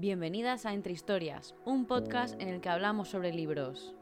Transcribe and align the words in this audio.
Bienvenidas 0.00 0.64
a 0.64 0.72
Entre 0.72 0.94
Historias, 0.94 1.54
un 1.66 1.84
podcast 1.84 2.40
en 2.40 2.48
el 2.48 2.62
que 2.62 2.70
hablamos 2.70 3.10
sobre 3.10 3.34
libros. 3.34 3.94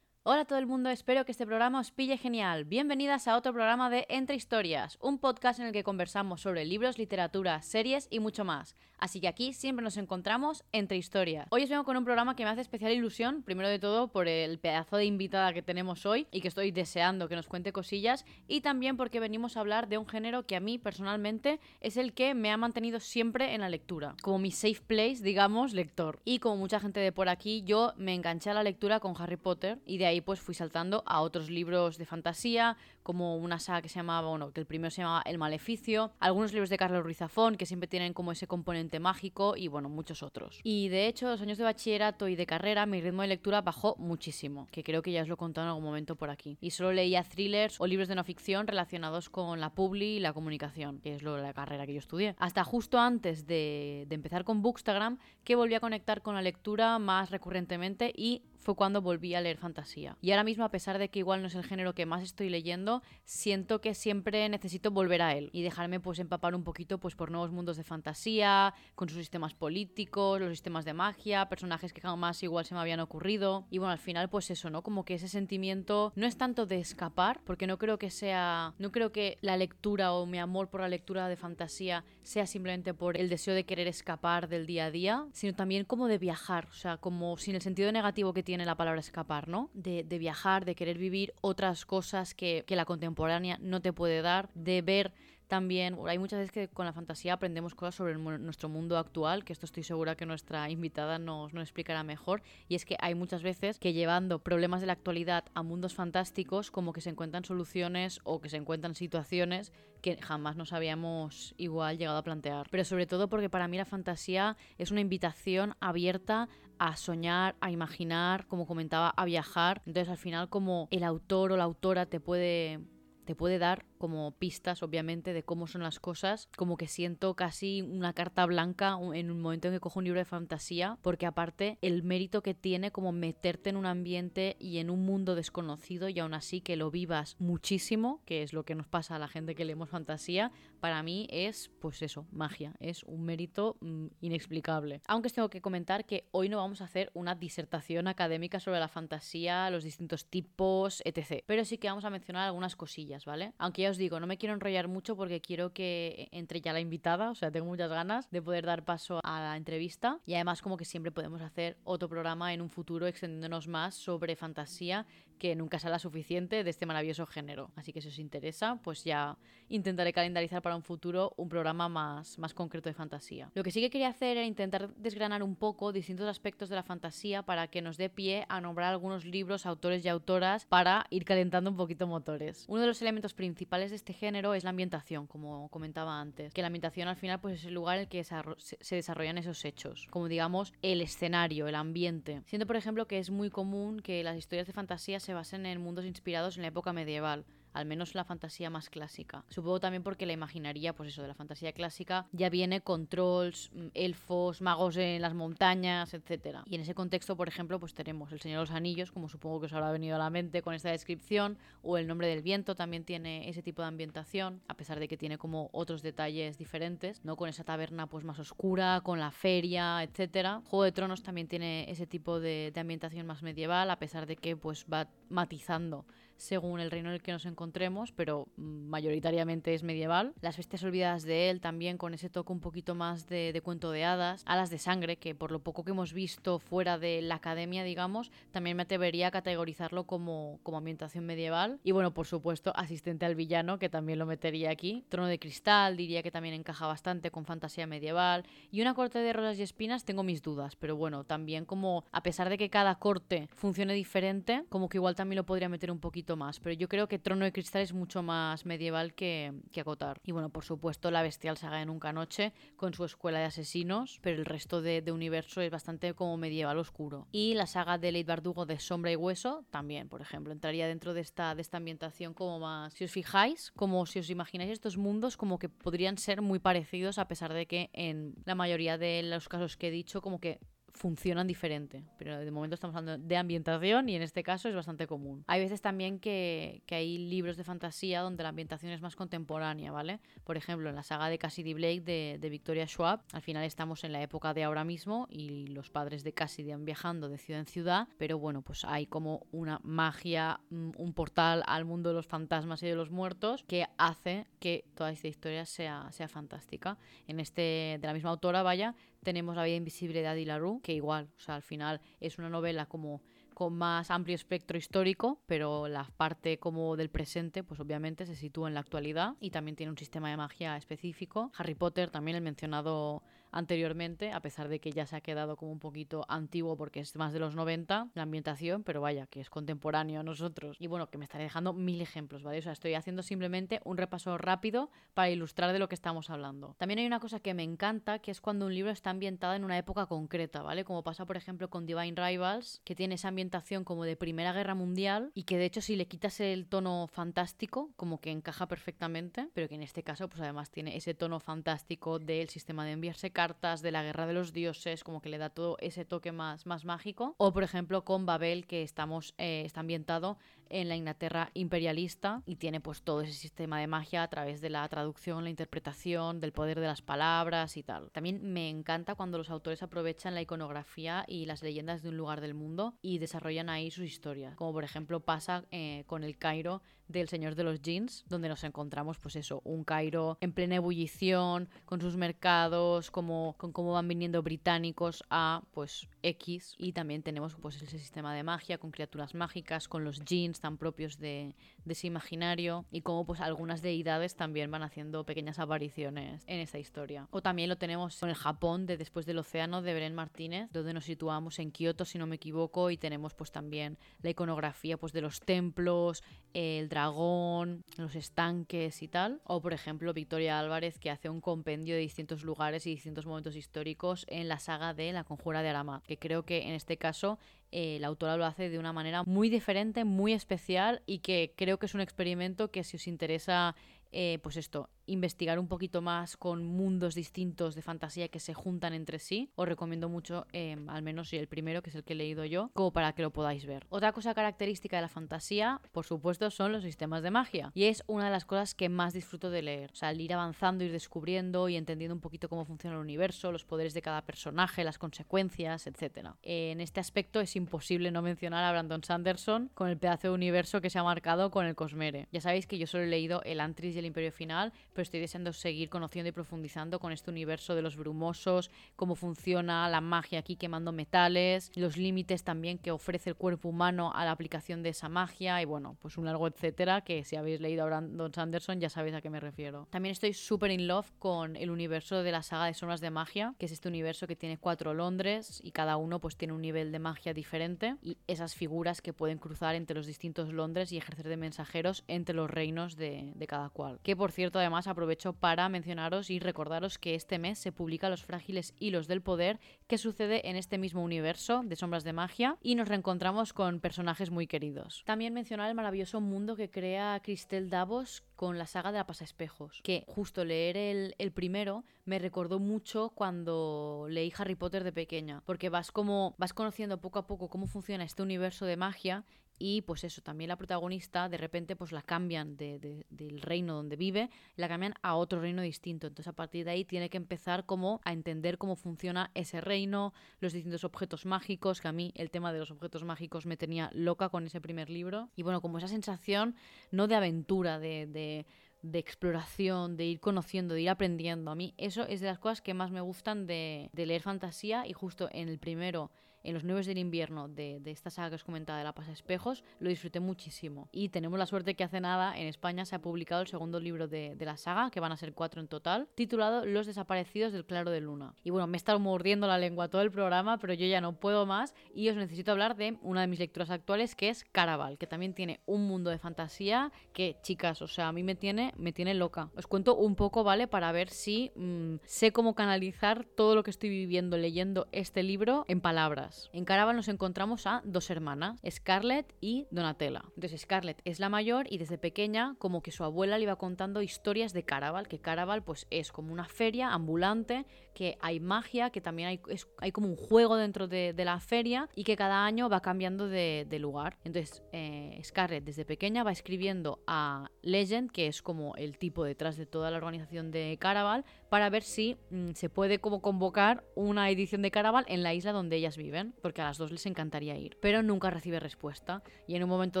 Hola 0.24 0.44
todo 0.44 0.60
el 0.60 0.68
mundo, 0.68 0.88
espero 0.88 1.24
que 1.24 1.32
este 1.32 1.46
programa 1.46 1.80
os 1.80 1.90
pille 1.90 2.16
genial. 2.16 2.64
Bienvenidas 2.64 3.26
a 3.26 3.36
otro 3.36 3.52
programa 3.52 3.90
de 3.90 4.06
Entre 4.08 4.36
Historias, 4.36 4.96
un 5.00 5.18
podcast 5.18 5.58
en 5.58 5.66
el 5.66 5.72
que 5.72 5.82
conversamos 5.82 6.42
sobre 6.42 6.64
libros, 6.64 6.96
literatura, 6.96 7.60
series 7.60 8.06
y 8.08 8.20
mucho 8.20 8.44
más. 8.44 8.76
Así 8.98 9.20
que 9.20 9.26
aquí 9.26 9.52
siempre 9.52 9.82
nos 9.82 9.96
encontramos 9.96 10.62
entre 10.70 10.96
historias. 10.96 11.48
Hoy 11.50 11.64
os 11.64 11.70
vengo 11.70 11.82
con 11.82 11.96
un 11.96 12.04
programa 12.04 12.36
que 12.36 12.44
me 12.44 12.50
hace 12.50 12.60
especial 12.60 12.92
ilusión, 12.92 13.42
primero 13.42 13.68
de 13.68 13.80
todo 13.80 14.12
por 14.12 14.28
el 14.28 14.60
pedazo 14.60 14.96
de 14.96 15.06
invitada 15.06 15.52
que 15.52 15.60
tenemos 15.60 16.06
hoy 16.06 16.28
y 16.30 16.40
que 16.40 16.46
estoy 16.46 16.70
deseando 16.70 17.28
que 17.28 17.34
nos 17.34 17.48
cuente 17.48 17.72
cosillas, 17.72 18.24
y 18.46 18.60
también 18.60 18.96
porque 18.96 19.18
venimos 19.18 19.56
a 19.56 19.60
hablar 19.60 19.88
de 19.88 19.98
un 19.98 20.06
género 20.06 20.46
que 20.46 20.54
a 20.54 20.60
mí 20.60 20.78
personalmente 20.78 21.58
es 21.80 21.96
el 21.96 22.12
que 22.12 22.34
me 22.34 22.52
ha 22.52 22.56
mantenido 22.56 23.00
siempre 23.00 23.54
en 23.54 23.60
la 23.62 23.68
lectura, 23.68 24.14
como 24.22 24.38
mi 24.38 24.52
safe 24.52 24.82
place, 24.86 25.20
digamos, 25.20 25.72
lector. 25.72 26.20
Y 26.24 26.38
como 26.38 26.58
mucha 26.58 26.78
gente 26.78 27.00
de 27.00 27.10
por 27.10 27.28
aquí, 27.28 27.64
yo 27.64 27.94
me 27.96 28.14
enganché 28.14 28.50
a 28.50 28.54
la 28.54 28.62
lectura 28.62 29.00
con 29.00 29.20
Harry 29.20 29.36
Potter 29.36 29.80
y 29.84 29.98
de 29.98 30.06
ahí 30.06 30.11
pues 30.20 30.40
fui 30.40 30.54
saltando 30.54 31.02
a 31.06 31.20
otros 31.20 31.50
libros 31.50 31.98
de 31.98 32.06
fantasía, 32.06 32.76
como 33.02 33.36
una 33.36 33.58
saga 33.58 33.82
que 33.82 33.88
se 33.88 33.96
llamaba, 33.96 34.28
bueno, 34.28 34.52
que 34.52 34.60
el 34.60 34.66
primero 34.66 34.90
se 34.90 35.02
llamaba 35.02 35.22
El 35.26 35.38
Maleficio, 35.38 36.12
algunos 36.20 36.52
libros 36.52 36.70
de 36.70 36.76
Carlos 36.76 37.02
Ruiz 37.02 37.18
Zafón 37.18 37.56
que 37.56 37.66
siempre 37.66 37.88
tienen 37.88 38.12
como 38.12 38.32
ese 38.32 38.46
componente 38.46 39.00
mágico 39.00 39.56
y 39.56 39.68
bueno, 39.68 39.88
muchos 39.88 40.22
otros. 40.22 40.60
Y 40.62 40.88
de 40.88 41.06
hecho, 41.06 41.28
los 41.28 41.40
años 41.40 41.58
de 41.58 41.64
bachillerato 41.64 42.28
y 42.28 42.36
de 42.36 42.46
carrera, 42.46 42.86
mi 42.86 43.00
ritmo 43.00 43.22
de 43.22 43.28
lectura 43.28 43.62
bajó 43.62 43.96
muchísimo, 43.98 44.68
que 44.70 44.84
creo 44.84 45.02
que 45.02 45.12
ya 45.12 45.22
os 45.22 45.28
lo 45.28 45.34
he 45.34 45.38
contado 45.38 45.66
en 45.66 45.68
algún 45.70 45.84
momento 45.84 46.16
por 46.16 46.30
aquí. 46.30 46.58
Y 46.60 46.70
solo 46.70 46.92
leía 46.92 47.22
thrillers 47.24 47.80
o 47.80 47.86
libros 47.86 48.08
de 48.08 48.14
no 48.14 48.24
ficción 48.24 48.66
relacionados 48.66 49.28
con 49.30 49.60
la 49.60 49.70
publi 49.70 50.16
y 50.16 50.20
la 50.20 50.32
comunicación, 50.32 51.00
que 51.00 51.14
es 51.14 51.22
lo 51.22 51.32
la 51.38 51.52
carrera 51.52 51.86
que 51.86 51.94
yo 51.94 51.98
estudié. 51.98 52.34
Hasta 52.38 52.64
justo 52.64 52.98
antes 52.98 53.46
de, 53.46 54.04
de 54.08 54.14
empezar 54.14 54.44
con 54.44 54.62
Bookstagram, 54.62 55.18
que 55.44 55.56
volví 55.56 55.74
a 55.74 55.80
conectar 55.80 56.22
con 56.22 56.34
la 56.34 56.42
lectura 56.42 56.98
más 56.98 57.30
recurrentemente 57.30 58.12
y 58.14 58.42
fue 58.62 58.76
cuando 58.76 59.02
volví 59.02 59.34
a 59.34 59.40
leer 59.40 59.58
fantasía. 59.58 60.16
Y 60.20 60.30
ahora 60.30 60.44
mismo, 60.44 60.64
a 60.64 60.70
pesar 60.70 60.98
de 60.98 61.10
que 61.10 61.18
igual 61.18 61.42
no 61.42 61.48
es 61.48 61.54
el 61.54 61.64
género 61.64 61.94
que 61.94 62.06
más 62.06 62.22
estoy 62.22 62.48
leyendo, 62.48 63.02
siento 63.24 63.80
que 63.80 63.94
siempre 63.94 64.48
necesito 64.48 64.90
volver 64.90 65.20
a 65.20 65.34
él 65.34 65.50
y 65.52 65.62
dejarme 65.62 66.00
pues 66.00 66.18
empapar 66.18 66.54
un 66.54 66.64
poquito 66.64 66.98
pues 66.98 67.14
por 67.14 67.30
nuevos 67.30 67.50
mundos 67.50 67.76
de 67.76 67.84
fantasía, 67.84 68.74
con 68.94 69.08
sus 69.08 69.18
sistemas 69.18 69.54
políticos, 69.54 70.40
los 70.40 70.50
sistemas 70.50 70.84
de 70.84 70.94
magia, 70.94 71.48
personajes 71.48 71.92
que 71.92 72.00
jamás 72.00 72.42
igual 72.42 72.64
se 72.64 72.74
me 72.74 72.80
habían 72.80 73.00
ocurrido. 73.00 73.66
Y 73.70 73.78
bueno, 73.78 73.92
al 73.92 73.98
final 73.98 74.30
pues 74.30 74.50
eso, 74.50 74.70
¿no? 74.70 74.82
Como 74.82 75.04
que 75.04 75.14
ese 75.14 75.28
sentimiento 75.28 76.12
no 76.14 76.26
es 76.26 76.36
tanto 76.36 76.66
de 76.66 76.78
escapar, 76.78 77.40
porque 77.44 77.66
no 77.66 77.78
creo 77.78 77.98
que 77.98 78.10
sea, 78.10 78.74
no 78.78 78.92
creo 78.92 79.12
que 79.12 79.38
la 79.40 79.56
lectura 79.56 80.12
o 80.12 80.26
mi 80.26 80.38
amor 80.38 80.68
por 80.68 80.80
la 80.80 80.88
lectura 80.88 81.28
de 81.28 81.36
fantasía 81.36 82.04
sea 82.22 82.46
simplemente 82.46 82.94
por 82.94 83.16
el 83.16 83.28
deseo 83.28 83.54
de 83.54 83.64
querer 83.64 83.88
escapar 83.88 84.48
del 84.48 84.66
día 84.66 84.86
a 84.86 84.90
día, 84.90 85.26
sino 85.32 85.54
también 85.54 85.84
como 85.84 86.06
de 86.06 86.18
viajar, 86.18 86.68
o 86.70 86.74
sea, 86.74 86.96
como 86.96 87.36
sin 87.36 87.54
el 87.54 87.62
sentido 87.62 87.90
negativo 87.92 88.32
que 88.32 88.42
tiene 88.42 88.64
la 88.64 88.76
palabra 88.76 89.00
escapar, 89.00 89.48
¿no? 89.48 89.70
De, 89.74 90.02
viajar, 90.18 90.64
de 90.64 90.74
querer 90.74 90.98
vivir 90.98 91.34
otras 91.40 91.84
cosas 91.84 92.34
que, 92.34 92.64
que 92.66 92.76
la 92.76 92.84
contemporánea 92.84 93.58
no 93.60 93.80
te 93.80 93.92
puede 93.92 94.22
dar, 94.22 94.50
de 94.54 94.82
ver 94.82 95.12
también 95.52 95.98
hay 96.06 96.18
muchas 96.18 96.38
veces 96.38 96.50
que 96.50 96.68
con 96.68 96.86
la 96.86 96.94
fantasía 96.94 97.34
aprendemos 97.34 97.74
cosas 97.74 97.96
sobre 97.96 98.16
nuestro 98.16 98.70
mundo 98.70 98.96
actual, 98.96 99.44
que 99.44 99.52
esto 99.52 99.66
estoy 99.66 99.82
segura 99.82 100.16
que 100.16 100.24
nuestra 100.24 100.70
invitada 100.70 101.18
nos, 101.18 101.52
nos 101.52 101.64
explicará 101.64 102.02
mejor, 102.02 102.42
y 102.68 102.74
es 102.74 102.86
que 102.86 102.96
hay 103.00 103.14
muchas 103.14 103.42
veces 103.42 103.78
que 103.78 103.92
llevando 103.92 104.38
problemas 104.38 104.80
de 104.80 104.86
la 104.86 104.94
actualidad 104.94 105.44
a 105.52 105.62
mundos 105.62 105.92
fantásticos, 105.92 106.70
como 106.70 106.94
que 106.94 107.02
se 107.02 107.10
encuentran 107.10 107.44
soluciones 107.44 108.20
o 108.24 108.40
que 108.40 108.48
se 108.48 108.56
encuentran 108.56 108.94
situaciones 108.94 109.74
que 110.00 110.16
jamás 110.16 110.56
nos 110.56 110.72
habíamos 110.72 111.54
igual 111.58 111.98
llegado 111.98 112.16
a 112.16 112.24
plantear. 112.24 112.66
Pero 112.70 112.86
sobre 112.86 113.06
todo 113.06 113.28
porque 113.28 113.50
para 113.50 113.68
mí 113.68 113.76
la 113.76 113.84
fantasía 113.84 114.56
es 114.78 114.90
una 114.90 115.02
invitación 115.02 115.74
abierta 115.80 116.48
a 116.78 116.96
soñar, 116.96 117.56
a 117.60 117.70
imaginar, 117.70 118.46
como 118.46 118.66
comentaba, 118.66 119.10
a 119.10 119.26
viajar. 119.26 119.82
Entonces 119.84 120.08
al 120.10 120.16
final 120.16 120.48
como 120.48 120.88
el 120.90 121.04
autor 121.04 121.52
o 121.52 121.58
la 121.58 121.64
autora 121.64 122.06
te 122.06 122.20
puede 122.20 122.80
te 123.24 123.34
puede 123.34 123.58
dar 123.58 123.84
como 123.98 124.32
pistas, 124.32 124.82
obviamente, 124.82 125.32
de 125.32 125.42
cómo 125.42 125.66
son 125.66 125.82
las 125.82 126.00
cosas, 126.00 126.48
como 126.56 126.76
que 126.76 126.88
siento 126.88 127.34
casi 127.34 127.82
una 127.82 128.12
carta 128.12 128.44
blanca 128.46 128.96
en 129.14 129.30
un 129.30 129.40
momento 129.40 129.68
en 129.68 129.74
que 129.74 129.80
cojo 129.80 130.00
un 130.00 130.04
libro 130.04 130.20
de 130.20 130.24
fantasía, 130.24 130.98
porque 131.02 131.26
aparte 131.26 131.78
el 131.82 132.02
mérito 132.02 132.42
que 132.42 132.54
tiene 132.54 132.90
como 132.90 133.12
meterte 133.12 133.70
en 133.70 133.76
un 133.76 133.86
ambiente 133.86 134.56
y 134.58 134.78
en 134.78 134.90
un 134.90 135.04
mundo 135.04 135.34
desconocido 135.34 136.08
y 136.08 136.18
aún 136.18 136.34
así 136.34 136.60
que 136.60 136.76
lo 136.76 136.90
vivas 136.90 137.36
muchísimo, 137.38 138.20
que 138.24 138.42
es 138.42 138.52
lo 138.52 138.64
que 138.64 138.74
nos 138.74 138.88
pasa 138.88 139.16
a 139.16 139.18
la 139.18 139.28
gente 139.28 139.54
que 139.54 139.64
leemos 139.64 139.88
fantasía, 139.88 140.50
para 140.82 141.00
mí 141.04 141.28
es, 141.30 141.70
pues 141.78 142.02
eso, 142.02 142.26
magia, 142.32 142.74
es 142.80 143.04
un 143.04 143.24
mérito 143.24 143.76
mm, 143.82 144.06
inexplicable. 144.20 145.00
Aunque 145.06 145.28
os 145.28 145.32
tengo 145.32 145.48
que 145.48 145.60
comentar 145.60 146.04
que 146.04 146.26
hoy 146.32 146.48
no 146.48 146.56
vamos 146.56 146.80
a 146.80 146.86
hacer 146.86 147.12
una 147.14 147.36
disertación 147.36 148.08
académica 148.08 148.58
sobre 148.58 148.80
la 148.80 148.88
fantasía, 148.88 149.70
los 149.70 149.84
distintos 149.84 150.26
tipos, 150.26 151.00
etc. 151.04 151.44
Pero 151.46 151.64
sí 151.64 151.78
que 151.78 151.86
vamos 151.86 152.04
a 152.04 152.10
mencionar 152.10 152.48
algunas 152.48 152.74
cosillas, 152.74 153.24
¿vale? 153.26 153.52
Aunque 153.58 153.82
ya 153.82 153.90
os 153.90 153.96
digo, 153.96 154.18
no 154.18 154.26
me 154.26 154.38
quiero 154.38 154.56
enrollar 154.56 154.88
mucho 154.88 155.14
porque 155.14 155.40
quiero 155.40 155.72
que 155.72 156.28
entre 156.32 156.60
ya 156.60 156.72
la 156.72 156.80
invitada, 156.80 157.30
o 157.30 157.36
sea, 157.36 157.52
tengo 157.52 157.66
muchas 157.66 157.88
ganas 157.88 158.28
de 158.32 158.42
poder 158.42 158.66
dar 158.66 158.84
paso 158.84 159.20
a 159.22 159.40
la 159.40 159.56
entrevista 159.56 160.18
y 160.26 160.34
además 160.34 160.62
como 160.62 160.76
que 160.76 160.84
siempre 160.84 161.12
podemos 161.12 161.42
hacer 161.42 161.78
otro 161.84 162.08
programa 162.08 162.54
en 162.54 162.60
un 162.60 162.70
futuro 162.70 163.06
extendiéndonos 163.06 163.68
más 163.68 163.94
sobre 163.94 164.34
fantasía 164.34 165.06
que 165.42 165.56
nunca 165.56 165.80
será 165.80 165.98
suficiente 165.98 166.62
de 166.62 166.70
este 166.70 166.86
maravilloso 166.86 167.26
género. 167.26 167.72
Así 167.74 167.92
que 167.92 168.00
si 168.00 168.06
os 168.06 168.20
interesa, 168.20 168.78
pues 168.84 169.02
ya 169.02 169.36
intentaré 169.68 170.12
calendarizar 170.12 170.62
para 170.62 170.76
un 170.76 170.84
futuro 170.84 171.34
un 171.36 171.48
programa 171.48 171.88
más, 171.88 172.38
más 172.38 172.54
concreto 172.54 172.88
de 172.88 172.94
fantasía. 172.94 173.50
Lo 173.52 173.64
que 173.64 173.72
sí 173.72 173.80
que 173.80 173.90
quería 173.90 174.06
hacer 174.06 174.36
era 174.36 174.46
intentar 174.46 174.94
desgranar 174.94 175.42
un 175.42 175.56
poco 175.56 175.90
distintos 175.90 176.28
aspectos 176.28 176.68
de 176.68 176.76
la 176.76 176.84
fantasía 176.84 177.42
para 177.42 177.66
que 177.66 177.82
nos 177.82 177.96
dé 177.96 178.08
pie 178.08 178.46
a 178.48 178.60
nombrar 178.60 178.92
algunos 178.92 179.24
libros, 179.24 179.66
autores 179.66 180.04
y 180.04 180.08
autoras 180.08 180.64
para 180.66 181.06
ir 181.10 181.24
calentando 181.24 181.70
un 181.70 181.76
poquito 181.76 182.06
motores. 182.06 182.64
Uno 182.68 182.82
de 182.82 182.86
los 182.86 183.02
elementos 183.02 183.34
principales 183.34 183.90
de 183.90 183.96
este 183.96 184.12
género 184.12 184.54
es 184.54 184.62
la 184.62 184.70
ambientación, 184.70 185.26
como 185.26 185.68
comentaba 185.70 186.20
antes. 186.20 186.54
Que 186.54 186.60
la 186.60 186.68
ambientación 186.68 187.08
al 187.08 187.16
final 187.16 187.40
pues 187.40 187.58
es 187.58 187.64
el 187.64 187.74
lugar 187.74 187.96
en 187.96 188.02
el 188.02 188.08
que 188.08 188.22
se 188.22 188.94
desarrollan 188.94 189.38
esos 189.38 189.64
hechos. 189.64 190.06
Como 190.08 190.28
digamos 190.28 190.72
el 190.82 191.00
escenario, 191.00 191.66
el 191.66 191.74
ambiente. 191.74 192.42
Siendo 192.46 192.68
por 192.68 192.76
ejemplo 192.76 193.08
que 193.08 193.18
es 193.18 193.30
muy 193.30 193.50
común 193.50 193.98
que 193.98 194.22
las 194.22 194.36
historias 194.36 194.68
de 194.68 194.72
fantasía 194.72 195.18
se 195.18 195.31
basen 195.34 195.66
en 195.66 195.80
mundos 195.80 196.04
inspirados 196.04 196.56
en 196.56 196.62
la 196.62 196.68
época 196.68 196.92
medieval 196.92 197.44
al 197.72 197.86
menos 197.86 198.14
la 198.14 198.24
fantasía 198.24 198.70
más 198.70 198.90
clásica. 198.90 199.44
Supongo 199.48 199.80
también 199.80 200.02
porque 200.02 200.26
la 200.26 200.32
imaginaría, 200.32 200.94
pues 200.94 201.10
eso, 201.10 201.22
de 201.22 201.28
la 201.28 201.34
fantasía 201.34 201.72
clásica 201.72 202.26
ya 202.32 202.50
viene 202.50 202.80
con 202.80 203.06
trolls, 203.06 203.70
mm, 203.72 203.86
elfos, 203.94 204.60
magos 204.60 204.96
en 204.96 205.22
las 205.22 205.34
montañas, 205.34 206.14
etc. 206.14 206.58
Y 206.66 206.74
en 206.74 206.82
ese 206.82 206.94
contexto, 206.94 207.36
por 207.36 207.48
ejemplo, 207.48 207.78
pues 207.78 207.94
tenemos 207.94 208.32
El 208.32 208.40
Señor 208.40 208.58
de 208.58 208.62
los 208.62 208.76
Anillos, 208.76 209.12
como 209.12 209.28
supongo 209.28 209.60
que 209.60 209.66
os 209.66 209.72
habrá 209.72 209.90
venido 209.90 210.16
a 210.16 210.18
la 210.18 210.30
mente 210.30 210.62
con 210.62 210.74
esta 210.74 210.90
descripción, 210.90 211.58
o 211.82 211.98
El 211.98 212.06
Nombre 212.06 212.28
del 212.28 212.42
Viento 212.42 212.74
también 212.74 213.04
tiene 213.04 213.48
ese 213.48 213.62
tipo 213.62 213.82
de 213.82 213.88
ambientación, 213.88 214.60
a 214.68 214.74
pesar 214.74 214.98
de 215.00 215.08
que 215.08 215.16
tiene 215.16 215.38
como 215.38 215.70
otros 215.72 216.02
detalles 216.02 216.58
diferentes, 216.58 217.24
¿no? 217.24 217.36
Con 217.36 217.48
esa 217.48 217.64
taberna 217.64 218.06
pues 218.06 218.24
más 218.24 218.38
oscura, 218.38 219.00
con 219.02 219.18
la 219.18 219.30
feria, 219.30 220.02
etc. 220.02 220.60
Juego 220.64 220.84
de 220.84 220.92
Tronos 220.92 221.22
también 221.22 221.48
tiene 221.48 221.90
ese 221.90 222.06
tipo 222.06 222.40
de, 222.40 222.70
de 222.72 222.80
ambientación 222.80 223.26
más 223.26 223.42
medieval, 223.42 223.90
a 223.90 223.98
pesar 223.98 224.26
de 224.26 224.36
que 224.36 224.56
pues 224.56 224.86
va 224.92 225.08
matizando 225.28 226.04
según 226.42 226.80
el 226.80 226.90
reino 226.90 227.08
en 227.08 227.14
el 227.14 227.22
que 227.22 227.30
nos 227.30 227.46
encontremos, 227.46 228.10
pero 228.10 228.48
mayoritariamente 228.56 229.74
es 229.74 229.84
medieval. 229.84 230.34
Las 230.40 230.56
bestias 230.56 230.82
olvidadas 230.82 231.22
de 231.22 231.50
él 231.50 231.60
también 231.60 231.98
con 231.98 232.14
ese 232.14 232.30
toque 232.30 232.52
un 232.52 232.60
poquito 232.60 232.96
más 232.96 233.28
de, 233.28 233.58
cuento 233.62 233.92
de 233.92 234.04
hadas. 234.04 234.42
Alas 234.44 234.68
de 234.68 234.78
sangre, 234.78 235.16
que 235.16 235.36
por 235.36 235.52
lo 235.52 235.60
poco 235.60 235.84
que 235.84 235.92
hemos 235.92 236.12
visto 236.12 236.58
fuera 236.58 236.98
de 236.98 237.22
la 237.22 237.36
academia, 237.36 237.84
digamos, 237.84 238.32
también 238.50 238.76
me 238.76 238.82
atrevería 238.82 239.28
a 239.28 239.30
categorizarlo 239.30 240.04
como, 240.04 240.58
como 240.64 240.78
ambientación 240.78 241.24
medieval. 241.24 241.78
Y 241.84 241.92
bueno, 241.92 242.12
por 242.12 242.26
supuesto, 242.26 242.72
asistente 242.74 243.24
al 243.24 243.36
villano, 243.36 243.78
que 243.78 243.88
también 243.88 244.18
lo 244.18 244.26
metería 244.26 244.70
aquí. 244.70 245.04
Trono 245.08 245.28
de 245.28 245.38
cristal, 245.38 245.96
diría 245.96 246.24
que 246.24 246.32
también 246.32 246.56
encaja 246.56 246.88
bastante 246.88 247.30
con 247.30 247.44
fantasía 247.44 247.86
medieval. 247.86 248.44
Y 248.72 248.80
una 248.82 248.94
corte 248.94 249.20
de 249.20 249.32
rosas 249.32 249.60
y 249.60 249.62
espinas, 249.62 250.04
tengo 250.04 250.24
mis 250.24 250.42
dudas, 250.42 250.74
pero 250.74 250.96
bueno, 250.96 251.22
también 251.22 251.64
como 251.64 252.04
a 252.10 252.24
pesar 252.24 252.48
de 252.48 252.58
que 252.58 252.68
cada 252.68 252.96
corte 252.96 253.48
funcione 253.54 253.94
diferente, 253.94 254.64
como 254.68 254.88
que 254.88 254.98
igual 254.98 255.14
también 255.14 255.36
lo 255.36 255.46
podría 255.46 255.68
meter 255.68 255.92
un 255.92 256.00
poquito 256.00 256.31
más, 256.36 256.60
pero 256.60 256.74
yo 256.74 256.88
creo 256.88 257.08
que 257.08 257.18
Trono 257.18 257.44
de 257.44 257.52
Cristal 257.52 257.82
es 257.82 257.92
mucho 257.92 258.22
más 258.22 258.66
medieval 258.66 259.14
que, 259.14 259.52
que 259.72 259.80
Acotar. 259.80 260.20
Y 260.24 260.32
bueno, 260.32 260.50
por 260.50 260.64
supuesto, 260.64 261.10
la 261.10 261.22
bestial 261.22 261.56
saga 261.56 261.78
de 261.78 261.86
Nunca 261.86 262.12
Noche 262.12 262.52
con 262.76 262.94
su 262.94 263.04
escuela 263.04 263.38
de 263.38 263.46
asesinos, 263.46 264.18
pero 264.22 264.38
el 264.38 264.44
resto 264.44 264.80
de, 264.80 265.02
universo 265.12 265.60
es 265.60 265.70
bastante 265.70 266.14
como 266.14 266.36
medieval 266.36 266.78
oscuro. 266.78 267.26
Y 267.32 267.54
la 267.54 267.66
saga 267.66 267.98
de 267.98 268.12
Leigh 268.12 268.24
Bardugo 268.24 268.66
de 268.66 268.78
Sombra 268.78 269.12
y 269.12 269.16
Hueso 269.16 269.64
también, 269.70 270.08
por 270.08 270.20
ejemplo, 270.20 270.52
entraría 270.52 270.86
dentro 270.86 271.14
de 271.14 271.20
esta, 271.20 271.54
de 271.54 271.62
esta 271.62 271.76
ambientación 271.76 272.34
como 272.34 272.58
más... 272.58 272.94
Si 272.94 273.04
os 273.04 273.10
fijáis, 273.10 273.72
como 273.72 274.06
si 274.06 274.20
os 274.20 274.30
imagináis 274.30 274.70
estos 274.70 274.96
mundos 274.96 275.36
como 275.36 275.58
que 275.58 275.68
podrían 275.68 276.18
ser 276.18 276.42
muy 276.42 276.58
parecidos 276.58 277.18
a 277.18 277.28
pesar 277.28 277.52
de 277.52 277.66
que 277.66 277.90
en 277.92 278.34
la 278.44 278.54
mayoría 278.54 278.98
de 278.98 279.22
los 279.22 279.48
casos 279.48 279.76
que 279.76 279.88
he 279.88 279.90
dicho 279.90 280.20
como 280.22 280.40
que 280.40 280.60
funcionan 280.94 281.46
diferente. 281.46 282.04
Pero 282.18 282.38
de 282.38 282.50
momento 282.50 282.74
estamos 282.74 282.94
hablando 282.96 283.26
de 283.26 283.36
ambientación 283.36 284.08
y 284.08 284.16
en 284.16 284.22
este 284.22 284.42
caso 284.42 284.68
es 284.68 284.74
bastante 284.74 285.06
común. 285.06 285.44
Hay 285.46 285.60
veces 285.60 285.80
también 285.80 286.18
que, 286.18 286.82
que 286.86 286.94
hay 286.94 287.18
libros 287.18 287.56
de 287.56 287.64
fantasía 287.64 288.20
donde 288.20 288.42
la 288.42 288.50
ambientación 288.50 288.92
es 288.92 289.00
más 289.00 289.16
contemporánea, 289.16 289.92
¿vale? 289.92 290.20
Por 290.44 290.56
ejemplo, 290.56 290.88
en 290.88 290.94
la 290.94 291.02
saga 291.02 291.28
de 291.28 291.38
Cassidy 291.38 291.74
Blake 291.74 292.00
de, 292.00 292.48
Victoria 292.52 292.86
Schwab, 292.86 293.22
al 293.32 293.40
final 293.40 293.64
estamos 293.64 294.04
en 294.04 294.12
la 294.12 294.22
época 294.22 294.52
de 294.52 294.64
ahora 294.64 294.84
mismo 294.84 295.26
y 295.30 295.68
los 295.68 295.90
padres 295.90 296.22
de 296.22 296.32
Cassidy 296.32 296.72
han 296.72 296.84
viajando 296.84 297.28
de 297.28 297.38
ciudad 297.38 297.60
en 297.60 297.66
ciudad, 297.66 298.08
pero 298.18 298.38
bueno, 298.38 298.62
pues 298.62 298.84
hay 298.84 299.06
como 299.06 299.46
una 299.52 299.80
magia, 299.82 300.60
mm, 300.70 300.90
un 300.98 301.14
portal 301.14 301.62
al 301.66 301.84
mundo 301.84 302.10
de 302.10 302.14
los 302.14 302.26
fantasmas 302.26 302.82
y 302.82 302.86
de 302.86 302.94
los 302.94 303.10
muertos 303.10 303.64
que 303.66 303.86
hace 303.96 304.46
que 304.60 304.84
toda 304.94 305.10
esta 305.10 305.28
historia 305.28 305.64
sea, 305.64 306.12
sea 306.12 306.28
fantástica. 306.28 306.98
En 307.26 307.40
este, 307.40 307.98
de 308.00 308.06
la 308.06 308.12
misma 308.12 308.30
autora, 308.30 308.62
vaya, 308.62 308.94
tenemos 309.22 309.56
La 309.56 309.64
vida 309.64 309.76
invisible 309.76 310.20
de 310.20 310.28
Adi 310.28 310.44
LaRue, 310.44 310.80
que 310.82 310.92
igual, 310.92 311.28
o 311.36 311.40
sea, 311.40 311.56
al 311.56 311.62
final 311.62 312.00
es 312.20 312.38
una 312.38 312.48
novela 312.48 312.86
como 312.86 313.22
con 313.54 313.74
más 313.74 314.10
amplio 314.10 314.34
espectro 314.34 314.78
histórico, 314.78 315.40
pero 315.46 315.86
la 315.88 316.04
parte 316.16 316.58
como 316.58 316.96
del 316.96 317.10
presente, 317.10 317.62
pues 317.62 317.80
obviamente 317.80 318.26
se 318.26 318.34
sitúa 318.34 318.68
en 318.68 318.74
la 318.74 318.80
actualidad 318.80 319.34
y 319.40 319.50
también 319.50 319.76
tiene 319.76 319.90
un 319.90 319.98
sistema 319.98 320.30
de 320.30 320.36
magia 320.36 320.76
específico. 320.76 321.52
Harry 321.56 321.74
Potter, 321.74 322.10
también 322.10 322.36
el 322.36 322.42
mencionado 322.42 323.22
anteriormente, 323.52 324.32
a 324.32 324.40
pesar 324.40 324.68
de 324.68 324.80
que 324.80 324.90
ya 324.90 325.06
se 325.06 325.16
ha 325.16 325.20
quedado 325.20 325.56
como 325.56 325.70
un 325.70 325.78
poquito 325.78 326.24
antiguo 326.28 326.76
porque 326.76 327.00
es 327.00 327.14
más 327.16 327.32
de 327.32 327.38
los 327.38 327.54
90 327.54 328.08
la 328.14 328.22
ambientación, 328.22 328.82
pero 328.82 329.00
vaya, 329.00 329.26
que 329.26 329.40
es 329.40 329.50
contemporáneo 329.50 330.20
a 330.20 330.22
nosotros. 330.24 330.76
Y 330.80 330.86
bueno, 330.86 331.08
que 331.10 331.18
me 331.18 331.24
estaré 331.24 331.44
dejando 331.44 331.72
mil 331.72 332.00
ejemplos, 332.00 332.42
¿vale? 332.42 332.58
O 332.58 332.62
sea, 332.62 332.72
estoy 332.72 332.94
haciendo 332.94 333.22
simplemente 333.22 333.80
un 333.84 333.98
repaso 333.98 334.38
rápido 334.38 334.90
para 335.14 335.30
ilustrar 335.30 335.72
de 335.72 335.78
lo 335.78 335.88
que 335.88 335.94
estamos 335.94 336.30
hablando. 336.30 336.74
También 336.78 336.98
hay 336.98 337.06
una 337.06 337.20
cosa 337.20 337.40
que 337.40 337.54
me 337.54 337.62
encanta, 337.62 338.18
que 338.18 338.30
es 338.30 338.40
cuando 338.40 338.66
un 338.66 338.74
libro 338.74 338.90
está 338.90 339.10
ambientado 339.10 339.54
en 339.54 339.64
una 339.64 339.78
época 339.78 340.06
concreta, 340.06 340.62
¿vale? 340.62 340.84
Como 340.84 341.02
pasa, 341.02 341.26
por 341.26 341.36
ejemplo, 341.36 341.68
con 341.68 341.86
Divine 341.86 342.14
Rivals, 342.16 342.80
que 342.84 342.94
tiene 342.94 343.16
esa 343.16 343.28
ambientación 343.28 343.84
como 343.84 344.04
de 344.04 344.16
Primera 344.16 344.52
Guerra 344.52 344.74
Mundial 344.74 345.30
y 345.34 345.44
que 345.44 345.58
de 345.58 345.66
hecho 345.66 345.80
si 345.80 345.96
le 345.96 346.06
quitas 346.06 346.40
el 346.40 346.66
tono 346.66 347.06
fantástico, 347.08 347.90
como 347.96 348.20
que 348.20 348.30
encaja 348.30 348.66
perfectamente, 348.66 349.48
pero 349.54 349.68
que 349.68 349.74
en 349.74 349.82
este 349.82 350.02
caso 350.02 350.28
pues 350.28 350.40
además 350.40 350.70
tiene 350.70 350.96
ese 350.96 351.14
tono 351.14 351.40
fantástico 351.40 352.18
del 352.18 352.48
sistema 352.48 352.84
de 352.84 352.92
enviarse 352.92 353.30
cartas, 353.30 353.41
de 353.48 353.90
la 353.90 354.02
guerra 354.02 354.26
de 354.26 354.34
los 354.34 354.52
dioses, 354.52 355.02
como 355.02 355.20
que 355.20 355.28
le 355.28 355.38
da 355.38 355.50
todo 355.50 355.76
ese 355.80 356.04
toque 356.04 356.30
más, 356.32 356.64
más 356.64 356.84
mágico. 356.84 357.34
O 357.38 357.52
por 357.52 357.64
ejemplo 357.64 358.04
con 358.04 358.24
Babel, 358.24 358.66
que 358.66 358.82
estamos, 358.82 359.34
eh, 359.36 359.62
está 359.64 359.80
ambientado 359.80 360.38
en 360.72 360.88
la 360.88 360.96
Inglaterra 360.96 361.50
imperialista 361.54 362.42
y 362.46 362.56
tiene 362.56 362.80
pues 362.80 363.02
todo 363.02 363.20
ese 363.20 363.34
sistema 363.34 363.78
de 363.78 363.86
magia 363.86 364.22
a 364.22 364.28
través 364.28 364.60
de 364.60 364.70
la 364.70 364.88
traducción, 364.88 365.44
la 365.44 365.50
interpretación, 365.50 366.40
del 366.40 366.52
poder 366.52 366.80
de 366.80 366.86
las 366.86 367.02
palabras 367.02 367.76
y 367.76 367.82
tal. 367.82 368.10
También 368.10 368.52
me 368.52 368.68
encanta 368.68 369.14
cuando 369.14 369.38
los 369.38 369.50
autores 369.50 369.82
aprovechan 369.82 370.34
la 370.34 370.42
iconografía 370.42 371.24
y 371.28 371.46
las 371.46 371.62
leyendas 371.62 372.02
de 372.02 372.08
un 372.08 372.16
lugar 372.16 372.40
del 372.40 372.54
mundo 372.54 372.94
y 373.02 373.18
desarrollan 373.18 373.68
ahí 373.68 373.90
sus 373.90 374.04
historias, 374.04 374.56
como 374.56 374.72
por 374.72 374.84
ejemplo 374.84 375.20
pasa 375.20 375.64
eh, 375.70 376.04
con 376.06 376.24
el 376.24 376.38
Cairo 376.38 376.82
del 377.12 377.28
Señor 377.28 377.54
de 377.54 377.64
los 377.64 377.80
Jeans, 377.82 378.24
donde 378.28 378.48
nos 378.48 378.64
encontramos, 378.64 379.18
pues 379.18 379.36
eso, 379.36 379.60
un 379.64 379.84
Cairo 379.84 380.38
en 380.40 380.52
plena 380.52 380.76
ebullición, 380.76 381.68
con 381.84 382.00
sus 382.00 382.16
mercados, 382.16 383.10
como, 383.10 383.54
con 383.58 383.72
cómo 383.72 383.92
van 383.92 384.08
viniendo 384.08 384.42
británicos 384.42 385.22
a, 385.30 385.62
pues, 385.72 386.08
X. 386.22 386.74
Y 386.78 386.92
también 386.92 387.22
tenemos, 387.22 387.54
pues, 387.56 387.80
ese 387.82 387.98
sistema 387.98 388.34
de 388.34 388.42
magia 388.42 388.78
con 388.78 388.90
criaturas 388.90 389.34
mágicas, 389.34 389.88
con 389.88 390.04
los 390.04 390.24
jeans 390.24 390.60
tan 390.62 390.78
propios 390.78 391.18
de, 391.18 391.54
de 391.84 391.92
ese 391.92 392.06
imaginario, 392.06 392.86
y 392.90 393.02
cómo, 393.02 393.26
pues, 393.26 393.42
algunas 393.42 393.82
deidades 393.82 394.34
también 394.34 394.70
van 394.70 394.82
haciendo 394.82 395.24
pequeñas 395.24 395.58
apariciones 395.58 396.42
en 396.46 396.60
esta 396.60 396.78
historia. 396.78 397.28
O 397.30 397.42
también 397.42 397.68
lo 397.68 397.76
tenemos 397.76 398.18
con 398.18 398.30
el 398.30 398.34
Japón 398.34 398.86
de 398.86 398.96
Después 398.96 399.26
del 399.26 399.38
Océano 399.38 399.82
de 399.82 399.92
Beren 399.92 400.14
Martínez, 400.14 400.70
donde 400.72 400.94
nos 400.94 401.04
situamos 401.04 401.58
en 401.58 401.70
Kioto, 401.70 402.06
si 402.06 402.16
no 402.16 402.26
me 402.26 402.36
equivoco, 402.36 402.88
y 402.90 402.96
tenemos, 402.96 403.34
pues, 403.34 403.52
también 403.52 403.98
la 404.22 404.30
iconografía, 404.30 404.96
pues, 404.96 405.12
de 405.12 405.20
los 405.20 405.40
templos, 405.40 406.22
el 406.54 406.88
dragón 406.88 407.82
los 407.96 408.14
estanques 408.14 409.02
y 409.02 409.08
tal. 409.08 409.40
O 409.44 409.60
por 409.60 409.72
ejemplo 409.72 410.12
Victoria 410.12 410.58
Álvarez 410.58 410.98
que 410.98 411.10
hace 411.10 411.28
un 411.28 411.40
compendio 411.40 411.94
de 411.94 412.00
distintos 412.00 412.42
lugares 412.44 412.86
y 412.86 412.90
distintos 412.90 413.26
momentos 413.26 413.56
históricos 413.56 414.24
en 414.28 414.48
la 414.48 414.58
saga 414.58 414.94
de 414.94 415.12
La 415.12 415.24
Conjura 415.24 415.62
de 415.62 415.70
Arama, 415.70 416.02
que 416.06 416.18
creo 416.18 416.44
que 416.44 416.62
en 416.62 416.74
este 416.74 416.96
caso 416.96 417.38
eh, 417.72 417.98
la 418.00 418.08
autora 418.08 418.36
lo 418.36 418.44
hace 418.44 418.68
de 418.68 418.78
una 418.78 418.92
manera 418.92 419.24
muy 419.24 419.48
diferente, 419.48 420.04
muy 420.04 420.32
especial 420.32 421.02
y 421.06 421.18
que 421.18 421.54
creo 421.56 421.78
que 421.78 421.86
es 421.86 421.94
un 421.94 422.00
experimento 422.00 422.70
que 422.70 422.84
si 422.84 422.96
os 422.96 423.06
interesa 423.06 423.74
eh, 424.12 424.38
pues 424.42 424.58
esto, 424.58 424.90
investigar 425.06 425.58
un 425.58 425.68
poquito 425.68 426.02
más 426.02 426.36
con 426.36 426.64
mundos 426.64 427.14
distintos 427.14 427.74
de 427.74 427.82
fantasía 427.82 428.28
que 428.28 428.40
se 428.40 428.54
juntan 428.54 428.94
entre 428.94 429.18
sí, 429.18 429.50
os 429.54 429.68
recomiendo 429.68 430.08
mucho, 430.08 430.46
em, 430.52 430.88
al 430.88 431.02
menos 431.02 431.32
el 431.32 431.48
primero, 431.48 431.82
que 431.82 431.90
es 431.90 431.96
el 431.96 432.04
que 432.04 432.12
he 432.12 432.16
leído 432.16 432.44
yo, 432.44 432.70
como 432.74 432.92
para 432.92 433.12
que 433.12 433.22
lo 433.22 433.32
podáis 433.32 433.66
ver. 433.66 433.86
Otra 433.88 434.12
cosa 434.12 434.34
característica 434.34 434.96
de 434.96 435.02
la 435.02 435.08
fantasía, 435.08 435.80
por 435.92 436.04
supuesto, 436.04 436.50
son 436.50 436.72
los 436.72 436.82
sistemas 436.82 437.22
de 437.22 437.30
magia. 437.30 437.70
Y 437.74 437.84
es 437.84 438.02
una 438.06 438.26
de 438.26 438.30
las 438.30 438.44
cosas 438.44 438.74
que 438.74 438.88
más 438.88 439.12
disfruto 439.12 439.50
de 439.50 439.62
leer. 439.62 439.90
O 439.92 439.96
sea, 439.96 440.10
el 440.10 440.20
ir 440.20 440.32
avanzando, 440.32 440.84
ir 440.84 440.92
descubriendo 440.92 441.68
y 441.68 441.76
entendiendo 441.76 442.14
un 442.14 442.20
poquito 442.20 442.48
cómo 442.48 442.64
funciona 442.64 442.96
el 442.96 443.02
universo, 443.02 443.52
los 443.52 443.64
poderes 443.64 443.94
de 443.94 444.02
cada 444.02 444.22
personaje, 444.22 444.84
las 444.84 444.98
consecuencias, 444.98 445.86
etc. 445.86 446.30
En 446.42 446.80
este 446.80 447.00
aspecto 447.00 447.40
es 447.40 447.56
imposible 447.56 448.10
no 448.10 448.22
mencionar 448.22 448.64
a 448.64 448.72
Brandon 448.72 449.02
Sanderson 449.02 449.70
con 449.74 449.88
el 449.88 449.98
pedazo 449.98 450.28
de 450.28 450.34
universo 450.34 450.80
que 450.80 450.90
se 450.90 450.98
ha 450.98 451.04
marcado 451.04 451.50
con 451.50 451.66
el 451.66 451.74
Cosmere. 451.74 452.28
Ya 452.32 452.40
sabéis 452.40 452.66
que 452.66 452.78
yo 452.78 452.86
solo 452.86 453.04
he 453.04 453.08
leído 453.08 453.42
El 453.44 453.60
Antris 453.60 453.96
y 453.96 453.98
el 453.98 454.06
Imperio 454.06 454.32
Final, 454.32 454.72
pero 454.92 455.02
estoy 455.02 455.20
deseando 455.20 455.52
seguir 455.52 455.88
conociendo 455.88 456.28
y 456.28 456.32
profundizando 456.32 456.98
con 456.98 457.12
este 457.12 457.30
universo 457.30 457.74
de 457.74 457.82
los 457.82 457.96
brumosos, 457.96 458.70
cómo 458.96 459.14
funciona 459.14 459.88
la 459.88 460.00
magia 460.00 460.40
aquí 460.40 460.56
quemando 460.56 460.92
metales, 460.92 461.70
los 461.74 461.96
límites 461.96 462.44
también 462.44 462.78
que 462.78 462.90
ofrece 462.90 463.30
el 463.30 463.36
cuerpo 463.36 463.68
humano 463.68 464.12
a 464.14 464.24
la 464.24 464.30
aplicación 464.30 464.82
de 464.82 464.90
esa 464.90 465.08
magia 465.08 465.60
y 465.62 465.64
bueno, 465.64 465.96
pues 466.00 466.16
un 466.16 466.24
largo 466.24 466.46
etcétera 466.46 467.02
que 467.02 467.24
si 467.24 467.36
habéis 467.36 467.60
leído 467.60 467.82
a 467.82 467.86
Brandon 467.86 468.32
Sanderson 468.32 468.80
ya 468.80 468.88
sabéis 468.88 469.14
a 469.14 469.20
qué 469.20 469.30
me 469.30 469.40
refiero. 469.40 469.86
También 469.90 470.12
estoy 470.12 470.32
súper 470.32 470.70
in 470.70 470.86
love 470.86 471.10
con 471.18 471.56
el 471.56 471.70
universo 471.70 472.22
de 472.22 472.32
la 472.32 472.42
saga 472.42 472.66
de 472.66 472.74
Sombras 472.74 473.00
de 473.00 473.10
Magia, 473.10 473.54
que 473.58 473.66
es 473.66 473.72
este 473.72 473.88
universo 473.88 474.26
que 474.26 474.36
tiene 474.36 474.58
cuatro 474.58 474.94
Londres 474.94 475.60
y 475.62 475.72
cada 475.72 475.96
uno 475.96 476.20
pues 476.20 476.36
tiene 476.36 476.54
un 476.54 476.62
nivel 476.62 476.92
de 476.92 476.98
magia 476.98 477.34
diferente 477.34 477.96
y 478.02 478.18
esas 478.26 478.54
figuras 478.54 479.00
que 479.00 479.12
pueden 479.12 479.38
cruzar 479.38 479.74
entre 479.74 479.96
los 479.96 480.06
distintos 480.06 480.52
Londres 480.52 480.92
y 480.92 480.98
ejercer 480.98 481.28
de 481.28 481.36
mensajeros 481.36 482.04
entre 482.08 482.34
los 482.34 482.50
reinos 482.50 482.96
de, 482.96 483.32
de 483.34 483.46
cada 483.46 483.70
cual. 483.70 484.00
Que 484.02 484.16
por 484.16 484.32
cierto 484.32 484.58
además 484.58 484.81
aprovecho 484.86 485.32
para 485.32 485.68
mencionaros 485.68 486.30
y 486.30 486.38
recordaros 486.38 486.98
que 486.98 487.14
este 487.14 487.38
mes 487.38 487.58
se 487.58 487.72
publica 487.72 488.10
Los 488.10 488.24
frágiles 488.24 488.74
hilos 488.78 489.08
del 489.08 489.22
poder 489.22 489.60
que 489.86 489.98
sucede 489.98 490.48
en 490.48 490.56
este 490.56 490.78
mismo 490.78 491.02
universo 491.02 491.62
de 491.64 491.76
sombras 491.76 492.04
de 492.04 492.12
magia 492.12 492.58
y 492.62 492.74
nos 492.74 492.88
reencontramos 492.88 493.52
con 493.52 493.80
personajes 493.80 494.30
muy 494.30 494.46
queridos. 494.46 495.02
También 495.06 495.34
mencionar 495.34 495.68
el 495.68 495.74
maravilloso 495.74 496.20
mundo 496.20 496.56
que 496.56 496.70
crea 496.70 497.20
Cristel 497.22 497.70
Davos 497.70 498.22
con 498.36 498.58
la 498.58 498.66
saga 498.66 498.92
de 498.92 498.98
la 498.98 499.06
Espejos, 499.20 499.80
que 499.82 500.04
justo 500.08 500.44
leer 500.44 500.76
el, 500.76 501.14
el, 501.18 501.32
primero 501.32 501.84
me 502.04 502.18
recordó 502.18 502.58
mucho 502.58 503.10
cuando 503.10 504.06
leí 504.08 504.32
Harry 504.36 504.54
Potter 504.54 504.84
de 504.84 504.92
pequeña, 504.92 505.42
porque 505.44 505.68
vas 505.68 505.92
como 505.92 506.34
vas 506.38 506.52
conociendo 506.52 507.00
poco 507.00 507.18
a 507.18 507.26
poco 507.26 507.48
cómo 507.48 507.66
funciona 507.66 508.04
este 508.04 508.22
universo 508.22 508.64
de 508.64 508.76
magia 508.76 509.24
y 509.64 509.82
pues 509.82 510.02
eso, 510.02 510.22
también 510.22 510.48
la 510.48 510.56
protagonista 510.56 511.28
de 511.28 511.36
repente 511.36 511.76
pues 511.76 511.92
la 511.92 512.02
cambian 512.02 512.56
de, 512.56 513.04
del 513.08 513.40
reino 513.40 513.74
donde 513.74 513.94
vive, 513.94 514.28
la 514.56 514.66
cambian 514.66 514.94
a 515.02 515.14
otro 515.14 515.40
reino 515.40 515.62
distinto. 515.62 516.08
Entonces 516.08 516.26
a 516.26 516.32
partir 516.32 516.64
de 516.64 516.72
ahí 516.72 516.84
tiene 516.84 517.08
que 517.08 517.16
empezar 517.16 517.64
como 517.64 518.00
a 518.04 518.12
entender 518.12 518.58
cómo 518.58 518.74
funciona 518.74 519.30
ese 519.34 519.60
reino, 519.60 520.14
los 520.40 520.52
distintos 520.52 520.82
objetos 520.82 521.26
mágicos, 521.26 521.80
que 521.80 521.86
a 521.86 521.92
mí 521.92 522.12
el 522.16 522.32
tema 522.32 522.52
de 522.52 522.58
los 522.58 522.72
objetos 522.72 523.04
mágicos 523.04 523.46
me 523.46 523.56
tenía 523.56 523.88
loca 523.92 524.30
con 524.30 524.44
ese 524.46 524.60
primer 524.60 524.90
libro. 524.90 525.30
Y 525.36 525.44
bueno, 525.44 525.60
como 525.60 525.78
esa 525.78 525.86
sensación 525.86 526.56
no 526.90 527.06
de 527.06 527.14
aventura, 527.14 527.78
de, 527.78 528.08
de 528.08 528.46
de 528.82 528.98
exploración, 528.98 529.96
de 529.96 530.06
ir 530.06 530.18
conociendo, 530.18 530.74
de 530.74 530.82
ir 530.82 530.90
aprendiendo. 530.90 531.52
A 531.52 531.54
mí 531.54 531.72
eso 531.78 532.02
es 532.08 532.20
de 532.20 532.26
las 532.26 532.40
cosas 532.40 532.62
que 532.62 532.74
más 532.74 532.90
me 532.90 533.00
gustan 533.00 533.46
de, 533.46 533.90
de 533.92 534.06
leer 534.06 534.22
fantasía 534.22 534.88
y 534.88 534.92
justo 534.92 535.28
en 535.30 535.48
el 535.48 535.60
primero 535.60 536.10
en 536.42 536.54
los 536.54 536.64
nueve 536.64 536.82
del 536.82 536.98
invierno 536.98 537.48
de, 537.48 537.80
esta 537.86 538.10
saga 538.10 538.30
que 538.30 538.34
os 538.36 538.44
comentaba 538.44 538.78
de 538.78 538.84
La 538.84 538.94
Pasa 538.94 539.12
Espejos, 539.12 539.62
lo 539.78 539.88
disfruté 539.88 540.20
muchísimo. 540.20 540.88
Y 540.92 541.10
tenemos 541.10 541.38
la 541.38 541.46
suerte 541.46 541.74
que 541.74 541.84
hace 541.84 542.00
nada 542.00 542.36
en 542.38 542.46
España 542.46 542.84
se 542.84 542.96
ha 542.96 543.00
publicado 543.00 543.42
el 543.42 543.48
segundo 543.48 543.78
libro 543.78 544.08
de, 544.08 544.36
la 544.40 544.56
saga, 544.56 544.90
que 544.90 545.00
van 545.00 545.12
a 545.12 545.16
ser 545.16 545.34
cuatro 545.34 545.60
en 545.60 545.68
total, 545.68 546.08
titulado 546.14 546.64
Los 546.64 546.86
desaparecidos 546.86 547.52
del 547.52 547.64
claro 547.64 547.90
de 547.90 548.00
luna. 548.00 548.34
Y 548.42 548.50
bueno, 548.50 548.66
me 548.66 548.76
he 548.76 548.78
estado 548.78 548.98
mordiendo 548.98 549.46
la 549.46 549.58
lengua 549.58 549.88
todo 549.88 550.02
el 550.02 550.10
programa, 550.10 550.58
pero 550.58 550.74
yo 550.74 550.86
ya 550.86 551.00
no 551.00 551.14
puedo 551.14 551.46
más 551.46 551.74
y 551.94 552.08
os 552.08 552.16
necesito 552.16 552.50
hablar 552.50 552.76
de 552.76 552.98
una 553.02 553.20
de 553.20 553.26
mis 553.28 553.38
lecturas 553.38 553.70
actuales 553.70 554.16
que 554.16 554.30
es 554.30 554.44
Caraval, 554.44 554.98
que 554.98 555.06
también 555.06 555.34
tiene 555.34 555.60
un 555.66 555.86
mundo 555.86 556.10
de 556.10 556.18
fantasía 556.18 556.90
que, 557.12 557.36
chicas, 557.42 557.82
o 557.82 557.86
sea, 557.86 558.08
a 558.08 558.12
mí 558.12 558.22
me 558.22 558.34
tiene, 558.34 558.72
me 558.76 558.92
tiene 558.92 559.14
loca. 559.14 559.50
Os 559.56 559.66
cuento 559.66 559.94
un 559.96 560.16
poco, 560.16 560.42
¿vale? 560.42 560.66
Para 560.66 560.90
ver 560.92 561.10
si 561.10 561.52
mmm, 561.54 561.96
sé 562.04 562.32
cómo 562.32 562.54
canalizar 562.54 563.24
todo 563.24 563.54
lo 563.54 563.62
que 563.62 563.70
estoy 563.70 563.90
viviendo 563.90 564.36
leyendo 564.36 564.88
este 564.92 565.22
libro 565.22 565.64
en 565.68 565.80
palabras. 565.80 566.31
En 566.52 566.64
Caraval 566.64 566.96
nos 566.96 567.08
encontramos 567.08 567.66
a 567.66 567.82
dos 567.84 568.10
hermanas, 568.10 568.60
Scarlett 568.68 569.34
y 569.40 569.66
Donatella. 569.70 570.22
Entonces 570.34 570.60
Scarlett 570.60 571.00
es 571.04 571.20
la 571.20 571.28
mayor 571.28 571.66
y 571.70 571.78
desde 571.78 571.98
pequeña 571.98 572.54
como 572.58 572.82
que 572.82 572.90
su 572.90 573.04
abuela 573.04 573.38
le 573.38 573.44
iba 573.44 573.56
contando 573.56 574.02
historias 574.02 574.52
de 574.52 574.64
Caraval, 574.64 575.08
que 575.08 575.20
Caraval 575.20 575.62
pues 575.62 575.86
es 575.90 576.12
como 576.12 576.32
una 576.32 576.46
feria 576.46 576.92
ambulante, 576.92 577.66
que 577.94 578.18
hay 578.20 578.40
magia, 578.40 578.90
que 578.90 579.00
también 579.00 579.28
hay, 579.28 579.40
hay 579.78 579.92
como 579.92 580.08
un 580.08 580.16
juego 580.16 580.56
dentro 580.56 580.88
de, 580.88 581.14
la 581.22 581.38
feria 581.38 581.88
y 581.94 582.02
que 582.02 582.16
cada 582.16 582.44
año 582.44 582.68
va 582.68 582.80
cambiando 582.80 583.28
de, 583.28 583.78
lugar. 583.78 584.18
Entonces 584.24 584.62
eh, 584.72 585.20
Scarlett 585.22 585.64
desde 585.64 585.84
pequeña 585.84 586.24
va 586.24 586.32
escribiendo 586.32 587.00
a 587.06 587.50
Legend, 587.62 588.10
que 588.10 588.26
es 588.26 588.42
como 588.42 588.74
el 588.76 588.98
tipo 588.98 589.24
detrás 589.24 589.56
de 589.56 589.66
toda 589.66 589.90
la 589.90 589.98
organización 589.98 590.50
de 590.50 590.76
Caraval, 590.80 591.24
para 591.52 591.68
ver 591.68 591.82
si 591.82 592.16
mm, 592.30 592.52
se 592.54 592.70
puede 592.70 592.98
como 592.98 593.20
convocar 593.20 593.84
una 593.94 594.30
edición 594.30 594.62
de 594.62 594.70
Caraval 594.70 595.04
en 595.06 595.22
la 595.22 595.34
isla 595.34 595.52
donde 595.52 595.76
ellas 595.76 595.98
viven, 595.98 596.32
porque 596.40 596.62
a 596.62 596.64
las 596.64 596.78
dos 596.78 596.90
les 596.90 597.04
encantaría 597.04 597.58
ir, 597.58 597.76
pero 597.78 598.02
nunca 598.02 598.30
recibe 598.30 598.58
respuesta. 598.58 599.22
Y 599.46 599.56
en 599.56 599.62
un 599.62 599.68
momento 599.68 600.00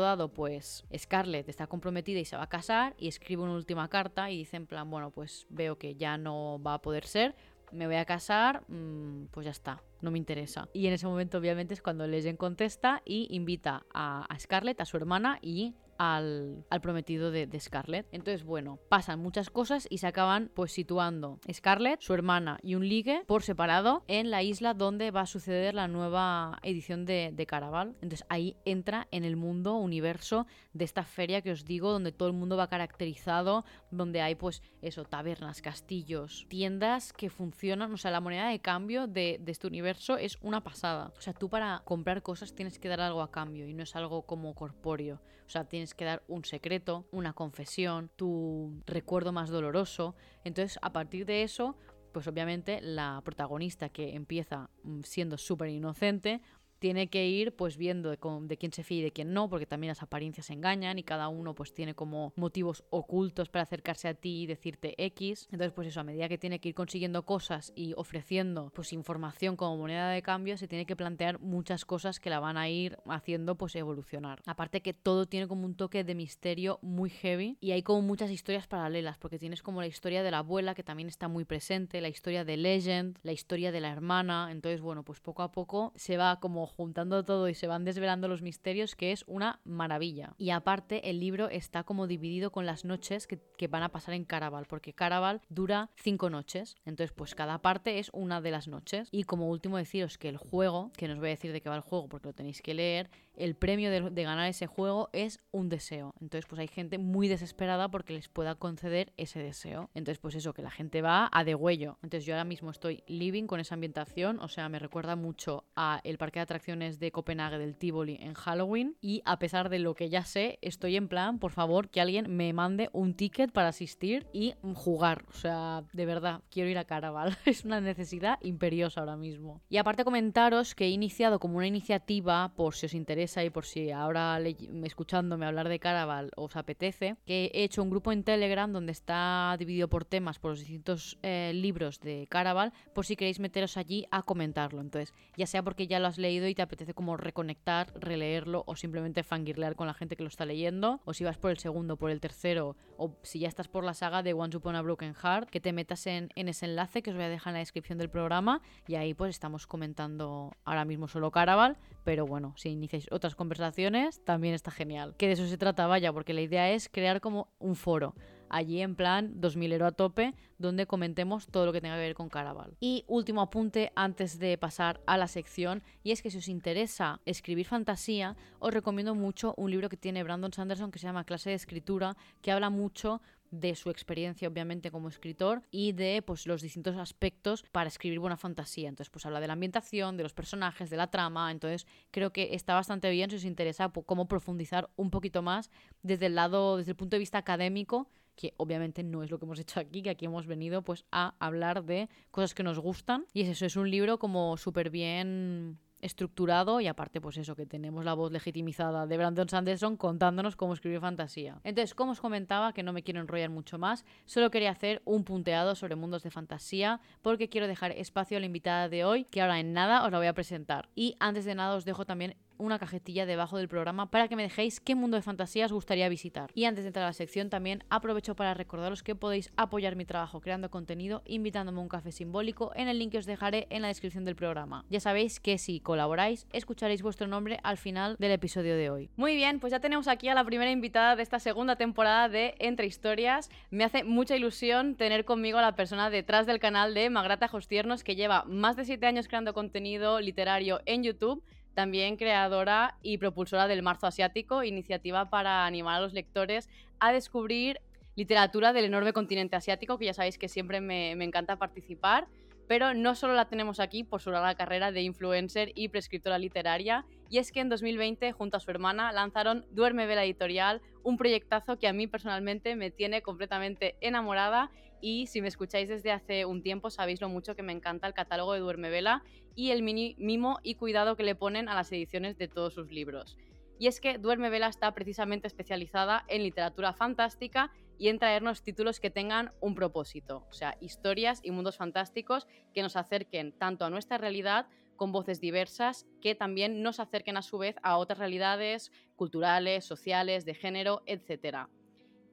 dado, 0.00 0.32
pues 0.32 0.86
Scarlett 0.96 1.50
está 1.50 1.66
comprometida 1.66 2.20
y 2.20 2.24
se 2.24 2.38
va 2.38 2.44
a 2.44 2.48
casar 2.48 2.94
y 2.96 3.06
escribe 3.06 3.42
una 3.42 3.52
última 3.52 3.86
carta 3.88 4.30
y 4.30 4.38
dice 4.38 4.56
en 4.56 4.66
plan, 4.66 4.88
bueno, 4.88 5.10
pues 5.10 5.46
veo 5.50 5.76
que 5.76 5.94
ya 5.94 6.16
no 6.16 6.58
va 6.66 6.72
a 6.72 6.80
poder 6.80 7.04
ser, 7.04 7.34
me 7.70 7.86
voy 7.86 7.96
a 7.96 8.06
casar, 8.06 8.62
mm, 8.68 9.26
pues 9.30 9.44
ya 9.44 9.50
está, 9.50 9.82
no 10.00 10.10
me 10.10 10.16
interesa. 10.16 10.70
Y 10.72 10.86
en 10.86 10.94
ese 10.94 11.06
momento 11.06 11.36
obviamente 11.36 11.74
es 11.74 11.82
cuando 11.82 12.06
Legend 12.06 12.38
contesta 12.38 13.02
y 13.04 13.26
invita 13.28 13.84
a, 13.92 14.24
a 14.24 14.38
Scarlett, 14.38 14.80
a 14.80 14.86
su 14.86 14.96
hermana 14.96 15.38
y 15.42 15.74
al, 16.02 16.64
prometido 16.82 17.30
de, 17.30 17.48
Scarlett. 17.60 18.08
Entonces, 18.10 18.44
bueno, 18.44 18.80
pasan 18.88 19.20
muchas 19.20 19.50
cosas 19.50 19.86
y 19.88 19.98
se 19.98 20.08
acaban 20.08 20.50
pues 20.52 20.72
situando 20.72 21.38
Scarlett, 21.52 22.00
su 22.00 22.12
hermana 22.12 22.58
y 22.60 22.74
un 22.74 22.88
ligue 22.88 23.22
por 23.26 23.44
separado 23.44 24.02
en 24.08 24.30
la 24.30 24.42
isla 24.42 24.74
donde 24.74 25.12
va 25.12 25.20
a 25.20 25.26
suceder 25.26 25.74
la 25.74 25.86
nueva 25.86 26.58
edición 26.64 27.04
de, 27.04 27.30
de 27.32 27.46
Caraval. 27.46 27.94
Entonces 28.02 28.26
ahí 28.28 28.56
entra 28.64 29.06
en 29.12 29.24
el 29.24 29.36
mundo, 29.36 29.76
universo 29.76 30.46
de 30.72 30.84
esta 30.84 31.04
feria 31.04 31.40
que 31.40 31.52
os 31.52 31.64
digo, 31.64 31.92
donde 31.92 32.10
todo 32.10 32.28
el 32.28 32.34
mundo 32.34 32.56
va 32.56 32.66
caracterizado, 32.66 33.64
donde 33.92 34.22
hay 34.22 34.34
pues 34.34 34.60
eso, 34.80 35.04
tabernas, 35.04 35.62
castillos, 35.62 36.46
tiendas 36.48 37.12
que 37.12 37.30
funcionan, 37.30 37.92
o 37.92 37.96
sea, 37.96 38.10
la 38.10 38.20
moneda 38.20 38.48
de 38.48 38.60
cambio 38.60 39.06
de, 39.06 39.38
de 39.40 39.52
este 39.52 39.68
universo 39.68 40.16
es 40.16 40.36
una 40.42 40.64
pasada. 40.64 41.12
O 41.16 41.20
sea, 41.20 41.32
tú 41.32 41.48
para 41.48 41.82
comprar 41.84 42.22
cosas 42.22 42.54
tienes 42.54 42.80
que 42.80 42.88
dar 42.88 43.00
algo 43.00 43.22
a 43.22 43.30
cambio 43.30 43.68
y 43.68 43.74
no 43.74 43.84
es 43.84 43.94
algo 43.94 44.22
como 44.22 44.54
corpóreo. 44.56 45.20
O 45.52 45.58
sea, 45.60 45.64
tienes 45.64 45.92
que 45.92 46.06
dar 46.06 46.22
un 46.28 46.46
secreto, 46.46 47.06
una 47.10 47.34
confesión, 47.34 48.10
tu 48.16 48.80
recuerdo 48.86 49.32
más 49.32 49.50
doloroso. 49.50 50.16
Entonces, 50.44 50.78
a 50.80 50.94
partir 50.94 51.26
de 51.26 51.42
eso, 51.42 51.76
pues 52.10 52.26
obviamente 52.26 52.80
la 52.80 53.20
protagonista 53.22 53.90
que 53.90 54.14
empieza 54.14 54.70
mm, 54.82 55.02
siendo 55.02 55.36
súper 55.36 55.68
inocente, 55.68 56.40
tiene 56.82 57.06
que 57.06 57.28
ir 57.28 57.54
pues 57.54 57.76
viendo 57.76 58.10
de, 58.10 58.56
quién 58.56 58.72
se 58.72 58.82
fía 58.82 58.98
y 58.98 59.02
de 59.02 59.12
quién 59.12 59.32
no, 59.32 59.48
porque 59.48 59.66
también 59.66 59.90
las 59.90 60.02
apariencias 60.02 60.50
engañan 60.50 60.98
y 60.98 61.04
cada 61.04 61.28
uno 61.28 61.54
pues 61.54 61.72
tiene 61.72 61.94
como 61.94 62.32
motivos 62.34 62.82
ocultos 62.90 63.50
para 63.50 63.62
acercarse 63.62 64.08
a 64.08 64.14
ti 64.14 64.42
y 64.42 64.46
decirte 64.48 64.96
X. 64.98 65.46
Entonces 65.52 65.72
pues 65.72 65.86
eso, 65.86 66.00
a 66.00 66.02
medida 66.02 66.28
que 66.28 66.38
tiene 66.38 66.58
que 66.58 66.70
ir 66.70 66.74
consiguiendo 66.74 67.24
cosas 67.24 67.72
y 67.76 67.94
ofreciendo 67.96 68.72
pues 68.74 68.92
información 68.92 69.54
como 69.54 69.76
moneda 69.76 70.10
de 70.10 70.22
cambio, 70.22 70.58
se 70.58 70.66
tiene 70.66 70.84
que 70.84 70.96
plantear 70.96 71.38
muchas 71.38 71.84
cosas 71.84 72.18
que 72.18 72.30
la 72.30 72.40
van 72.40 72.56
a 72.56 72.68
ir 72.68 72.98
haciendo 73.06 73.54
pues 73.54 73.76
evolucionar. 73.76 74.42
Aparte 74.46 74.80
que 74.80 74.92
todo 74.92 75.26
tiene 75.26 75.46
como 75.46 75.64
un 75.64 75.76
toque 75.76 76.02
de 76.02 76.16
misterio 76.16 76.80
muy 76.82 77.10
heavy 77.10 77.58
y 77.60 77.70
hay 77.70 77.84
como 77.84 78.02
muchas 78.02 78.32
historias 78.32 78.66
paralelas, 78.66 79.18
porque 79.18 79.38
tienes 79.38 79.62
como 79.62 79.80
la 79.80 79.86
historia 79.86 80.24
de 80.24 80.32
la 80.32 80.38
abuela 80.38 80.74
que 80.74 80.82
también 80.82 81.08
está 81.08 81.28
muy 81.28 81.44
presente, 81.44 82.00
la 82.00 82.08
historia 82.08 82.44
de 82.44 82.56
Legend, 82.56 83.20
la 83.22 83.30
historia 83.30 83.70
de 83.70 83.80
la 83.80 83.92
hermana, 83.92 84.48
entonces 84.50 84.80
bueno, 84.80 85.04
pues 85.04 85.20
poco 85.20 85.44
a 85.44 85.52
poco 85.52 85.92
se 85.94 86.16
va 86.16 86.40
como 86.40 86.71
juntando 86.76 87.24
todo 87.24 87.48
y 87.48 87.54
se 87.54 87.66
van 87.66 87.84
desvelando 87.84 88.28
los 88.28 88.42
misterios, 88.42 88.96
que 88.96 89.12
es 89.12 89.24
una 89.26 89.60
maravilla. 89.64 90.34
Y 90.38 90.50
aparte, 90.50 91.10
el 91.10 91.20
libro 91.20 91.48
está 91.48 91.84
como 91.84 92.06
dividido 92.06 92.50
con 92.50 92.66
las 92.66 92.84
noches 92.84 93.26
que, 93.26 93.40
van 93.68 93.84
a 93.84 93.90
pasar 93.90 94.14
en 94.14 94.24
Caraval, 94.24 94.66
porque 94.66 94.92
Caraval 94.92 95.40
dura 95.48 95.88
cinco 95.96 96.28
noches. 96.28 96.76
Entonces, 96.84 97.12
pues 97.12 97.34
cada 97.34 97.62
parte 97.62 97.98
es 97.98 98.10
una 98.12 98.40
de 98.40 98.50
las 98.50 98.68
noches. 98.68 99.08
Y 99.12 99.24
como 99.24 99.48
último, 99.48 99.78
deciros 99.78 100.18
que 100.18 100.28
el 100.28 100.36
juego, 100.36 100.90
que 100.96 101.06
no 101.06 101.14
os 101.14 101.20
voy 101.20 101.28
a 101.28 101.30
decir 101.30 101.52
de 101.52 101.60
qué 101.60 101.68
va 101.68 101.76
el 101.76 101.80
juego 101.80 102.08
porque 102.08 102.28
lo 102.28 102.34
tenéis 102.34 102.60
que 102.60 102.74
leer, 102.74 103.08
el 103.34 103.54
premio 103.54 103.90
de, 103.90 104.22
ganar 104.22 104.48
ese 104.48 104.66
juego 104.66 105.08
es 105.12 105.40
un 105.50 105.68
deseo. 105.68 106.14
Entonces, 106.20 106.46
pues 106.46 106.60
hay 106.60 106.68
gente 106.68 106.98
muy 106.98 107.28
desesperada 107.28 107.90
porque 107.90 108.12
les 108.12 108.28
pueda 108.28 108.54
conceder 108.54 109.12
ese 109.16 109.40
deseo. 109.40 109.90
Entonces, 109.94 110.18
pues 110.18 110.34
eso, 110.34 110.52
que 110.52 110.62
la 110.62 110.70
gente 110.70 111.02
va 111.02 111.30
a 111.32 111.44
degüello. 111.44 111.98
Entonces, 112.02 112.26
yo 112.26 112.34
ahora 112.34 112.44
mismo 112.44 112.70
estoy 112.70 113.02
living 113.06 113.46
con 113.46 113.60
esa 113.60 113.74
ambientación, 113.74 114.38
o 114.40 114.48
sea, 114.48 114.68
me 114.68 114.78
recuerda 114.78 115.16
mucho 115.16 115.64
a 115.76 116.00
el 116.04 116.18
parque 116.18 116.40
de 116.40 116.42
atracciones 116.42 116.61
de 116.66 117.10
Copenhague 117.10 117.58
del 117.58 117.76
Tivoli 117.76 118.18
en 118.20 118.34
Halloween 118.34 118.96
y 119.00 119.20
a 119.24 119.38
pesar 119.40 119.68
de 119.68 119.80
lo 119.80 119.94
que 119.94 120.08
ya 120.08 120.24
sé, 120.24 120.60
estoy 120.62 120.96
en 120.96 121.08
plan, 121.08 121.40
por 121.40 121.50
favor, 121.50 121.88
que 121.88 122.00
alguien 122.00 122.36
me 122.36 122.52
mande 122.52 122.88
un 122.92 123.14
ticket 123.14 123.50
para 123.50 123.68
asistir 123.68 124.26
y 124.32 124.54
jugar. 124.74 125.24
O 125.28 125.32
sea, 125.32 125.82
de 125.92 126.06
verdad, 126.06 126.42
quiero 126.50 126.70
ir 126.70 126.78
a 126.78 126.84
Caraval. 126.84 127.36
es 127.46 127.64
una 127.64 127.80
necesidad 127.80 128.38
imperiosa 128.42 129.00
ahora 129.00 129.16
mismo. 129.16 129.60
Y 129.68 129.78
aparte 129.78 130.04
comentaros 130.04 130.76
que 130.76 130.84
he 130.84 130.90
iniciado 130.90 131.40
como 131.40 131.56
una 131.56 131.66
iniciativa, 131.66 132.52
por 132.54 132.74
si 132.74 132.86
os 132.86 132.94
interesa 132.94 133.42
y 133.42 133.50
por 133.50 133.64
si 133.64 133.90
ahora 133.90 134.38
escuchándome 134.84 135.46
hablar 135.46 135.68
de 135.68 135.80
Caraval 135.80 136.30
os 136.36 136.54
apetece, 136.54 137.16
que 137.26 137.50
he 137.52 137.64
hecho 137.64 137.82
un 137.82 137.90
grupo 137.90 138.12
en 138.12 138.22
Telegram 138.22 138.72
donde 138.72 138.92
está 138.92 139.56
dividido 139.58 139.88
por 139.88 140.04
temas, 140.04 140.38
por 140.38 140.52
los 140.52 140.60
distintos 140.60 141.18
eh, 141.22 141.50
libros 141.54 141.98
de 141.98 142.28
Caraval, 142.30 142.72
por 142.94 143.04
si 143.04 143.16
queréis 143.16 143.40
meteros 143.40 143.76
allí 143.76 144.06
a 144.12 144.22
comentarlo. 144.22 144.80
Entonces, 144.80 145.12
ya 145.36 145.46
sea 145.46 145.64
porque 145.64 145.88
ya 145.88 145.98
lo 145.98 146.06
has 146.06 146.18
leído 146.18 146.51
te 146.54 146.62
apetece 146.62 146.94
como 146.94 147.16
reconectar, 147.16 147.92
releerlo 147.94 148.64
o 148.66 148.76
simplemente 148.76 149.22
fangirlear 149.22 149.76
con 149.76 149.86
la 149.86 149.94
gente 149.94 150.16
que 150.16 150.22
lo 150.22 150.28
está 150.28 150.44
leyendo, 150.44 151.00
o 151.04 151.14
si 151.14 151.24
vas 151.24 151.38
por 151.38 151.50
el 151.50 151.58
segundo, 151.58 151.96
por 151.96 152.10
el 152.10 152.20
tercero, 152.20 152.76
o 152.96 153.16
si 153.22 153.40
ya 153.40 153.48
estás 153.48 153.68
por 153.68 153.84
la 153.84 153.94
saga 153.94 154.22
de 154.22 154.32
Once 154.32 154.56
Upon 154.56 154.76
a 154.76 154.82
Broken 154.82 155.14
Heart, 155.14 155.50
que 155.50 155.60
te 155.60 155.72
metas 155.72 156.06
en, 156.06 156.28
en 156.34 156.48
ese 156.48 156.66
enlace 156.66 157.02
que 157.02 157.10
os 157.10 157.16
voy 157.16 157.24
a 157.24 157.28
dejar 157.28 157.52
en 157.52 157.54
la 157.54 157.60
descripción 157.60 157.98
del 157.98 158.10
programa 158.10 158.62
y 158.86 158.94
ahí 158.96 159.14
pues 159.14 159.30
estamos 159.30 159.66
comentando 159.66 160.52
ahora 160.64 160.84
mismo 160.84 161.08
solo 161.08 161.30
Caraval, 161.30 161.76
pero 162.04 162.26
bueno, 162.26 162.54
si 162.56 162.70
iniciáis 162.70 163.06
otras 163.10 163.34
conversaciones 163.34 164.24
también 164.24 164.54
está 164.54 164.70
genial. 164.70 165.14
Que 165.16 165.26
de 165.26 165.34
eso 165.34 165.46
se 165.46 165.58
trata, 165.58 165.86
vaya, 165.86 166.12
porque 166.12 166.34
la 166.34 166.40
idea 166.40 166.70
es 166.70 166.88
crear 166.88 167.20
como 167.20 167.48
un 167.58 167.76
foro 167.76 168.14
allí 168.52 168.80
en 168.80 168.94
plan 168.94 169.32
2000 169.40 169.82
a 169.82 169.90
tope, 169.90 170.34
donde 170.58 170.86
comentemos 170.86 171.48
todo 171.48 171.66
lo 171.66 171.72
que 171.72 171.80
tenga 171.80 171.96
que 171.96 172.02
ver 172.02 172.14
con 172.14 172.28
Caraval. 172.28 172.76
Y 172.78 173.04
último 173.08 173.40
apunte 173.40 173.90
antes 173.96 174.38
de 174.38 174.56
pasar 174.58 175.00
a 175.06 175.16
la 175.16 175.26
sección, 175.26 175.82
y 176.04 176.12
es 176.12 176.22
que 176.22 176.30
si 176.30 176.38
os 176.38 176.48
interesa 176.48 177.20
escribir 177.24 177.66
fantasía, 177.66 178.36
os 178.60 178.72
recomiendo 178.72 179.14
mucho 179.14 179.54
un 179.56 179.70
libro 179.70 179.88
que 179.88 179.96
tiene 179.96 180.22
Brandon 180.22 180.52
Sanderson 180.52 180.92
que 180.92 181.00
se 181.00 181.06
llama 181.06 181.24
Clase 181.24 181.50
de 181.50 181.56
Escritura, 181.56 182.16
que 182.42 182.52
habla 182.52 182.70
mucho 182.70 183.20
de 183.52 183.76
su 183.76 183.90
experiencia 183.90 184.48
obviamente 184.48 184.90
como 184.90 185.08
escritor 185.08 185.62
y 185.70 185.92
de 185.92 186.22
pues 186.22 186.46
los 186.46 186.62
distintos 186.62 186.96
aspectos 186.96 187.64
para 187.70 187.88
escribir 187.88 188.18
buena 188.18 188.38
fantasía. 188.38 188.88
Entonces 188.88 189.10
pues 189.10 189.26
habla 189.26 189.40
de 189.40 189.46
la 189.46 189.52
ambientación, 189.52 190.16
de 190.16 190.22
los 190.22 190.32
personajes, 190.32 190.88
de 190.90 190.96
la 190.96 191.10
trama, 191.10 191.52
entonces 191.52 191.86
creo 192.10 192.32
que 192.32 192.54
está 192.54 192.74
bastante 192.74 193.10
bien 193.10 193.30
si 193.30 193.36
os 193.36 193.44
interesa 193.44 193.92
cómo 194.06 194.26
profundizar 194.26 194.88
un 194.96 195.10
poquito 195.10 195.42
más 195.42 195.70
desde 196.02 196.26
el 196.26 196.34
lado 196.34 196.78
desde 196.78 196.92
el 196.92 196.96
punto 196.96 197.16
de 197.16 197.20
vista 197.20 197.38
académico 197.38 198.08
que 198.36 198.54
obviamente 198.56 199.02
no 199.02 199.22
es 199.22 199.30
lo 199.30 199.38
que 199.38 199.44
hemos 199.44 199.58
hecho 199.58 199.80
aquí, 199.80 200.02
que 200.02 200.10
aquí 200.10 200.26
hemos 200.26 200.46
venido 200.46 200.82
pues 200.82 201.04
a 201.10 201.34
hablar 201.38 201.84
de 201.84 202.08
cosas 202.30 202.54
que 202.54 202.62
nos 202.62 202.78
gustan. 202.78 203.26
Y 203.32 203.42
es 203.42 203.48
eso, 203.48 203.66
es 203.66 203.76
un 203.76 203.90
libro 203.90 204.18
como 204.18 204.56
súper 204.56 204.90
bien 204.90 205.78
estructurado 206.02 206.80
y 206.80 206.88
aparte 206.88 207.20
pues 207.20 207.36
eso 207.38 207.56
que 207.56 207.64
tenemos 207.64 208.04
la 208.04 208.14
voz 208.14 208.32
legitimizada 208.32 209.06
de 209.06 209.16
Brandon 209.16 209.48
Sanderson 209.48 209.96
contándonos 209.96 210.56
cómo 210.56 210.74
escribir 210.74 211.00
fantasía. 211.00 211.60
Entonces, 211.64 211.94
como 211.94 212.12
os 212.12 212.20
comentaba, 212.20 212.72
que 212.72 212.82
no 212.82 212.92
me 212.92 213.02
quiero 213.02 213.20
enrollar 213.20 213.50
mucho 213.50 213.78
más, 213.78 214.04
solo 214.26 214.50
quería 214.50 214.72
hacer 214.72 215.00
un 215.04 215.24
punteado 215.24 215.74
sobre 215.74 215.94
mundos 215.94 216.24
de 216.24 216.30
fantasía 216.30 217.00
porque 217.22 217.48
quiero 217.48 217.68
dejar 217.68 217.92
espacio 217.92 218.36
a 218.36 218.40
la 218.40 218.46
invitada 218.46 218.88
de 218.88 219.04
hoy, 219.04 219.24
que 219.24 219.40
ahora 219.40 219.60
en 219.60 219.72
nada 219.72 220.04
os 220.04 220.10
la 220.10 220.18
voy 220.18 220.26
a 220.26 220.34
presentar. 220.34 220.88
Y 220.94 221.16
antes 221.20 221.44
de 221.44 221.54
nada 221.54 221.76
os 221.76 221.84
dejo 221.84 222.04
también 222.04 222.36
una 222.62 222.78
cajetilla 222.78 223.26
debajo 223.26 223.58
del 223.58 223.68
programa 223.68 224.10
para 224.10 224.28
que 224.28 224.36
me 224.36 224.44
dejéis 224.44 224.80
qué 224.80 224.94
mundo 224.94 225.16
de 225.16 225.22
fantasía 225.22 225.66
os 225.66 225.72
gustaría 225.72 226.08
visitar. 226.08 226.50
Y 226.54 226.64
antes 226.64 226.84
de 226.84 226.88
entrar 226.88 227.04
a 227.04 227.08
la 227.08 227.12
sección 227.12 227.50
también 227.50 227.84
aprovecho 227.90 228.36
para 228.36 228.54
recordaros 228.54 229.02
que 229.02 229.14
podéis 229.14 229.52
apoyar 229.56 229.96
mi 229.96 230.04
trabajo 230.04 230.40
creando 230.40 230.70
contenido 230.70 231.22
invitándome 231.26 231.78
a 231.78 231.82
un 231.82 231.88
café 231.88 232.12
simbólico 232.12 232.72
en 232.74 232.88
el 232.88 232.98
link 232.98 233.12
que 233.12 233.18
os 233.18 233.26
dejaré 233.26 233.66
en 233.70 233.82
la 233.82 233.88
descripción 233.88 234.24
del 234.24 234.36
programa. 234.36 234.84
Ya 234.88 235.00
sabéis 235.00 235.40
que 235.40 235.58
si 235.58 235.80
colaboráis 235.80 236.46
escucharéis 236.52 237.02
vuestro 237.02 237.26
nombre 237.26 237.58
al 237.62 237.76
final 237.76 238.16
del 238.18 238.32
episodio 238.32 238.76
de 238.76 238.90
hoy. 238.90 239.10
Muy 239.16 239.34
bien, 239.34 239.60
pues 239.60 239.72
ya 239.72 239.80
tenemos 239.80 240.08
aquí 240.08 240.28
a 240.28 240.34
la 240.34 240.44
primera 240.44 240.70
invitada 240.70 241.16
de 241.16 241.22
esta 241.22 241.40
segunda 241.40 241.76
temporada 241.76 242.28
de 242.28 242.54
Entre 242.58 242.86
Historias. 242.86 243.50
Me 243.70 243.84
hace 243.84 244.04
mucha 244.04 244.36
ilusión 244.36 244.94
tener 244.94 245.24
conmigo 245.24 245.58
a 245.58 245.62
la 245.62 245.74
persona 245.74 246.10
detrás 246.10 246.46
del 246.46 246.60
canal 246.60 246.94
de 246.94 247.10
Magrata 247.10 247.48
Jostiernos 247.48 248.04
que 248.04 248.14
lleva 248.14 248.44
más 248.44 248.76
de 248.76 248.84
7 248.84 249.04
años 249.06 249.28
creando 249.28 249.52
contenido 249.52 250.20
literario 250.20 250.80
en 250.86 251.02
YouTube 251.02 251.42
también 251.74 252.16
creadora 252.16 252.96
y 253.02 253.18
propulsora 253.18 253.68
del 253.68 253.82
Marzo 253.82 254.06
Asiático, 254.06 254.62
iniciativa 254.62 255.30
para 255.30 255.66
animar 255.66 255.98
a 255.98 256.00
los 256.00 256.12
lectores 256.12 256.68
a 257.00 257.12
descubrir 257.12 257.80
literatura 258.14 258.72
del 258.72 258.84
enorme 258.84 259.12
continente 259.12 259.56
asiático, 259.56 259.98
que 259.98 260.06
ya 260.06 260.14
sabéis 260.14 260.38
que 260.38 260.48
siempre 260.48 260.80
me, 260.80 261.12
encanta 261.12 261.56
participar. 261.56 262.26
Pero 262.68 262.94
no 262.94 263.14
solo 263.14 263.34
la 263.34 263.46
tenemos 263.46 263.80
aquí 263.80 264.04
por 264.04 264.22
su 264.22 264.30
larga 264.30 264.54
carrera 264.54 264.92
de 264.92 265.02
influencer 265.02 265.72
y 265.74 265.88
prescriptora 265.88 266.38
literaria, 266.38 267.04
y 267.28 267.38
es 267.38 267.50
que 267.50 267.60
en 267.60 267.68
2020, 267.68 268.32
junto 268.32 268.56
a 268.56 268.60
su 268.60 268.70
hermana, 268.70 269.12
lanzaron 269.12 269.66
Duerme 269.70 270.06
Vela 270.06 270.24
Editorial, 270.24 270.80
un 271.02 271.16
proyectazo 271.16 271.78
que 271.78 271.88
a 271.88 271.92
mí 271.92 272.06
personalmente 272.06 272.76
me 272.76 272.90
tiene 272.90 273.20
completamente 273.20 273.96
enamorada 274.00 274.70
y 275.02 275.26
si 275.26 275.42
me 275.42 275.48
escucháis 275.48 275.88
desde 275.88 276.12
hace 276.12 276.46
un 276.46 276.62
tiempo 276.62 276.88
sabéis 276.88 277.20
lo 277.20 277.28
mucho 277.28 277.54
que 277.54 277.62
me 277.62 277.72
encanta 277.72 278.06
el 278.06 278.14
catálogo 278.14 278.54
de 278.54 278.60
Duerme 278.60 278.88
Vela 278.88 279.22
y 279.54 279.72
el 279.72 279.82
mini 279.82 280.14
mimo 280.16 280.60
y 280.62 280.76
cuidado 280.76 281.16
que 281.16 281.24
le 281.24 281.34
ponen 281.34 281.68
a 281.68 281.74
las 281.74 281.92
ediciones 281.92 282.38
de 282.38 282.48
todos 282.48 282.72
sus 282.72 282.90
libros. 282.90 283.36
Y 283.78 283.88
es 283.88 284.00
que 284.00 284.16
Duerme 284.16 284.48
Vela 284.48 284.68
está 284.68 284.92
precisamente 284.94 285.48
especializada 285.48 286.24
en 286.28 286.44
literatura 286.44 286.94
fantástica 286.94 287.72
y 287.98 288.08
en 288.08 288.20
traernos 288.20 288.62
títulos 288.62 289.00
que 289.00 289.10
tengan 289.10 289.52
un 289.60 289.74
propósito, 289.74 290.46
o 290.48 290.52
sea, 290.52 290.76
historias 290.80 291.40
y 291.42 291.50
mundos 291.50 291.76
fantásticos 291.76 292.46
que 292.72 292.82
nos 292.82 292.96
acerquen 292.96 293.52
tanto 293.52 293.84
a 293.84 293.90
nuestra 293.90 294.18
realidad 294.18 294.68
con 294.94 295.10
voces 295.10 295.40
diversas, 295.40 296.06
que 296.20 296.36
también 296.36 296.80
nos 296.82 297.00
acerquen 297.00 297.36
a 297.36 297.42
su 297.42 297.58
vez 297.58 297.74
a 297.82 297.96
otras 297.96 298.20
realidades 298.20 298.92
culturales, 299.16 299.84
sociales, 299.84 300.44
de 300.44 300.54
género, 300.54 301.02
etc. 301.06 301.66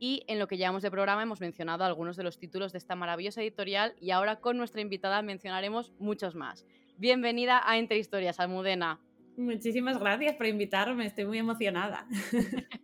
Y 0.02 0.24
en 0.28 0.40
lo 0.40 0.48
que 0.48 0.56
llevamos 0.56 0.82
de 0.82 0.90
programa 0.90 1.24
hemos 1.24 1.42
mencionado 1.42 1.84
algunos 1.84 2.16
de 2.16 2.24
los 2.24 2.40
títulos 2.40 2.72
de 2.72 2.78
esta 2.78 2.96
maravillosa 2.96 3.42
editorial 3.42 3.96
y 4.00 4.12
ahora 4.12 4.38
con 4.38 4.56
nuestra 4.56 4.80
invitada 4.80 5.22
mencionaremos 5.22 5.92
muchos 6.00 6.36
más. 6.36 6.66
Bienvenida 6.98 7.62
a 7.66 7.78
Entre 7.78 7.98
Historias, 7.98 8.40
Almudena. 8.40 9.02
Muchísimas 9.36 10.00
gracias 10.00 10.36
por 10.38 10.46
invitarme, 10.46 11.06
estoy 11.06 11.26
muy 11.26 11.38
emocionada. 11.38 12.08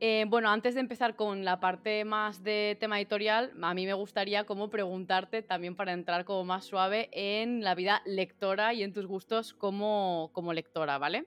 Eh, 0.00 0.26
bueno, 0.28 0.48
antes 0.48 0.74
de 0.74 0.80
empezar 0.80 1.16
con 1.16 1.44
la 1.44 1.58
parte 1.58 2.04
más 2.04 2.44
de 2.44 2.76
tema 2.78 2.98
editorial, 3.00 3.50
a 3.60 3.74
mí 3.74 3.84
me 3.84 3.94
gustaría 3.94 4.44
como 4.44 4.70
preguntarte 4.70 5.42
también 5.42 5.74
para 5.74 5.92
entrar 5.92 6.24
como 6.24 6.44
más 6.44 6.66
suave 6.66 7.08
en 7.10 7.64
la 7.64 7.74
vida 7.74 8.00
lectora 8.06 8.74
y 8.74 8.84
en 8.84 8.92
tus 8.92 9.06
gustos 9.06 9.54
como, 9.54 10.30
como 10.32 10.52
lectora, 10.52 10.98
¿vale? 10.98 11.26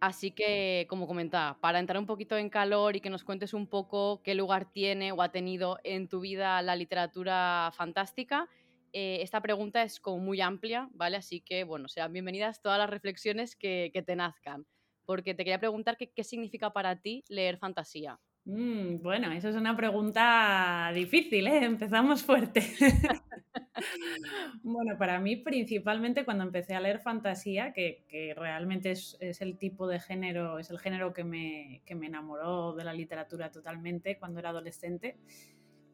Así 0.00 0.30
que, 0.30 0.86
como 0.88 1.06
comentaba, 1.06 1.58
para 1.60 1.78
entrar 1.78 1.98
un 1.98 2.06
poquito 2.06 2.36
en 2.36 2.50
calor 2.50 2.96
y 2.96 3.00
que 3.00 3.10
nos 3.10 3.24
cuentes 3.24 3.54
un 3.54 3.66
poco 3.66 4.20
qué 4.22 4.34
lugar 4.34 4.70
tiene 4.70 5.12
o 5.12 5.22
ha 5.22 5.30
tenido 5.30 5.78
en 5.84 6.08
tu 6.08 6.20
vida 6.20 6.60
la 6.62 6.76
literatura 6.76 7.70
fantástica, 7.74 8.48
eh, 8.92 9.18
esta 9.22 9.40
pregunta 9.40 9.82
es 9.82 10.00
como 10.00 10.18
muy 10.18 10.40
amplia, 10.40 10.88
¿vale? 10.92 11.16
Así 11.16 11.40
que, 11.40 11.64
bueno, 11.64 11.88
sean 11.88 12.12
bienvenidas 12.12 12.60
todas 12.62 12.78
las 12.78 12.90
reflexiones 12.90 13.56
que, 13.56 13.90
que 13.92 14.02
te 14.02 14.16
nazcan 14.16 14.66
porque 15.04 15.34
te 15.34 15.44
quería 15.44 15.58
preguntar 15.58 15.96
qué, 15.96 16.24
significa 16.24 16.72
para 16.72 16.96
ti 16.96 17.24
leer 17.28 17.58
fantasía. 17.58 18.18
Mm, 18.44 19.02
bueno, 19.02 19.32
eso 19.32 19.48
es 19.48 19.56
una 19.56 19.76
pregunta 19.76 20.90
difícil, 20.94 21.46
¿eh? 21.46 21.64
Empezamos 21.64 22.22
fuerte. 22.22 22.62
bueno, 24.62 24.96
para 24.98 25.18
mí 25.20 25.36
principalmente 25.36 26.24
cuando 26.24 26.44
empecé 26.44 26.74
a 26.74 26.80
leer 26.80 27.00
fantasía, 27.00 27.72
que, 27.72 28.04
realmente 28.36 28.90
es, 28.92 29.16
el 29.20 29.58
tipo 29.58 29.86
de 29.86 30.00
género, 30.00 30.58
es 30.58 30.70
el 30.70 30.78
género 30.78 31.12
que 31.12 31.24
me, 31.24 31.82
que 31.84 31.94
me 31.94 32.06
enamoró 32.06 32.74
de 32.74 32.84
la 32.84 32.92
literatura 32.92 33.50
totalmente 33.50 34.18
cuando 34.18 34.40
era 34.40 34.50
adolescente, 34.50 35.18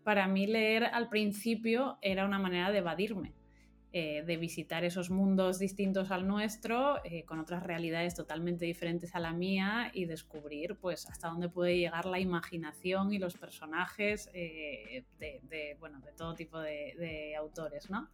para 0.04 0.26
mí 0.26 0.46
leer 0.46 0.84
al 0.84 1.08
principio 1.08 1.98
era 2.02 2.24
una 2.24 2.38
manera 2.38 2.70
de 2.70 2.78
evadirme 2.78 3.34
eh, 3.92 4.22
de 4.24 4.36
visitar 4.36 4.84
esos 4.84 5.10
mundos 5.10 5.58
distintos 5.58 6.12
al 6.12 6.24
nuestro, 6.24 7.04
eh, 7.04 7.24
con 7.24 7.40
otras 7.40 7.64
realidades 7.64 8.14
totalmente 8.14 8.64
diferentes 8.64 9.16
a 9.16 9.18
la 9.18 9.32
mía 9.32 9.90
y 9.92 10.04
descubrir 10.04 10.76
pues 10.76 11.06
hasta 11.06 11.26
dónde 11.26 11.48
puede 11.48 11.76
llegar 11.76 12.06
la 12.06 12.20
imaginación 12.20 13.12
y 13.12 13.18
los 13.18 13.36
personajes 13.36 14.30
eh, 14.32 15.02
de, 15.18 15.76
bueno, 15.80 15.98
de 16.02 16.12
todo 16.12 16.36
tipo 16.36 16.60
de, 16.60 17.34
autores. 17.36 17.90
¿no? 17.90 18.08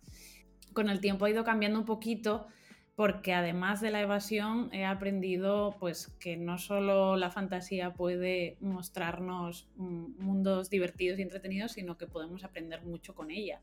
Con 0.73 0.89
el 0.89 0.99
tiempo 1.03 1.27
ha 1.27 1.31
ido 1.31 1.45
cambiando 1.45 1.79
un 1.79 1.85
poquito 1.85 2.47
porque 2.95 3.35
además 3.35 3.83
de 3.83 3.91
la 3.91 4.01
evasión 4.01 4.71
he 4.73 4.87
aprendido 4.87 5.77
pues 5.79 6.09
que 6.19 6.39
no 6.39 6.57
solo 6.57 7.19
la 7.19 7.31
fantasía 7.31 7.93
puede 7.93 8.57
mostrarnos 8.61 9.69
mm, 9.77 10.25
mundos 10.25 10.71
divertidos 10.71 11.19
y 11.19 11.23
entretenidos, 11.23 11.73
sino 11.73 11.99
que 11.99 12.07
podemos 12.07 12.45
aprender 12.45 12.83
mucho 12.83 13.15
con 13.15 13.31
ella 13.31 13.61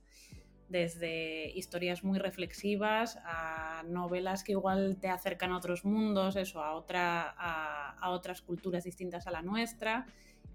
desde 0.74 1.52
historias 1.52 2.04
muy 2.04 2.18
reflexivas 2.18 3.20
a 3.24 3.84
novelas 3.86 4.44
que 4.44 4.54
igual 4.54 4.98
te 5.00 5.08
acercan 5.08 5.52
a 5.52 5.58
otros 5.58 5.86
mundos, 5.86 6.36
eso, 6.36 6.64
a, 6.64 6.74
otra, 6.74 7.30
a, 7.38 8.10
otras 8.10 8.42
culturas 8.42 8.84
distintas 8.84 9.28
a 9.28 9.32
la 9.32 9.44
nuestra. 9.44 10.08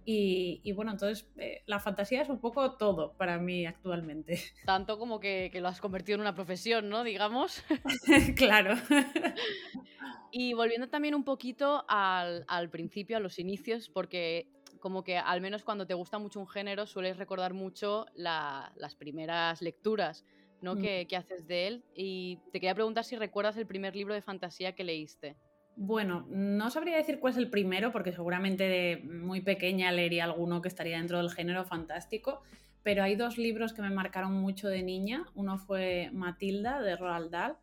Y, 0.05 0.73
bueno, 0.73 0.93
entonces 0.93 1.29
eh, 1.37 1.63
la 1.67 1.79
fantasía 1.79 2.23
es 2.23 2.31
un 2.31 2.41
poco 2.41 2.73
todo 2.77 3.13
para 3.13 3.39
mí 3.39 3.65
actualmente. 3.65 4.41
Tanto 4.65 4.99
como 4.99 5.21
que, 5.21 5.53
lo 5.55 5.69
has 5.69 5.81
convertido 5.81 6.17
en 6.17 6.23
una 6.23 6.35
profesión, 6.35 6.89
¿no? 6.89 7.05
Digamos. 7.05 7.63
claro. 8.37 8.75
y 10.33 10.53
volviendo 10.55 10.89
también 10.89 11.15
un 11.15 11.25
poquito 11.25 11.85
al, 11.89 12.45
al 12.49 12.71
principio, 12.71 13.19
a 13.19 13.21
los 13.21 13.39
inicios, 13.39 13.89
porque 13.89 14.49
como 14.81 15.05
que 15.05 15.19
al 15.19 15.41
menos 15.41 15.65
cuando 15.65 15.87
te 15.87 15.95
gusta 15.95 16.19
mucho 16.19 16.41
un 16.41 16.49
género 16.49 16.87
sueles 16.87 17.17
recordar 17.17 17.55
mucho 17.55 18.07
las 18.15 18.95
primeras 18.97 19.63
lecturas 19.63 20.25
¿no? 20.61 20.75
Mm. 20.75 21.07
Que, 21.07 21.17
haces 21.17 21.47
de 21.47 21.67
él. 21.67 21.85
Y 21.95 22.39
te 22.53 22.61
quería 22.61 22.75
preguntar 22.75 23.05
si 23.05 23.17
recuerdas 23.17 23.57
el 23.57 23.67
primer 23.67 23.95
libro 23.95 24.15
de 24.15 24.23
fantasía 24.23 24.75
que 24.75 24.85
leíste. 24.85 25.37
Bueno, 25.77 26.27
no 26.29 26.71
sabría 26.71 26.97
decir 26.97 27.21
cuál 27.21 27.33
es 27.33 27.39
el 27.39 27.51
primero, 27.51 27.93
porque 27.93 28.13
seguramente 28.13 28.65
de 28.65 28.97
muy 29.05 29.41
pequeña 29.41 29.93
leería 29.93 30.25
alguno 30.25 30.61
que 30.61 30.69
estaría 30.69 30.99
dentro 30.99 31.19
del 31.19 31.31
género 31.31 31.65
fantástico, 31.65 32.43
pero 32.83 33.05
hay 33.05 33.15
dos 33.15 33.39
libros 33.39 33.73
que 33.73 33.83
me 33.83 33.91
marcaron 33.91 34.33
mucho 34.35 34.69
de 34.69 34.83
niña. 34.83 35.27
Uno 35.35 35.59
fue 35.59 36.11
Matilda 36.13 36.83
de 36.83 36.97
Roald 36.97 37.31
Dahl 37.31 37.57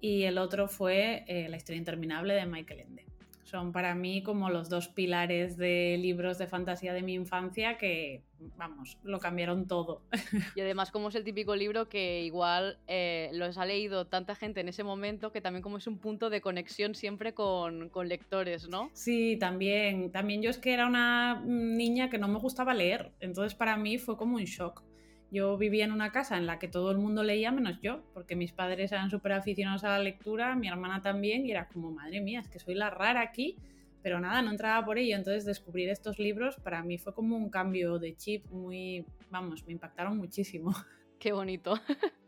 y 0.00 0.24
el 0.24 0.38
otro 0.38 0.66
fue 0.66 1.24
eh, 1.28 1.48
La 1.48 1.56
historia 1.56 1.78
interminable 1.78 2.34
de 2.34 2.46
Michael 2.46 2.80
Ende 2.80 3.15
son 3.46 3.72
para 3.72 3.94
mí 3.94 4.22
como 4.22 4.50
los 4.50 4.68
dos 4.68 4.88
pilares 4.88 5.56
de 5.56 5.96
libros 6.00 6.36
de 6.36 6.48
fantasía 6.48 6.92
de 6.92 7.02
mi 7.02 7.14
infancia 7.14 7.78
que, 7.78 8.22
vamos, 8.56 8.98
lo 9.04 9.20
cambiaron 9.20 9.66
todo. 9.66 10.02
Y 10.56 10.60
además 10.60 10.90
como 10.90 11.08
es 11.08 11.14
el 11.14 11.24
típico 11.24 11.54
libro 11.54 11.88
que 11.88 12.22
igual 12.22 12.78
eh, 12.88 13.30
los 13.32 13.56
ha 13.58 13.64
leído 13.64 14.06
tanta 14.06 14.34
gente 14.34 14.60
en 14.60 14.68
ese 14.68 14.82
momento 14.82 15.30
que 15.30 15.40
también 15.40 15.62
como 15.62 15.76
es 15.76 15.86
un 15.86 15.98
punto 15.98 16.28
de 16.28 16.40
conexión 16.40 16.94
siempre 16.94 17.34
con, 17.34 17.88
con 17.90 18.08
lectores, 18.08 18.68
¿no? 18.68 18.90
Sí, 18.94 19.36
también. 19.38 20.10
También 20.10 20.42
yo 20.42 20.50
es 20.50 20.58
que 20.58 20.72
era 20.72 20.86
una 20.86 21.40
niña 21.44 22.10
que 22.10 22.18
no 22.18 22.26
me 22.26 22.40
gustaba 22.40 22.74
leer, 22.74 23.12
entonces 23.20 23.54
para 23.54 23.76
mí 23.76 23.98
fue 23.98 24.16
como 24.16 24.36
un 24.36 24.44
shock. 24.44 24.82
Yo 25.30 25.56
vivía 25.58 25.84
en 25.84 25.92
una 25.92 26.12
casa 26.12 26.36
en 26.36 26.46
la 26.46 26.58
que 26.58 26.68
todo 26.68 26.90
el 26.90 26.98
mundo 26.98 27.22
leía 27.22 27.50
menos 27.50 27.80
yo, 27.80 28.02
porque 28.14 28.36
mis 28.36 28.52
padres 28.52 28.92
eran 28.92 29.10
súper 29.10 29.32
aficionados 29.32 29.84
a 29.84 29.90
la 29.90 29.98
lectura, 29.98 30.54
mi 30.54 30.68
hermana 30.68 31.02
también, 31.02 31.44
y 31.46 31.50
era 31.50 31.68
como, 31.68 31.90
madre 31.90 32.20
mía, 32.20 32.40
es 32.40 32.48
que 32.48 32.58
soy 32.58 32.74
la 32.74 32.90
rara 32.90 33.20
aquí, 33.20 33.56
pero 34.02 34.20
nada, 34.20 34.40
no 34.40 34.52
entraba 34.52 34.84
por 34.84 34.98
ello. 34.98 35.16
Entonces 35.16 35.44
descubrir 35.44 35.88
estos 35.88 36.18
libros 36.20 36.56
para 36.62 36.82
mí 36.84 36.96
fue 36.96 37.12
como 37.12 37.36
un 37.36 37.50
cambio 37.50 37.98
de 37.98 38.16
chip 38.16 38.46
muy, 38.50 39.04
vamos, 39.30 39.66
me 39.66 39.72
impactaron 39.72 40.16
muchísimo. 40.16 40.72
Qué 41.18 41.32
bonito. 41.32 41.74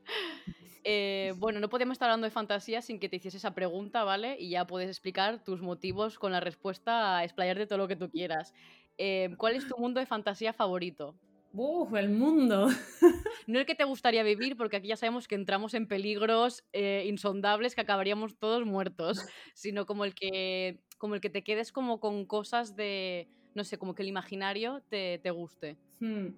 Eh, 0.90 1.34
bueno, 1.36 1.60
no 1.60 1.68
podemos 1.68 1.96
estar 1.96 2.08
hablando 2.08 2.24
de 2.24 2.30
fantasía 2.30 2.80
sin 2.80 2.98
que 2.98 3.10
te 3.10 3.16
hiciese 3.16 3.36
esa 3.36 3.54
pregunta, 3.54 4.04
¿vale? 4.04 4.36
Y 4.38 4.48
ya 4.48 4.66
puedes 4.66 4.88
explicar 4.88 5.44
tus 5.44 5.60
motivos 5.60 6.18
con 6.18 6.32
la 6.32 6.40
respuesta 6.40 7.18
a 7.18 7.24
explayar 7.24 7.58
de 7.58 7.66
todo 7.66 7.76
lo 7.76 7.88
que 7.88 7.96
tú 7.96 8.08
quieras. 8.08 8.54
Eh, 8.96 9.34
¿Cuál 9.36 9.56
es 9.56 9.68
tu 9.68 9.76
mundo 9.76 10.00
de 10.00 10.06
fantasía 10.06 10.54
favorito? 10.54 11.14
¡Uf, 11.52 11.94
el 11.94 12.10
mundo! 12.10 12.68
no 13.46 13.58
el 13.58 13.66
que 13.66 13.74
te 13.74 13.84
gustaría 13.84 14.22
vivir, 14.22 14.56
porque 14.56 14.76
aquí 14.76 14.88
ya 14.88 14.96
sabemos 14.96 15.26
que 15.26 15.34
entramos 15.34 15.74
en 15.74 15.86
peligros 15.86 16.64
eh, 16.72 17.04
insondables 17.06 17.74
que 17.74 17.80
acabaríamos 17.80 18.36
todos 18.38 18.64
muertos, 18.64 19.26
sino 19.54 19.86
como 19.86 20.04
el 20.04 20.14
que, 20.14 20.78
como 20.98 21.14
el 21.14 21.20
que 21.20 21.30
te 21.30 21.42
quedes 21.42 21.72
como 21.72 22.00
con 22.00 22.26
cosas 22.26 22.76
de, 22.76 23.28
no 23.54 23.64
sé, 23.64 23.78
como 23.78 23.94
que 23.94 24.02
el 24.02 24.08
imaginario 24.08 24.82
te, 24.88 25.18
te 25.18 25.30
guste. 25.30 25.76
Hmm. 26.00 26.28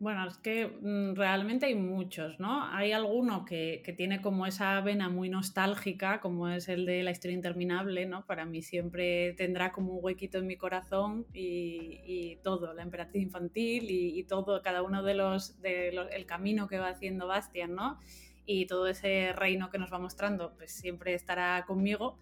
Bueno, 0.00 0.26
es 0.26 0.38
que 0.38 0.66
mm, 0.66 1.14
realmente 1.14 1.66
hay 1.66 1.74
muchos, 1.74 2.40
¿no? 2.40 2.64
Hay 2.72 2.92
alguno 2.92 3.44
que, 3.44 3.82
tiene 3.98 4.22
como 4.22 4.46
esa 4.46 4.80
vena 4.80 5.10
muy 5.10 5.28
nostálgica, 5.28 6.20
como 6.20 6.48
es 6.48 6.70
el 6.70 6.86
de 6.86 7.02
la 7.02 7.10
historia 7.10 7.34
interminable, 7.34 8.06
¿no? 8.06 8.24
Para 8.24 8.46
mí 8.46 8.62
siempre 8.62 9.34
tendrá 9.34 9.72
como 9.72 9.92
un 9.92 10.02
huequito 10.02 10.38
en 10.38 10.46
mi 10.46 10.56
corazón 10.56 11.26
y, 11.34 12.38
todo, 12.42 12.72
la 12.72 12.82
emperatriz 12.82 13.22
infantil 13.22 13.90
y, 13.90 14.24
todo, 14.24 14.62
cada 14.62 14.82
uno 14.82 15.02
de 15.02 15.12
los, 15.12 15.60
de 15.60 15.88
el 15.88 16.24
camino 16.24 16.66
que 16.66 16.78
va 16.78 16.88
haciendo 16.88 17.26
Bastian, 17.26 17.74
¿no? 17.74 17.98
Y 18.46 18.64
todo 18.64 18.86
ese 18.86 19.34
reino 19.34 19.68
que 19.68 19.76
nos 19.76 19.92
va 19.92 19.98
mostrando, 19.98 20.54
pues 20.56 20.72
siempre 20.72 21.12
estará 21.12 21.66
conmigo. 21.66 22.18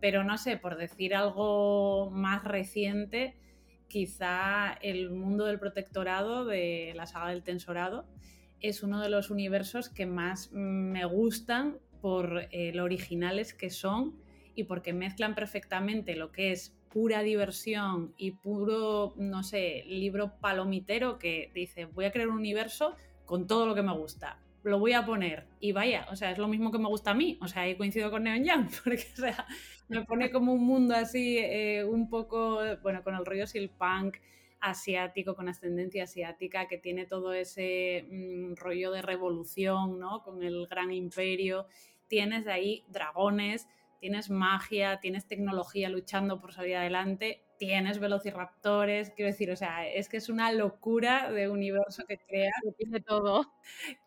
Pero 0.00 0.24
no 0.24 0.38
sé, 0.38 0.56
por 0.56 0.78
decir 0.78 1.14
algo 1.14 2.10
más 2.10 2.42
reciente, 2.42 3.36
quizá 3.92 4.72
el 4.80 5.10
mundo 5.10 5.44
del 5.44 5.58
protectorado 5.58 6.46
de 6.46 6.94
la 6.96 7.06
saga 7.06 7.28
del 7.28 7.42
tensorado 7.42 8.06
es 8.58 8.82
uno 8.82 9.02
de 9.02 9.10
los 9.10 9.28
universos 9.28 9.90
que 9.90 10.06
más 10.06 10.50
me 10.50 11.04
gustan 11.04 11.76
por 12.00 12.48
eh, 12.52 12.72
lo 12.72 12.84
originales 12.84 13.52
que 13.52 13.68
son 13.68 14.16
y 14.54 14.64
porque 14.64 14.94
mezclan 14.94 15.34
perfectamente 15.34 16.16
lo 16.16 16.32
que 16.32 16.52
es 16.52 16.74
pura 16.88 17.22
diversión 17.22 18.14
y 18.16 18.30
puro, 18.30 19.12
no 19.18 19.42
sé, 19.42 19.84
libro 19.86 20.38
palomitero 20.40 21.18
que 21.18 21.50
dice 21.54 21.84
voy 21.84 22.06
a 22.06 22.12
crear 22.12 22.28
un 22.28 22.38
universo 22.38 22.96
con 23.26 23.46
todo 23.46 23.66
lo 23.66 23.74
que 23.74 23.82
me 23.82 23.92
gusta. 23.94 24.38
Lo 24.64 24.78
voy 24.78 24.92
a 24.92 25.04
poner. 25.04 25.46
Y 25.60 25.72
vaya, 25.72 26.06
o 26.10 26.16
sea, 26.16 26.30
es 26.30 26.38
lo 26.38 26.48
mismo 26.48 26.70
que 26.70 26.78
me 26.78 26.88
gusta 26.88 27.10
a 27.10 27.14
mí. 27.14 27.38
O 27.40 27.48
sea, 27.48 27.66
he 27.66 27.76
coincido 27.76 28.10
con 28.10 28.24
Neon 28.24 28.44
Young, 28.44 28.68
porque, 28.84 29.06
o 29.14 29.20
sea, 29.20 29.46
me 29.88 30.04
pone 30.04 30.30
como 30.30 30.52
un 30.52 30.64
mundo 30.64 30.94
así, 30.94 31.38
eh, 31.38 31.84
un 31.84 32.08
poco, 32.08 32.60
bueno, 32.82 33.02
con 33.02 33.14
el 33.14 33.24
rollo 33.24 33.44
punk 33.76 34.16
asiático, 34.60 35.34
con 35.34 35.48
ascendencia 35.48 36.04
asiática, 36.04 36.68
que 36.68 36.78
tiene 36.78 37.04
todo 37.04 37.32
ese 37.32 38.06
mm, 38.10 38.54
rollo 38.54 38.92
de 38.92 39.02
revolución, 39.02 39.98
¿no? 39.98 40.22
Con 40.22 40.42
el 40.42 40.66
gran 40.68 40.92
imperio. 40.92 41.66
Tienes 42.06 42.44
de 42.44 42.52
ahí 42.52 42.84
dragones, 42.88 43.66
tienes 43.98 44.30
magia, 44.30 45.00
tienes 45.00 45.26
tecnología 45.26 45.88
luchando 45.88 46.40
por 46.40 46.52
salir 46.52 46.76
adelante, 46.76 47.42
tienes 47.62 48.00
velociraptores, 48.00 49.10
quiero 49.10 49.30
decir, 49.30 49.48
o 49.52 49.56
sea, 49.56 49.86
es 49.86 50.08
que 50.08 50.16
es 50.16 50.28
una 50.28 50.50
locura 50.50 51.30
de 51.30 51.48
universo 51.48 52.02
que 52.08 52.18
crea. 52.18 52.50
Tiene 52.76 53.00
todo. 53.00 53.52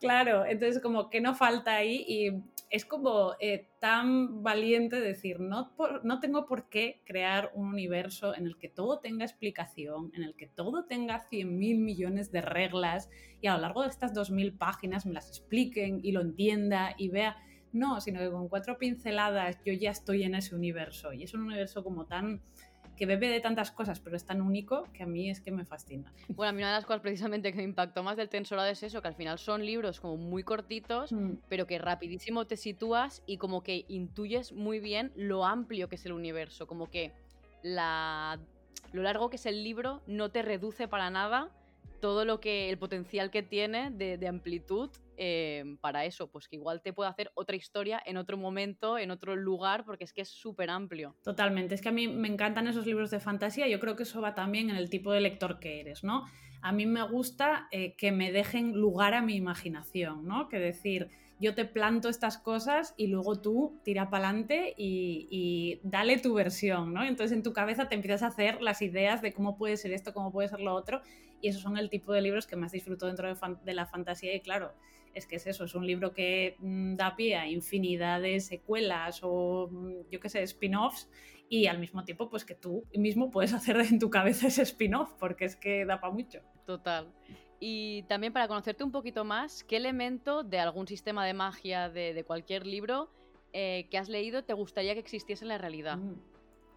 Claro, 0.01 0.45
entonces 0.45 0.81
como 0.81 1.09
que 1.09 1.21
no 1.21 1.35
falta 1.35 1.73
ahí 1.73 2.03
y 2.05 2.43
es 2.69 2.83
como 2.83 3.35
eh, 3.39 3.69
tan 3.79 4.43
valiente 4.43 4.99
decir, 4.99 5.39
no, 5.39 5.71
no 6.03 6.19
tengo 6.19 6.45
por 6.45 6.67
qué 6.67 7.01
crear 7.05 7.51
un 7.53 7.69
universo 7.69 8.35
en 8.35 8.45
el 8.45 8.57
que 8.57 8.67
todo 8.67 8.99
tenga 8.99 9.23
explicación, 9.23 10.11
en 10.15 10.23
el 10.23 10.35
que 10.35 10.47
todo 10.47 10.83
tenga 10.83 11.19
100 11.19 11.57
mil 11.57 11.79
millones 11.79 12.33
de 12.33 12.41
reglas 12.41 13.09
y 13.39 13.47
a 13.47 13.55
lo 13.55 13.61
largo 13.61 13.83
de 13.83 13.87
estas 13.87 14.13
2.000 14.13 14.57
páginas 14.57 15.05
me 15.05 15.13
las 15.13 15.29
expliquen 15.29 16.01
y 16.03 16.11
lo 16.11 16.19
entienda 16.19 16.93
y 16.97 17.07
vea 17.07 17.37
no, 17.71 17.99
sino 17.99 18.19
que 18.19 18.31
con 18.31 18.47
cuatro 18.47 18.77
pinceladas 18.77 19.57
yo 19.65 19.73
ya 19.73 19.91
estoy 19.91 20.23
en 20.23 20.35
ese 20.35 20.55
universo. 20.55 21.11
Y 21.11 21.23
es 21.23 21.33
un 21.33 21.41
universo 21.41 21.83
como 21.83 22.05
tan 22.05 22.41
que 22.95 23.05
bebe 23.05 23.27
de 23.29 23.39
tantas 23.39 23.71
cosas, 23.71 23.99
pero 23.99 24.15
es 24.15 24.25
tan 24.25 24.41
único 24.41 24.87
que 24.93 25.03
a 25.03 25.05
mí 25.05 25.29
es 25.29 25.41
que 25.41 25.51
me 25.51 25.65
fascina. 25.65 26.11
Bueno, 26.29 26.49
a 26.49 26.53
mí 26.53 26.59
una 26.59 26.69
de 26.69 26.75
las 26.75 26.85
cosas 26.85 27.01
precisamente 27.01 27.51
que 27.51 27.57
me 27.57 27.63
impactó 27.63 28.03
más 28.03 28.17
del 28.17 28.29
Tensorado 28.29 28.69
es 28.69 28.83
eso, 28.83 29.01
que 29.01 29.07
al 29.07 29.15
final 29.15 29.39
son 29.39 29.65
libros 29.65 29.99
como 29.99 30.17
muy 30.17 30.43
cortitos, 30.43 31.11
mm. 31.11 31.33
pero 31.49 31.67
que 31.67 31.77
rapidísimo 31.77 32.45
te 32.45 32.57
sitúas 32.57 33.21
y 33.25 33.37
como 33.37 33.63
que 33.63 33.85
intuyes 33.87 34.53
muy 34.53 34.79
bien 34.79 35.11
lo 35.15 35.45
amplio 35.45 35.89
que 35.89 35.95
es 35.95 36.05
el 36.05 36.13
universo, 36.13 36.67
como 36.67 36.89
que 36.89 37.11
la, 37.63 38.39
lo 38.93 39.01
largo 39.01 39.29
que 39.29 39.35
es 39.35 39.45
el 39.45 39.63
libro 39.63 40.01
no 40.07 40.29
te 40.29 40.41
reduce 40.41 40.87
para 40.87 41.09
nada 41.09 41.49
todo 42.05 42.23
lo 42.23 42.39
que 42.39 42.69
el 42.69 42.77
potencial 42.77 43.31
que 43.31 43.41
tiene 43.41 43.89
de, 43.89 44.27
amplitud 44.27 44.91
Em, 45.17 45.77
para 45.77 46.03
eso, 46.03 46.29
pues 46.29 46.47
que 46.47 46.57
igual 46.57 46.81
te 46.81 46.91
puede 46.91 47.09
hacer 47.09 47.31
otra 47.35 47.55
historia 47.55 48.01
en 48.05 48.17
otro 48.17 48.37
momento, 48.37 48.97
en 48.97 49.11
otro 49.11 49.35
lugar, 49.35 49.85
porque 49.85 50.03
es 50.03 50.11
que 50.11 50.21
es 50.21 50.29
súper 50.29 50.69
amplio. 50.69 51.15
Totalmente, 51.23 51.73
es 51.75 51.81
que 51.81 51.89
a 51.89 51.93
mí 51.93 52.07
me 52.07 52.27
encantan 52.27 52.67
esos 52.67 52.85
libros 52.85 53.11
de 53.11 53.19
fantasía, 53.19 53.67
yo 53.67 53.79
creo 53.79 53.95
que 53.95 54.03
eso 54.03 54.21
va 54.21 54.35
también 54.35 54.69
en 54.69 54.75
el 54.75 54.89
tipo 54.89 55.13
de 55.13 55.21
lector 55.21 55.59
que 55.59 55.79
eres, 55.79 56.03
¿no? 56.03 56.25
A 56.61 56.71
mí 56.73 56.85
me 56.85 57.01
gusta 57.03 57.67
eh, 57.71 57.95
que 57.95 58.11
me 58.11 58.31
dejen 58.31 58.73
lugar 58.73 59.13
a 59.13 59.21
mi 59.21 59.35
imaginación, 59.35 60.27
¿no? 60.27 60.49
Que 60.49 60.59
decir, 60.59 61.09
yo 61.39 61.53
te 61.53 61.65
planto 61.65 62.09
estas 62.09 62.37
cosas 62.37 62.93
y 62.97 63.07
luego 63.07 63.39
tú 63.39 63.79
tira 63.83 64.09
para 64.09 64.29
adelante 64.29 64.73
y, 64.77 65.27
y, 65.29 65.79
dale 65.83 66.17
tu 66.17 66.33
versión, 66.33 66.93
¿no? 66.93 67.03
Entonces 67.03 67.35
en 67.35 67.43
tu 67.43 67.53
cabeza 67.53 67.87
te 67.87 67.95
empiezas 67.95 68.23
a 68.23 68.27
hacer 68.27 68.61
las 68.61 68.81
ideas 68.81 69.21
de 69.21 69.31
cómo 69.31 69.57
puede 69.57 69.77
ser 69.77 69.91
esto, 69.93 70.13
cómo 70.13 70.31
puede 70.31 70.49
ser 70.49 70.59
lo 70.59 70.73
otro, 70.73 71.01
y 71.45 71.49
esos 71.49 71.61
son 71.61 71.77
el 71.77 71.91
tipo 71.91 72.11
de 72.11 72.21
libros 72.21 72.47
que 72.47 72.55
más 72.55 72.71
disfruto 72.71 73.05
dentro 73.05 73.31
de 73.63 73.73
la 73.75 73.85
fantasía 73.85 74.33
y 74.33 74.39
claro, 74.39 74.73
es 75.13 75.27
que 75.27 75.35
es 75.35 75.45
eso, 75.45 75.65
es 75.65 75.75
un 75.75 75.85
libro 75.85 76.11
que 76.11 76.55
mm, 76.57 76.95
da 76.95 77.15
pie 77.15 77.35
a 77.35 77.47
infinidad 77.47 78.19
de 78.19 78.39
secuelas 78.39 79.19
o 79.21 79.69
mm, 79.71 80.09
yo 80.09 80.19
qué 80.19 80.27
sé, 80.27 80.41
spin-offs 80.41 81.07
y 81.47 81.67
al 81.67 81.77
mismo 81.77 82.03
tiempo 82.03 82.31
pues 82.31 82.45
que 82.45 82.55
tú 82.55 82.83
mismo 82.95 83.29
puedes 83.29 83.53
hacer 83.53 83.79
en 83.79 83.99
tu 83.99 84.09
cabeza 84.09 84.47
ese 84.47 84.63
spin-off 84.63 85.13
porque 85.19 85.45
es 85.45 85.55
que 85.55 85.85
da 85.85 86.01
para 86.01 86.11
mucho. 86.11 86.39
Total. 86.65 87.13
Y 87.59 88.01
también 88.09 88.33
para 88.33 88.47
conocerte 88.47 88.83
un 88.83 88.91
poquito 88.91 89.23
más, 89.23 89.63
¿qué 89.63 89.77
elemento 89.77 90.41
de 90.41 90.57
algún 90.57 90.87
sistema 90.87 91.27
de 91.27 91.35
magia 91.35 91.89
de, 91.89 92.23
cualquier 92.25 92.65
libro 92.65 93.11
eh, 93.53 93.87
que 93.91 93.99
has 93.99 94.09
leído 94.09 94.43
te 94.43 94.53
gustaría 94.53 94.95
que 94.95 94.99
existiese 94.99 95.45
en 95.45 95.49
la 95.49 95.59
realidad? 95.59 95.97
Mm, 95.97 96.15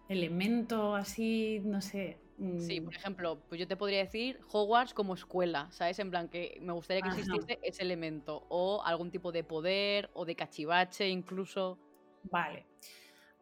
elemento 0.09 0.95
así, 0.95 1.59
no 1.65 1.81
sé, 1.81 2.19
Sí, 2.59 2.79
por 2.79 2.93
mm. 2.93 2.97
ejemplo, 2.97 3.41
pues 3.49 3.59
yo 3.59 3.67
te 3.67 3.75
podría 3.75 3.99
decir 3.99 4.39
Hogwarts 4.51 4.93
como 4.93 5.13
escuela, 5.13 5.67
¿sabes? 5.71 5.99
En 5.99 6.09
plan 6.09 6.29
que 6.29 6.57
me 6.61 6.71
gustaría 6.71 7.01
que 7.01 7.09
existiese 7.09 7.59
ese 7.63 7.83
elemento, 7.83 8.45
o 8.47 8.81
algún 8.85 9.11
tipo 9.11 9.33
de 9.33 9.43
poder, 9.43 10.09
o 10.13 10.23
de 10.23 10.35
cachivache 10.35 11.09
incluso. 11.09 11.77
Vale. 12.23 12.65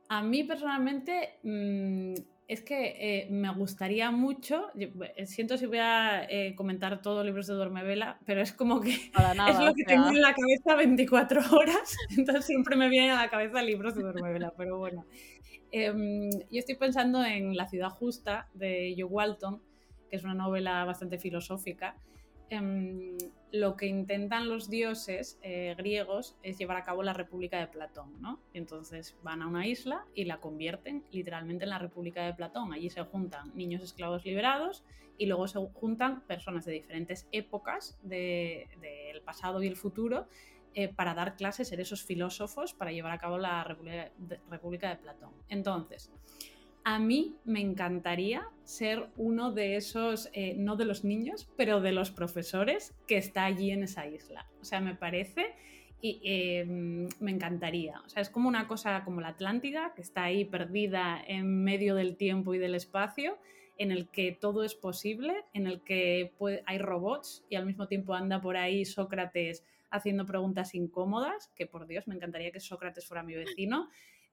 A 0.10 0.23
mí 0.23 0.43
personalmente 0.45 1.39
mm, 1.43 2.15
es 2.47 2.62
que 2.62 2.95
eh, 2.97 3.27
me 3.29 3.53
gustaría 3.53 4.10
mucho, 4.10 4.67
eh, 4.79 5.25
siento 5.25 5.57
si 5.57 5.65
voy 5.65 5.79
a 5.79 6.23
eh, 6.29 6.55
comentar 6.55 7.01
todos 7.01 7.17
los 7.17 7.25
libros 7.25 7.47
de 7.47 7.55
Dormevela, 7.55 8.19
pero 8.25 8.41
es 8.41 8.53
como 8.53 8.79
que 8.79 8.91
es 9.49 9.60
lo 9.60 9.73
que 9.73 9.83
tengo 9.83 10.07
en 10.10 10.21
la 10.21 10.33
cabeza 10.33 10.75
24 10.75 11.41
horas, 11.57 11.97
entonces 12.17 12.45
siempre 12.45 12.77
me 12.77 12.88
vienen 12.88 13.12
a 13.12 13.23
la 13.23 13.29
cabeza 13.29 13.62
libros 13.62 13.95
de 13.95 14.03
Dormevela, 14.03 14.53
pero 14.55 14.77
bueno. 14.77 15.05
Em, 15.71 16.29
yo 16.49 16.60
estoy 16.60 16.75
pensando 16.75 17.25
en 17.25 17.57
La 17.57 17.67
ciudad 17.67 17.89
justa 17.89 18.47
de 18.53 18.95
Joe 18.97 19.03
Walton, 19.03 19.62
que 20.10 20.15
es 20.15 20.23
una 20.23 20.33
novela 20.33 20.86
bastante 20.86 21.17
filosófica. 21.19 21.97
Em, 22.49 23.17
lo 23.51 23.75
que 23.75 23.88
intentan 23.88 24.47
los 24.49 24.69
dioses 24.69 25.39
eh, 25.41 25.75
griegos 25.77 26.38
es 26.43 26.57
llevar 26.57 26.77
a 26.77 26.83
cabo 26.83 27.03
la 27.03 27.13
República 27.13 27.60
de 27.60 27.67
Platón, 27.67 28.21
¿no? 28.21 28.39
Entonces 28.53 29.17
van 29.23 29.41
a 29.41 29.47
una 29.47 29.67
isla 29.67 30.05
y 30.13 30.25
la 30.25 30.39
convierten 30.39 31.03
literalmente 31.12 31.63
en 31.63 31.71
la 31.71 31.79
República 31.79 32.25
de 32.25 32.33
Platón. 32.33 32.73
Allí 32.73 32.89
se 32.89 33.03
juntan 33.03 33.51
niños 33.55 33.83
esclavos 33.83 34.25
liberados 34.25 34.83
y 35.17 35.25
luego 35.25 35.47
se 35.47 35.60
juntan 35.73 36.21
personas 36.21 36.65
de 36.65 36.73
diferentes 36.73 37.27
épocas 37.31 37.97
del 38.03 39.21
pasado 39.25 39.62
y 39.63 39.67
el 39.67 39.75
futuro 39.75 40.27
eh, 40.73 40.89
para 40.89 41.13
dar 41.15 41.36
clases, 41.36 41.69
ser 41.69 41.79
esos 41.79 42.03
filósofos 42.03 42.73
para 42.73 42.91
llevar 42.91 43.12
a 43.12 43.17
cabo 43.17 43.38
la 43.38 43.63
República 43.63 44.89
de, 44.89 44.95
Platón. 44.97 45.31
Entonces, 45.49 46.12
a 46.88 47.00
mí 47.00 47.36
me 47.43 47.60
encantaría 47.60 48.47
ser 48.63 49.10
uno 49.17 49.52
de 49.52 49.76
esos, 49.76 50.30
eh, 50.32 50.56
no 50.58 50.78
de 50.78 50.86
los 50.86 51.04
niños, 51.04 51.52
pero 51.58 51.82
de 51.82 51.91
los 51.91 52.12
profesores 52.12 52.95
que 53.08 53.17
está 53.17 53.43
allí 53.43 53.71
en 53.71 53.84
esa 53.84 54.08
isla. 54.08 54.47
O 54.62 54.63
sea, 54.63 54.80
me 54.80 54.95
parece 54.95 55.54
y 56.00 56.21
em, 56.23 57.10
me 57.19 57.32
encantaría. 57.32 58.00
O 58.06 58.08
sea, 58.08 58.21
es 58.21 58.30
como 58.30 58.47
una 58.47 58.69
cosa 58.69 59.04
como 59.04 59.19
la 59.19 59.28
Atlántida, 59.28 59.91
que 59.97 60.02
está 60.02 60.23
ahí 60.23 60.45
perdida 60.45 61.21
en 61.28 61.62
medio 61.62 61.93
del 61.93 62.15
tiempo 62.15 62.54
y 62.54 62.58
del 62.58 62.73
espacio, 62.73 63.38
en 63.78 63.91
el 63.91 64.08
que 64.08 64.32
todo 64.32 64.63
es 64.63 64.73
posible, 64.73 65.43
en 65.54 65.67
el 65.67 65.82
que 65.82 66.32
hay 66.65 66.78
robots 66.78 67.43
y 67.50 67.58
al 67.58 67.65
mismo 67.65 67.89
tiempo 67.89 68.13
anda 68.13 68.39
por 68.39 68.56
ahí 68.56 68.86
Sócrates 68.86 69.65
haciendo 69.89 70.26
preguntas 70.26 70.73
incómodas, 70.73 71.52
que 71.54 71.65
por 71.67 71.86
Dios, 71.86 72.08
me 72.08 72.15
encantaría 72.15 72.52
que 72.52 72.62
Sócrates 72.62 73.06
fuera 73.06 73.23
mi 73.23 73.36
vecino. 73.36 73.89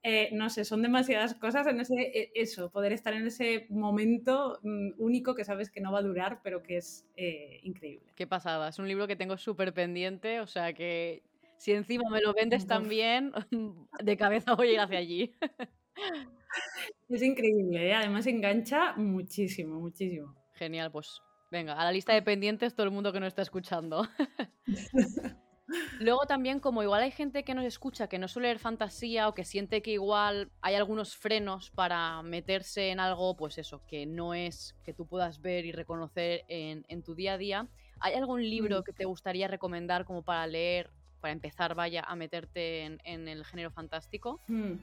Eh, 0.07 0.29
no 0.33 0.51
sé, 0.51 0.67
son 0.67 0.83
demasiadas 0.83 1.35
cosas 1.35 1.67
en 1.67 1.81
ese, 1.81 1.95
e, 1.95 2.31
eso, 2.35 2.71
poder 2.71 2.93
estar 2.93 3.15
en 3.15 3.27
ese 3.27 3.67
momento 3.71 4.61
mm, 4.63 4.91
único 4.99 5.35
que 5.35 5.45
sabes 5.45 5.71
que 5.71 5.81
no 5.81 5.93
va 5.93 6.01
a 6.01 6.03
durar, 6.03 6.41
pero 6.43 6.63
que 6.63 6.77
es 6.77 7.07
eh, 7.17 7.61
increíble. 7.63 8.13
Qué 8.15 8.27
pasada, 8.27 8.69
es 8.69 8.79
un 8.79 8.87
libro 8.87 9.07
que 9.07 9.17
tengo 9.17 9.39
súper 9.39 9.73
pendiente, 9.73 10.41
o 10.41 10.47
sea 10.47 10.75
que 10.75 11.23
si 11.57 11.73
encima 11.73 12.11
me 12.11 12.21
lo 12.21 12.35
vendes 12.35 12.67
también, 12.67 13.33
de 14.05 14.17
cabeza 14.19 14.55
voy 14.55 14.69
a 14.69 14.73
ir 14.73 14.81
hacia 14.81 14.99
allí. 14.99 15.35
Es 17.09 17.21
increíble, 17.21 17.89
¿eh? 17.89 17.95
además 17.95 18.27
engancha 18.27 18.95
muchísimo, 18.97 19.81
muchísimo. 19.81 20.35
Genial, 20.55 20.93
pues 20.93 21.21
venga, 21.51 21.75
a 21.75 21.85
la 21.85 21.91
lista 21.93 22.13
de 22.13 22.23
pendientes 22.23 22.75
todo 22.75 22.87
el 22.87 22.93
mundo 22.93 23.13
que 23.13 23.21
nos 23.21 23.29
está 23.29 23.43
escuchando. 23.43 24.07
Luego 25.99 26.27
también, 26.27 26.61
como 26.61 26.83
igual 26.83 27.03
hay 27.03 27.11
gente 27.11 27.43
que 27.45 27.55
nos 27.55 27.65
escucha 27.65 28.09
que 28.09 28.19
no 28.19 28.29
suele 28.29 28.49
leer 28.49 28.59
fantasía 28.59 29.29
o 29.29 29.35
que 29.35 29.45
siente 29.45 29.83
que 29.83 29.93
igual 29.93 30.51
hay 30.61 30.75
algunos 30.75 31.17
frenos 31.17 31.71
para 31.71 32.23
meterse 32.23 32.91
en 32.91 33.01
algo, 33.01 33.37
pues 33.37 33.59
eso, 33.59 33.83
que 33.87 34.07
no 34.07 34.35
es 34.35 34.77
que 34.85 34.93
tú 34.93 35.07
puedas 35.07 35.41
ver 35.41 35.65
y 35.65 35.73
reconocer 35.73 36.45
en, 36.49 37.03
tu 37.03 37.15
día 37.15 37.35
a 37.35 37.39
día, 37.39 37.69
¿hay 38.01 38.15
algún 38.15 38.43
libro 38.43 38.81
mm. 38.81 38.85
que 38.85 38.93
te 38.93 39.05
gustaría 39.05 39.49
recomendar 39.49 40.05
como 40.05 40.23
para 40.23 40.47
leer, 40.47 40.91
para 41.21 41.33
empezar, 41.33 41.75
vaya, 41.75 42.03
a 42.07 42.15
meterte 42.15 42.85
en, 42.85 43.29
el 43.29 43.45
género 43.45 43.71
fantástico? 43.71 44.41
Mm. 44.49 44.75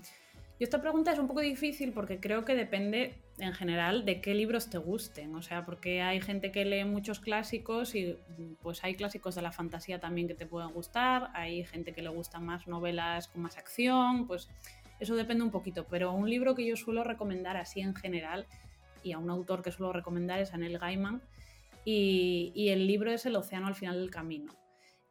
Y 0.61 0.63
esta 0.63 0.79
pregunta 0.79 1.11
es 1.11 1.17
un 1.17 1.25
poco 1.25 1.39
difícil 1.39 1.91
porque 1.91 2.19
creo 2.19 2.45
que 2.45 2.53
depende 2.53 3.15
en 3.39 3.51
general 3.51 4.05
de 4.05 4.21
qué 4.21 4.35
libros 4.35 4.69
te 4.69 4.77
gusten. 4.77 5.33
O 5.33 5.41
sea, 5.41 5.65
porque 5.65 6.03
hay 6.03 6.21
gente 6.21 6.51
que 6.51 6.65
lee 6.65 6.85
muchos 6.85 7.19
clásicos 7.19 7.95
y 7.95 8.15
pues 8.61 8.83
hay 8.83 8.93
clásicos 8.93 9.33
de 9.33 9.41
la 9.41 9.51
fantasía 9.51 9.99
también 9.99 10.27
que 10.27 10.35
te 10.35 10.45
pueden 10.45 10.71
gustar. 10.71 11.31
Hay 11.33 11.63
gente 11.63 11.93
que 11.93 12.03
le 12.03 12.09
gustan 12.09 12.45
más 12.45 12.67
novelas 12.67 13.27
con 13.27 13.41
más 13.41 13.57
acción. 13.57 14.27
Pues 14.27 14.49
eso 14.99 15.15
depende 15.15 15.43
un 15.43 15.49
poquito. 15.49 15.87
Pero 15.89 16.13
un 16.13 16.29
libro 16.29 16.53
que 16.53 16.63
yo 16.63 16.75
suelo 16.75 17.03
recomendar 17.03 17.57
así 17.57 17.79
en 17.81 17.95
general 17.95 18.45
y 19.01 19.13
a 19.13 19.17
un 19.17 19.31
autor 19.31 19.63
que 19.63 19.71
suelo 19.71 19.93
recomendar 19.93 20.41
es 20.41 20.53
Anel 20.53 20.77
Gaiman. 20.77 21.23
Y, 21.85 22.51
y 22.53 22.69
el 22.69 22.85
libro 22.85 23.11
es 23.11 23.25
El 23.25 23.35
océano 23.35 23.65
al 23.65 23.73
final 23.73 23.99
del 23.99 24.11
camino, 24.11 24.53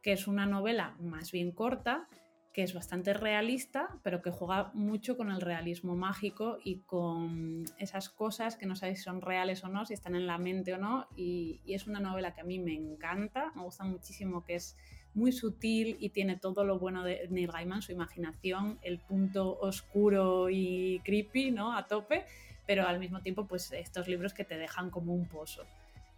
que 0.01 0.13
es 0.13 0.29
una 0.29 0.47
novela 0.47 0.95
más 1.01 1.33
bien 1.33 1.51
corta 1.51 2.07
que 2.53 2.65
es 2.65 2.75
bastante 2.75 3.15
realista, 3.15 3.89
pero 4.03 4.23
que 4.23 4.31
juega 4.31 4.71
mucho 4.75 5.17
con 5.17 5.31
el 5.31 5.41
realismo 5.41 5.95
mágico 5.95 6.59
y 6.65 6.81
con 6.81 7.65
esas 7.79 8.09
cosas 8.09 8.57
que 8.57 8.67
no 8.67 8.75
sabéis 8.75 8.99
si 8.99 9.05
son 9.05 9.21
reales 9.21 9.63
o 9.63 9.69
no, 9.69 9.87
si 9.87 9.95
están 9.95 10.17
en 10.17 10.27
la 10.27 10.37
mente 10.39 10.75
o 10.75 10.79
no. 10.79 11.07
Y, 11.17 11.61
es 11.67 11.87
una 11.87 12.01
novela 12.01 12.35
que 12.35 12.41
a 12.41 12.45
mí 12.45 12.59
me 12.59 12.75
encanta, 12.75 13.53
me 13.55 13.63
gusta 13.63 13.85
muchísimo, 13.85 14.45
que 14.45 14.57
es 14.57 14.77
muy 15.15 15.31
sutil 15.31 15.97
y 16.01 16.11
tiene 16.11 16.37
todo 16.37 16.65
lo 16.65 16.79
bueno 16.79 17.05
de 17.05 17.29
Neil 17.31 17.53
Gaiman, 17.53 17.83
su 17.83 17.93
imaginación, 17.93 18.79
el 18.83 18.99
punto 18.99 19.59
oscuro 19.61 20.51
y 20.51 21.01
creepy, 21.05 21.53
¿no? 21.53 21.77
A 21.77 21.87
tope, 21.87 22.25
pero 22.67 22.87
al 22.87 22.99
mismo 22.99 23.21
tiempo, 23.21 23.47
pues 23.47 23.71
estos 23.73 24.09
libros 24.09 24.35
que 24.35 24.45
te 24.45 24.59
dejan 24.59 24.91
como 24.91 25.15
un 25.15 25.27
pozo. 25.27 25.65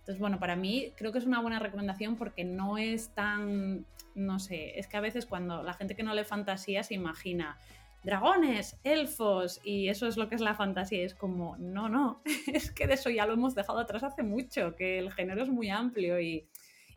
Entonces, 0.02 0.18
bueno, 0.18 0.40
para 0.40 0.56
mí 0.56 0.92
creo 0.96 1.12
que 1.12 1.18
es 1.18 1.26
una 1.26 1.40
buena 1.40 1.60
recomendación 1.60 2.16
porque 2.16 2.42
no 2.42 2.76
es 2.76 3.14
tan, 3.14 3.86
no 4.16 4.40
sé, 4.40 4.76
es 4.80 4.88
que 4.88 4.96
a 4.96 5.00
veces 5.00 5.26
cuando 5.26 5.62
la 5.62 5.74
gente 5.74 5.94
que 5.94 6.02
no 6.02 6.12
lee 6.12 6.24
fantasía 6.24 6.82
se 6.82 6.94
imagina 6.94 7.56
dragones, 8.02 8.80
elfos, 8.82 9.60
y 9.62 9.86
eso 9.86 10.08
es 10.08 10.16
lo 10.16 10.28
que 10.28 10.34
es 10.34 10.40
la 10.40 10.56
fantasía. 10.56 11.04
Es 11.04 11.14
como, 11.14 11.56
no, 11.58 11.88
no, 11.88 12.20
es 12.52 12.72
que 12.72 12.88
de 12.88 12.94
eso 12.94 13.10
ya 13.10 13.26
lo 13.26 13.34
hemos 13.34 13.54
dejado 13.54 13.78
atrás 13.78 14.02
hace 14.02 14.24
mucho, 14.24 14.74
que 14.74 14.98
el 14.98 15.12
género 15.12 15.40
es 15.40 15.48
muy 15.48 15.70
amplio 15.70 16.20
y, 16.20 16.48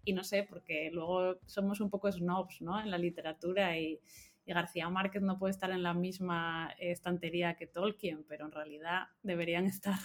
y 0.03 0.13
no 0.13 0.23
sé, 0.23 0.41
porque 0.41 0.89
luego 0.91 1.37
somos 1.45 1.79
un 1.81 1.91
poco 1.91 2.11
snobs, 2.11 2.59
¿no? 2.61 2.81
En 2.81 2.89
la 2.89 2.97
literatura 2.97 3.77
y, 3.77 3.99
y 4.47 4.51
García 4.51 4.89
Márquez 4.89 5.21
no 5.21 5.37
puede 5.37 5.51
estar 5.51 5.69
en 5.69 5.83
la 5.83 5.93
misma 5.93 6.73
estantería 6.79 7.55
que 7.55 7.67
Tolkien, 7.67 8.23
pero 8.27 8.45
en 8.45 8.51
realidad 8.51 9.09
deberían 9.21 9.65
estar. 9.67 9.99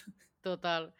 Total. 0.44 0.94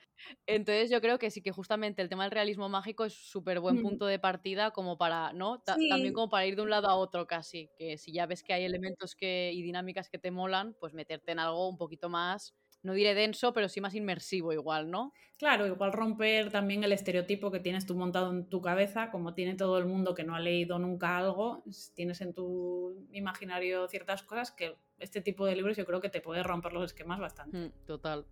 Entonces 0.47 0.91
yo 0.91 1.01
creo 1.01 1.19
que 1.19 1.31
sí 1.31 1.43
que 1.43 1.53
justamente 1.53 2.03
el 2.03 2.09
tema 2.11 2.25
del 2.25 2.33
realismo 2.33 2.69
mágico 2.69 3.05
es 3.07 3.15
súper 3.15 3.61
buen 3.61 3.79
punto 3.79 4.05
de 4.07 4.19
partida 4.19 4.71
como 4.73 4.99
para, 4.99 5.33
¿no? 5.33 5.63
También 5.89 6.13
como 6.13 6.29
para 6.29 6.47
ir 6.47 6.57
de 6.57 6.63
un 6.63 6.71
lado 6.71 6.89
a 6.89 6.97
otro 6.97 7.27
casi, 7.27 7.71
que 7.77 7.97
si 7.99 8.13
ya 8.13 8.27
ves 8.27 8.43
que 8.43 8.53
hay 8.53 8.65
elementos 8.65 9.15
que, 9.17 9.51
y 9.55 9.63
dinámicas 9.63 10.11
que 10.11 10.19
te 10.19 10.31
molan, 10.31 10.75
pues 10.79 10.93
meterte 10.95 11.33
en 11.33 11.39
algo 11.39 11.69
un 11.71 11.79
poquito 11.79 12.11
más, 12.11 12.55
no 12.83 12.93
diré 12.95 13.15
denso, 13.15 13.53
pero 13.55 13.69
sí 13.71 13.81
más 13.81 13.95
inmersivo 13.95 14.53
igual, 14.53 14.91
¿no? 14.91 15.17
Claro, 15.39 15.67
igual 15.67 15.93
romper 15.93 16.51
también 16.53 16.85
el 16.85 16.93
estereotipo 16.93 17.51
que 17.51 17.59
tienes 17.61 17.85
tú 17.87 17.95
montado 17.97 18.31
en 18.31 18.49
tu 18.49 18.61
cabeza, 18.61 19.11
como 19.11 19.35
tiene 19.35 19.55
todo 19.57 19.79
el 19.79 19.87
mundo 19.87 20.15
que 20.15 20.23
no 20.23 20.35
ha 20.37 20.41
leído 20.41 20.79
nunca 20.79 21.17
algo, 21.19 21.65
tienes 21.95 22.21
en 22.21 22.35
tu 22.35 23.09
imaginario 23.11 23.89
ciertas 23.89 24.23
cosas 24.23 24.53
que 24.53 24.77
este 24.99 25.21
tipo 25.23 25.47
de 25.47 25.57
libros 25.57 25.77
yo 25.79 25.87
creo 25.87 26.01
que 26.03 26.11
te 26.11 26.21
puede 26.21 26.43
romper 26.43 26.73
los 26.75 26.85
esquemas 26.85 27.19
bastante. 27.21 27.51
Mm, 27.53 27.71
total. 27.87 28.27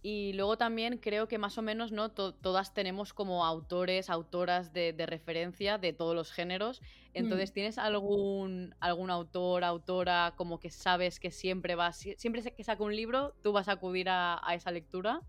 Y 0.00 0.32
luego 0.34 0.56
también 0.56 0.98
creo 0.98 1.26
que 1.26 1.38
más 1.38 1.58
o 1.58 1.62
menos 1.62 1.90
no 1.90 2.10
todas 2.10 2.72
tenemos 2.72 3.12
como 3.12 3.44
autores, 3.44 4.10
autoras 4.10 4.72
de, 4.72 4.94
referencia 5.06 5.76
de 5.78 5.92
todos 5.92 6.14
los 6.14 6.30
géneros. 6.30 6.80
Entonces, 7.14 7.50
mm. 7.50 7.54
¿tienes 7.54 7.78
algún, 7.78 8.74
algún 8.78 9.10
autor, 9.10 9.64
autora 9.64 10.34
como 10.36 10.60
que 10.60 10.70
sabes 10.70 11.18
que 11.18 11.32
siempre 11.32 11.74
vas, 11.74 11.98
siempre 12.16 12.42
que 12.42 12.62
saca 12.64 12.84
un 12.84 12.94
libro, 12.94 13.34
tú 13.42 13.52
vas 13.52 13.68
a 13.68 13.72
acudir 13.72 14.08
a, 14.08 14.40
esa 14.54 14.70
lectura? 14.70 15.20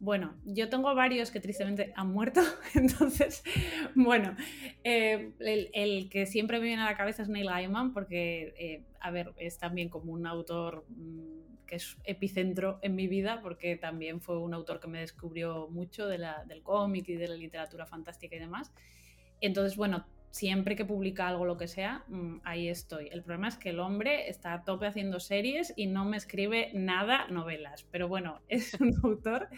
Bueno, 0.00 0.34
yo 0.44 0.68
tengo 0.68 0.92
varios 0.94 1.30
que 1.30 1.38
tristemente 1.38 1.92
han 1.94 2.08
muerto, 2.08 2.40
entonces, 2.74 3.44
bueno, 3.94 4.36
eh, 4.82 5.32
el, 5.38 6.10
que 6.10 6.26
siempre 6.26 6.58
me 6.58 6.66
viene 6.66 6.82
a 6.82 6.86
la 6.86 6.96
cabeza 6.96 7.22
es 7.22 7.28
Neil 7.28 7.46
Gaiman, 7.46 7.94
porque, 7.94 8.54
eh, 8.58 8.82
a 9.00 9.12
ver, 9.12 9.32
es 9.38 9.56
también 9.56 9.88
como 9.88 10.12
un 10.12 10.26
autor 10.26 10.84
mm, 10.88 11.53
que 11.66 11.76
es 11.76 11.96
epicentro 12.04 12.78
en 12.82 12.94
mi 12.94 13.06
vida, 13.06 13.40
porque 13.42 13.76
también 13.76 14.20
fue 14.20 14.38
un 14.38 14.54
autor 14.54 14.80
que 14.80 14.88
me 14.88 15.00
descubrió 15.00 15.68
mucho 15.68 16.06
de 16.06 16.18
la, 16.18 16.44
del 16.44 16.62
cómic 16.62 17.08
y 17.08 17.14
de 17.14 17.28
la 17.28 17.34
literatura 17.34 17.86
fantástica 17.86 18.36
y 18.36 18.38
demás. 18.38 18.72
Entonces, 19.40 19.76
bueno, 19.76 20.06
siempre 20.34 20.74
que 20.74 20.84
publica 20.84 21.28
algo, 21.28 21.44
lo 21.44 21.56
que 21.56 21.68
sea, 21.68 22.04
mm, 22.08 22.38
ahí 22.42 22.68
estoy. 22.68 23.08
El 23.12 23.22
problema 23.22 23.46
es 23.46 23.56
que 23.56 23.70
el 23.70 23.78
hombre 23.78 24.28
está 24.28 24.52
a 24.52 24.64
tope 24.64 24.86
haciendo 24.86 25.20
series 25.20 25.72
y 25.76 25.86
no 25.86 26.04
me 26.04 26.16
escribe 26.16 26.72
nada 26.74 27.28
novelas, 27.28 27.86
pero 27.92 28.08
bueno, 28.08 28.40
es 28.48 28.74
un 28.74 28.94
autor 29.04 29.48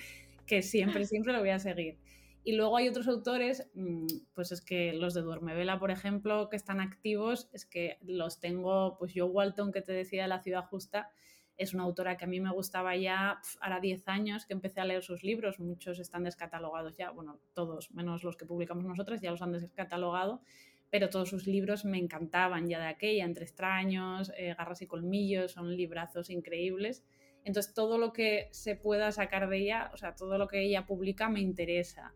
que 0.47 0.63
siempre, 0.63 1.07
siempre 1.07 1.33
lo 1.33 1.41
voy 1.41 1.51
a 1.51 1.59
seguir. 1.59 1.99
Y 2.45 2.53
luego 2.53 2.77
hay 2.77 2.89
otros 2.89 3.09
autores, 3.09 3.67
mm, 3.75 4.07
pues 4.35 4.53
es 4.53 4.61
que 4.61 4.93
los 4.93 5.15
de 5.15 5.23
Duermevela, 5.23 5.79
por 5.79 5.91
ejemplo, 5.91 6.49
que 6.51 6.57
están 6.57 6.81
activos, 6.81 7.49
es 7.55 7.65
que 7.65 7.97
los 8.03 8.39
tengo, 8.39 8.99
pues 8.99 9.15
yo 9.15 9.27
Walton, 9.27 9.73
que 9.73 9.81
te 9.81 9.93
decía 9.93 10.23
de 10.23 10.29
La 10.29 10.43
Ciudad 10.43 10.67
Justa, 10.67 11.11
es 11.57 11.75
una 11.75 11.85
autora 11.85 12.17
que 12.17 12.25
a 12.25 12.29
mí 12.29 12.41
me 12.41 12.53
gustaba 12.53 12.97
ya, 12.97 13.41
hará 13.61 13.81
10 13.81 14.09
años 14.09 14.47
que 14.47 14.53
empecé 14.53 14.81
a 14.81 14.85
leer 14.85 15.03
sus 15.03 15.23
libros, 15.23 15.59
muchos 15.59 15.99
están 15.99 16.25
descatalogados 16.25 16.97
ya, 16.97 17.11
bueno, 17.11 17.39
todos, 17.55 17.91
menos 17.93 18.25
los 18.25 18.37
que 18.37 18.45
publicamos 18.45 18.85
nosotras, 18.85 19.21
ya 19.21 19.31
los 19.31 19.43
han 19.43 19.53
descatalogado, 19.53 20.43
pero 20.91 21.09
todos 21.09 21.29
sus 21.29 21.47
libros 21.47 21.85
me 21.85 21.99
encantaban 21.99 22.69
ya 22.69 22.79
de 22.79 22.87
aquella, 22.87 23.25
Entre 23.25 23.45
extraños, 23.45 24.33
eh, 24.37 24.55
Garras 24.57 24.83
y 24.83 24.87
colmillos, 24.87 25.53
son 25.53 25.77
librazos 25.77 26.31
increíbles. 26.31 27.05
Entonces 27.45 27.75
todo 27.75 27.99
lo 27.99 28.13
que 28.13 28.49
se 28.51 28.77
pueda 28.77 29.13
sacar 29.13 29.49
de 29.49 29.59
ella, 29.59 29.91
o 29.93 29.97
sea, 29.97 30.15
todo 30.15 30.39
lo 30.39 30.49
que 30.49 30.63
ella 30.63 30.87
publica 30.87 31.29
me 31.29 31.41
interesa. 31.41 32.13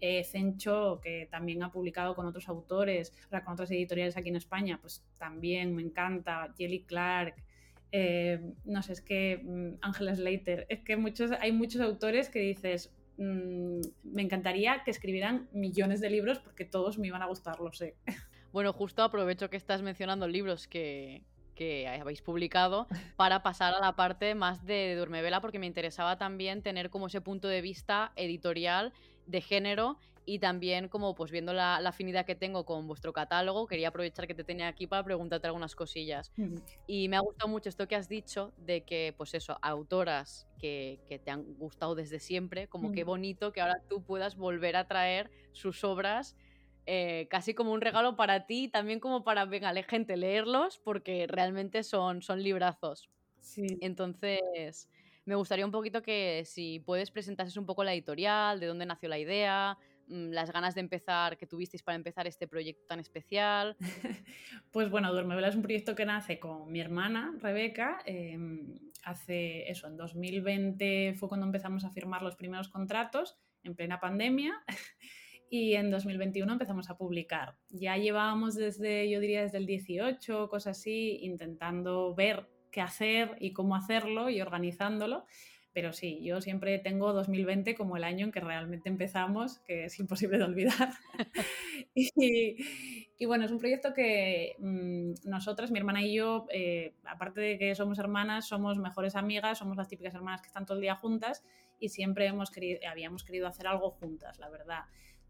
Eh, 0.00 0.24
Zencho, 0.24 1.00
que 1.02 1.28
también 1.30 1.62
ha 1.62 1.70
publicado 1.70 2.14
con 2.14 2.26
otros 2.26 2.48
autores, 2.48 3.12
o 3.26 3.30
sea, 3.30 3.44
con 3.44 3.54
otras 3.54 3.70
editoriales 3.70 4.16
aquí 4.16 4.28
en 4.28 4.36
España, 4.36 4.78
pues 4.80 5.02
también 5.18 5.74
me 5.74 5.82
encanta. 5.82 6.52
Jelly 6.58 6.84
Clark, 6.84 7.36
eh, 7.96 8.40
no 8.64 8.82
sé, 8.82 8.92
es 8.92 9.00
que 9.00 9.40
mm, 9.44 9.78
Angela 9.80 10.16
Slater, 10.16 10.66
es 10.68 10.80
que 10.80 10.96
muchos, 10.96 11.30
hay 11.30 11.52
muchos 11.52 11.80
autores 11.80 12.28
que 12.28 12.40
dices, 12.40 12.92
mm, 13.18 13.82
me 14.02 14.22
encantaría 14.22 14.82
que 14.84 14.90
escribieran 14.90 15.48
millones 15.52 16.00
de 16.00 16.10
libros 16.10 16.40
porque 16.40 16.64
todos 16.64 16.98
me 16.98 17.06
iban 17.06 17.22
a 17.22 17.26
gustar, 17.26 17.60
lo 17.60 17.72
sé. 17.72 17.94
Bueno, 18.52 18.72
justo 18.72 19.02
aprovecho 19.02 19.50
que 19.50 19.56
estás 19.56 19.82
mencionando 19.82 20.28
libros 20.28 20.68
que, 20.68 21.24
que 21.56 21.88
habéis 21.88 22.22
publicado 22.22 22.86
para 23.16 23.42
pasar 23.42 23.74
a 23.74 23.80
la 23.80 23.96
parte 23.96 24.36
más 24.36 24.64
de 24.64 24.94
Durmevela 24.94 25.40
porque 25.40 25.58
me 25.58 25.66
interesaba 25.66 26.18
también 26.18 26.62
tener 26.62 26.88
como 26.88 27.08
ese 27.08 27.20
punto 27.20 27.48
de 27.48 27.62
vista 27.62 28.12
editorial 28.14 28.92
de 29.26 29.40
género 29.40 29.98
y 30.26 30.38
también 30.38 30.88
como 30.88 31.14
pues 31.14 31.30
viendo 31.30 31.52
la, 31.52 31.76
afinidad 31.76 32.24
que 32.24 32.34
tengo 32.34 32.64
con 32.64 32.86
vuestro 32.86 33.12
catálogo, 33.12 33.66
quería 33.66 33.88
aprovechar 33.88 34.26
que 34.26 34.34
te 34.34 34.44
tenía 34.44 34.68
aquí 34.68 34.86
para 34.86 35.04
preguntarte 35.04 35.46
algunas 35.46 35.74
cosillas. 35.74 36.32
Y 36.86 37.08
me 37.08 37.16
ha 37.16 37.20
gustado 37.20 37.50
mucho 37.50 37.68
esto 37.68 37.86
que 37.86 37.96
has 37.96 38.08
dicho 38.08 38.52
de 38.56 38.84
que 38.84 39.14
pues 39.16 39.34
eso, 39.34 39.58
autoras 39.62 40.46
que, 40.58 41.00
que 41.06 41.18
te 41.18 41.30
han 41.30 41.54
gustado 41.54 41.94
desde 41.94 42.20
siempre, 42.20 42.68
como 42.68 42.92
qué 42.92 43.04
bonito 43.04 43.52
que 43.52 43.60
ahora 43.60 43.82
tú 43.88 44.02
puedas 44.02 44.36
volver 44.36 44.76
a 44.76 44.86
traer 44.86 45.30
sus 45.52 45.84
obras. 45.84 46.36
Eh, 46.86 47.28
casi 47.30 47.54
como 47.54 47.72
un 47.72 47.80
regalo 47.80 48.14
para 48.14 48.46
ti, 48.46 48.68
también 48.68 49.00
como 49.00 49.24
para, 49.24 49.46
venga, 49.46 49.72
gente, 49.84 50.18
leerlos, 50.18 50.78
porque 50.78 51.26
realmente 51.26 51.82
son, 51.82 52.20
son 52.20 52.42
librazos. 52.42 53.08
Sí. 53.40 53.78
Entonces, 53.80 54.90
me 55.24 55.34
gustaría 55.34 55.64
un 55.64 55.72
poquito 55.72 56.02
que 56.02 56.42
si 56.44 56.80
puedes 56.80 57.10
presentases 57.10 57.56
un 57.56 57.64
poco 57.64 57.84
la 57.84 57.94
editorial, 57.94 58.60
de 58.60 58.66
dónde 58.66 58.84
nació 58.84 59.08
la 59.08 59.18
idea, 59.18 59.78
las 60.08 60.52
ganas 60.52 60.74
de 60.74 60.80
empezar 60.80 61.36
que 61.36 61.46
tuvisteis 61.46 61.82
para 61.82 61.96
empezar 61.96 62.26
este 62.26 62.46
proyecto 62.46 62.84
tan 62.86 63.00
especial? 63.00 63.76
pues 64.70 64.90
bueno, 64.90 65.12
Duermevela 65.12 65.48
es 65.48 65.56
un 65.56 65.62
proyecto 65.62 65.94
que 65.94 66.04
nace 66.04 66.38
con 66.38 66.70
mi 66.70 66.80
hermana 66.80 67.34
Rebeca. 67.40 68.02
Em, 68.06 68.74
hace 69.04 69.70
eso, 69.70 69.86
en 69.86 69.96
2020 69.96 71.14
fue 71.18 71.28
cuando 71.28 71.46
empezamos 71.46 71.84
a 71.84 71.90
firmar 71.90 72.22
los 72.22 72.36
primeros 72.36 72.68
contratos, 72.68 73.38
en 73.62 73.74
plena 73.74 74.00
pandemia. 74.00 74.54
y 75.50 75.74
en 75.74 75.90
2021 75.90 76.52
empezamos 76.52 76.90
a 76.90 76.96
publicar. 76.96 77.56
Ya 77.68 77.96
llevábamos 77.96 78.54
desde, 78.54 79.08
yo 79.08 79.20
diría, 79.20 79.42
desde 79.42 79.58
el 79.58 79.66
18, 79.66 80.48
cosas 80.48 80.78
así, 80.78 81.18
intentando 81.22 82.14
ver 82.14 82.48
qué 82.70 82.80
hacer 82.80 83.36
y 83.38 83.52
cómo 83.52 83.76
hacerlo 83.76 84.30
y 84.30 84.40
organizándolo 84.40 85.26
pero 85.74 85.92
sí, 85.92 86.20
yo 86.22 86.40
siempre 86.40 86.78
tengo 86.78 87.12
2020 87.12 87.74
como 87.74 87.96
el 87.96 88.04
año 88.04 88.26
en 88.26 88.32
que 88.32 88.38
realmente 88.38 88.88
empezamos, 88.88 89.58
que 89.58 89.86
es 89.86 89.98
imposible 89.98 90.38
de 90.38 90.44
olvidar. 90.44 90.90
y, 91.94 93.26
bueno, 93.26 93.44
es 93.44 93.50
un 93.50 93.58
proyecto 93.58 93.92
que 93.92 94.54
mm, 94.60 95.28
nosotras, 95.28 95.72
mi 95.72 95.80
hermana 95.80 96.02
y 96.02 96.14
yo, 96.14 96.46
eh, 96.50 96.94
aparte 97.04 97.40
de 97.40 97.58
que 97.58 97.74
somos 97.74 97.98
hermanas, 97.98 98.46
somos 98.46 98.78
mejores 98.78 99.16
amigas, 99.16 99.58
somos 99.58 99.76
las 99.76 99.88
típicas 99.88 100.14
hermanas 100.14 100.40
que 100.42 100.46
están 100.46 100.64
todo 100.64 100.76
el 100.76 100.82
día 100.82 100.94
juntas 100.94 101.42
y 101.80 101.88
siempre 101.88 102.26
hemos 102.26 102.52
querido, 102.52 102.78
habíamos 102.88 103.24
querido 103.24 103.48
hacer 103.48 103.66
algo 103.66 103.90
juntas, 103.90 104.38
la 104.38 104.48
verdad 104.48 104.84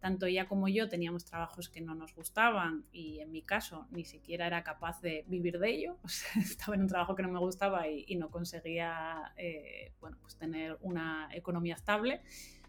tanto 0.04 0.26
ella 0.26 0.46
como 0.46 0.68
yo 0.68 0.86
teníamos 0.86 1.24
trabajos 1.24 1.70
que 1.70 1.80
no 1.80 1.94
nos 1.94 2.14
gustaban 2.14 2.84
y 2.92 3.20
en 3.20 3.32
mi 3.32 3.40
caso 3.40 3.86
ni 3.90 4.04
siquiera 4.04 4.46
era 4.46 4.62
capaz 4.62 5.00
de 5.00 5.24
vivir 5.28 5.58
de 5.58 5.70
ello. 5.70 5.96
estaba 6.36 6.74
en 6.74 6.82
un 6.82 6.88
trabajo 6.88 7.14
que 7.14 7.22
no 7.22 7.30
me 7.30 7.38
gustaba 7.38 7.88
y, 7.88 8.14
no 8.16 8.30
conseguía 8.30 9.32
eh, 9.38 9.94
bueno, 10.00 10.18
pues 10.20 10.36
tener 10.36 10.76
una 10.82 11.30
economía 11.32 11.74
estable. 11.74 12.20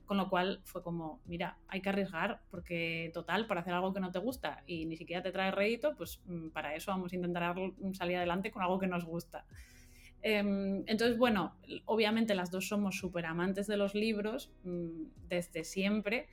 Con 0.05 0.15
lo 0.15 0.29
cual 0.29 0.61
fue 0.63 0.81
como, 0.81 1.19
mira, 1.25 1.57
hay 1.67 1.81
que 1.81 1.89
arriesgar 1.89 2.39
porque 2.49 3.11
total, 3.13 3.47
para 3.47 3.59
hacer 3.59 3.73
algo 3.73 3.93
que 3.93 3.99
no 3.99 4.11
te 4.11 4.19
gusta 4.19 4.63
y 4.65 4.85
ni 4.85 4.95
siquiera 4.95 5.21
te 5.21 5.33
trae 5.33 5.51
rédito, 5.51 5.93
pues 5.97 6.21
mm, 6.27 6.51
para 6.51 6.73
eso 6.73 6.91
vamos 6.91 7.11
a 7.11 7.15
intentar 7.17 7.53
salir 7.91 8.15
adelante 8.15 8.49
con 8.49 8.61
algo 8.61 8.79
que 8.79 8.87
nos 8.87 9.03
gusta. 9.03 9.45
Em, 10.21 10.83
entonces, 10.87 11.17
bueno, 11.17 11.57
obviamente 11.83 12.33
las 12.33 12.49
dos 12.49 12.69
somos 12.69 12.97
súper 12.97 13.25
amantes 13.25 13.67
de 13.67 13.75
los 13.75 13.93
libros 13.93 14.53
mm, 14.63 15.27
desde 15.27 15.65
siempre 15.65 16.29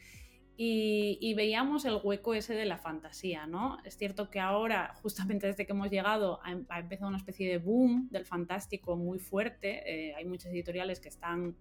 y, 0.57 1.35
veíamos 1.35 1.85
el 1.87 1.99
hueco 2.03 2.35
ese 2.35 2.55
de 2.55 2.67
la 2.67 2.79
fantasía, 2.79 3.47
¿no? 3.47 3.79
Es 3.85 3.97
cierto 3.97 4.31
que 4.31 4.39
ahora, 4.39 4.95
justamente 5.03 5.47
desde 5.47 5.67
que 5.67 5.73
hemos 5.73 5.91
llegado, 5.91 6.41
ha, 6.45 6.53
empezado 6.53 7.09
una 7.09 7.17
especie 7.17 7.51
de 7.51 7.59
boom 7.59 8.09
del 8.11 8.27
fantástico 8.27 8.97
muy 8.97 9.19
fuerte. 9.19 9.83
Eh, 9.87 10.15
hay 10.15 10.25
muchas 10.25 10.53
editoriales 10.53 11.01
que 11.01 11.09
están 11.09 11.57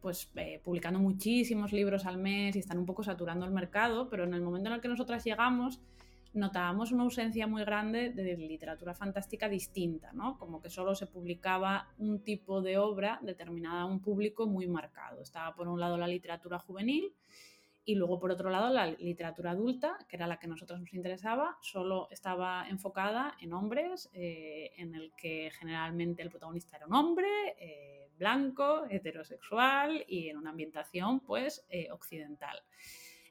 pues 0.00 0.28
eh, 0.34 0.60
publicando 0.62 0.98
muchísimos 0.98 1.72
libros 1.72 2.06
al 2.06 2.18
mes 2.18 2.56
y 2.56 2.58
están 2.58 2.76
un 2.76 2.86
poco 2.86 3.04
saturando 3.04 3.46
el 3.46 3.52
mercado, 3.52 4.08
pero 4.08 4.24
en 4.24 4.34
el 4.34 4.42
momento 4.42 4.68
en 4.68 4.74
el 4.74 4.80
que 4.80 4.88
nosotras 4.88 5.24
llegamos, 5.24 5.80
notábamos 6.34 6.90
una 6.90 7.04
ausencia 7.04 7.46
muy 7.46 7.62
grande 7.64 8.10
de 8.10 8.36
literatura 8.36 8.94
fantástica 8.94 9.48
distinta, 9.48 10.12
¿no? 10.12 10.38
Como 10.38 10.60
que 10.60 10.70
solo 10.70 10.96
se 10.96 11.06
publicaba 11.06 11.94
un 11.98 12.20
tipo 12.24 12.62
de 12.62 12.78
obra 12.78 13.20
determinada 13.22 13.82
a 13.82 13.84
un 13.84 14.00
público 14.00 14.46
muy 14.46 14.66
marcado. 14.66 15.22
Estaba 15.22 15.54
por 15.54 15.68
un 15.68 15.78
lado 15.78 15.96
la 15.96 16.08
literatura 16.08 16.58
juvenil 16.58 17.14
y 17.84 17.94
luego 17.96 18.18
por 18.18 18.30
otro 18.30 18.50
lado 18.50 18.72
la 18.72 18.86
literatura 18.86 19.52
adulta, 19.52 19.98
que 20.08 20.16
era 20.16 20.26
la 20.26 20.38
que 20.38 20.46
a 20.46 20.50
nosotros 20.50 20.80
nos 20.80 20.92
interesaba, 20.94 21.58
solo 21.60 22.08
estaba 22.10 22.66
enfocada 22.68 23.36
en 23.40 23.52
hombres, 23.52 24.10
eh, 24.12 24.72
en 24.76 24.94
el 24.94 25.12
que 25.16 25.50
generalmente 25.58 26.22
el 26.22 26.30
protagonista 26.30 26.76
era 26.76 26.86
un 26.86 26.94
hombre, 26.94 27.28
eh, 27.58 28.10
blanco, 28.18 28.84
heterosexual 28.88 30.04
y 30.06 30.28
en 30.28 30.36
una 30.36 30.50
ambientación 30.50 31.20
pues 31.20 31.66
eh, 31.68 31.88
occidental. 31.90 32.62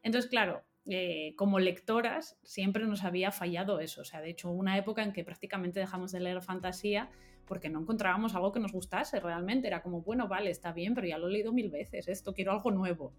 Entonces, 0.03 0.29
claro, 0.29 0.63
eh, 0.85 1.35
como 1.37 1.59
lectoras 1.59 2.39
siempre 2.43 2.85
nos 2.85 3.03
había 3.03 3.31
fallado 3.31 3.79
eso. 3.79 4.01
O 4.01 4.05
sea, 4.05 4.21
de 4.21 4.31
hecho, 4.31 4.49
hubo 4.49 4.59
una 4.59 4.77
época 4.77 5.03
en 5.03 5.13
que 5.13 5.23
prácticamente 5.23 5.79
dejamos 5.79 6.11
de 6.11 6.19
leer 6.19 6.41
fantasía 6.41 7.09
porque 7.45 7.69
no 7.69 7.81
encontrábamos 7.81 8.35
algo 8.35 8.51
que 8.51 8.59
nos 8.59 8.71
gustase 8.71 9.19
realmente. 9.19 9.67
Era 9.67 9.81
como, 9.81 10.01
bueno, 10.01 10.27
vale, 10.27 10.49
está 10.49 10.71
bien, 10.73 10.93
pero 10.95 11.07
ya 11.07 11.17
lo 11.17 11.27
he 11.27 11.31
leído 11.31 11.53
mil 11.53 11.69
veces, 11.69 12.07
esto 12.07 12.33
quiero 12.33 12.51
algo 12.51 12.71
nuevo. 12.71 13.13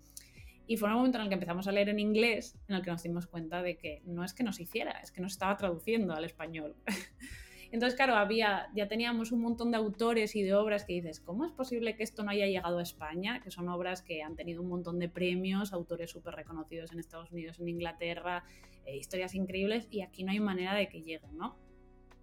Y 0.72 0.78
fue 0.78 0.88
un 0.88 0.94
momento 0.94 1.18
en 1.18 1.24
el 1.24 1.28
que 1.28 1.34
empezamos 1.34 1.68
a 1.68 1.72
leer 1.72 1.90
en 1.90 2.00
inglés 2.00 2.58
en 2.66 2.76
el 2.76 2.82
que 2.82 2.90
nos 2.90 3.02
dimos 3.02 3.26
cuenta 3.26 3.62
de 3.62 3.76
que 3.76 4.00
no 4.06 4.24
es 4.24 4.32
que 4.32 4.42
nos 4.42 4.58
hiciera, 4.58 4.92
es 5.02 5.12
que 5.12 5.20
nos 5.20 5.32
estaba 5.32 5.54
traduciendo 5.54 6.14
al 6.14 6.24
español. 6.24 6.76
Entonces, 7.72 7.94
claro, 7.94 8.14
había, 8.14 8.70
ya 8.74 8.88
teníamos 8.88 9.32
un 9.32 9.42
montón 9.42 9.70
de 9.70 9.76
autores 9.76 10.34
y 10.34 10.42
de 10.42 10.54
obras 10.54 10.86
que 10.86 10.94
dices, 10.94 11.20
¿cómo 11.20 11.44
es 11.44 11.52
posible 11.52 11.94
que 11.94 12.04
esto 12.04 12.22
no 12.22 12.30
haya 12.30 12.46
llegado 12.46 12.78
a 12.78 12.82
España? 12.82 13.42
Que 13.42 13.50
son 13.50 13.68
obras 13.68 14.00
que 14.00 14.22
han 14.22 14.34
tenido 14.34 14.62
un 14.62 14.70
montón 14.70 14.98
de 14.98 15.10
premios, 15.10 15.74
autores 15.74 16.10
súper 16.10 16.36
reconocidos 16.36 16.90
en 16.90 17.00
Estados 17.00 17.30
Unidos, 17.32 17.60
en 17.60 17.68
Inglaterra, 17.68 18.42
eh, 18.86 18.96
historias 18.96 19.34
increíbles, 19.34 19.88
y 19.90 20.00
aquí 20.00 20.24
no 20.24 20.32
hay 20.32 20.40
manera 20.40 20.74
de 20.74 20.88
que 20.88 21.02
lleguen, 21.02 21.36
¿no? 21.36 21.58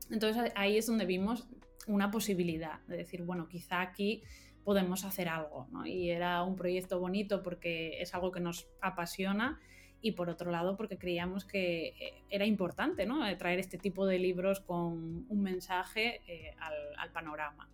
Entonces 0.09 0.51
ahí 0.55 0.75
es 0.75 0.87
donde 0.87 1.05
vimos 1.05 1.47
una 1.85 2.09
posibilidad 2.09 2.79
de 2.87 2.97
decir, 2.97 3.21
bueno, 3.21 3.47
quizá 3.47 3.81
aquí 3.81 4.23
podemos 4.69 5.03
hacer 5.03 5.29
algo, 5.29 5.67
¿no? 5.71 5.83
Y 5.87 6.11
era 6.11 6.43
un 6.43 6.55
proyecto 6.55 6.99
bonito 6.99 7.41
porque 7.41 7.99
es 8.03 8.13
algo 8.13 8.31
que 8.31 8.39
nos 8.39 8.67
apasiona 8.81 9.59
y 9.99 10.11
por 10.11 10.29
otro 10.29 10.51
lado 10.51 10.77
porque 10.77 10.99
creíamos 10.99 11.43
que 11.43 11.87
eh, 11.87 12.23
era 12.29 12.45
importante 12.45 13.07
¿no? 13.07 13.27
Eh, 13.27 13.35
traer 13.35 13.57
este 13.57 13.79
tipo 13.79 14.05
de 14.05 14.19
libros 14.19 14.59
con 14.59 15.25
un 15.27 15.41
mensaje 15.41 16.21
eh, 16.27 16.55
al, 16.99 17.11
panorama. 17.11 17.67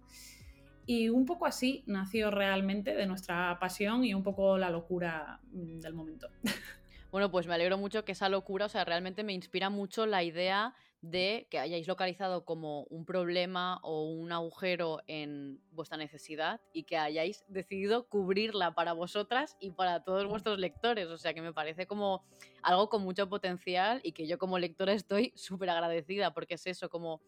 Y 0.85 1.09
un 1.09 1.25
poco 1.25 1.45
así 1.45 1.83
nació 1.85 2.31
realmente 2.31 2.95
de 2.95 3.05
nuestra 3.07 3.57
pasión 3.59 4.05
y 4.05 4.13
un 4.13 4.23
poco 4.23 4.57
la 4.57 4.69
locura 4.69 5.41
mm, 5.51 5.81
del 5.81 5.93
momento. 5.93 6.29
Bueno, 7.11 7.31
pues 7.31 7.47
me 7.47 7.53
alegro 7.53 7.77
mucho 7.77 8.03
que 8.03 8.11
esa 8.11 8.27
locura, 8.27 8.65
o 8.65 8.69
sea, 8.69 8.83
realmente 8.83 9.23
me 9.23 9.31
inspira 9.31 9.69
mucho 9.69 10.05
la 10.05 10.21
idea 10.23 10.73
de 11.11 11.47
que 11.49 11.59
hayáis 11.59 11.87
localizado 11.87 12.45
como 12.45 12.83
un 12.85 13.05
problema 13.05 13.79
o 13.83 14.09
un 14.09 14.31
agujero 14.31 15.01
en 15.07 15.59
vuestra 15.71 15.97
necesidad 15.97 16.61
y 16.73 16.83
que 16.83 16.97
hayáis 16.97 17.45
decidido 17.47 18.07
cubrirla 18.07 18.73
para 18.73 18.93
vosotras 18.93 19.55
y 19.59 19.71
para 19.71 20.03
todos 20.03 20.25
vuestros 20.25 20.57
lectores. 20.57 21.07
O 21.07 21.17
sea 21.17 21.33
que 21.33 21.41
me 21.41 21.53
parece 21.53 21.85
como 21.85 22.23
algo 22.63 22.89
con 22.89 23.03
mucho 23.03 23.29
potencial 23.29 24.01
y 24.03 24.13
que 24.13 24.27
yo 24.27 24.37
como 24.37 24.57
lectora 24.57 24.93
estoy 24.93 25.31
súper 25.35 25.69
agradecida 25.69 26.33
porque 26.33 26.55
es 26.55 26.65
eso, 26.65 26.89
como 26.89 27.21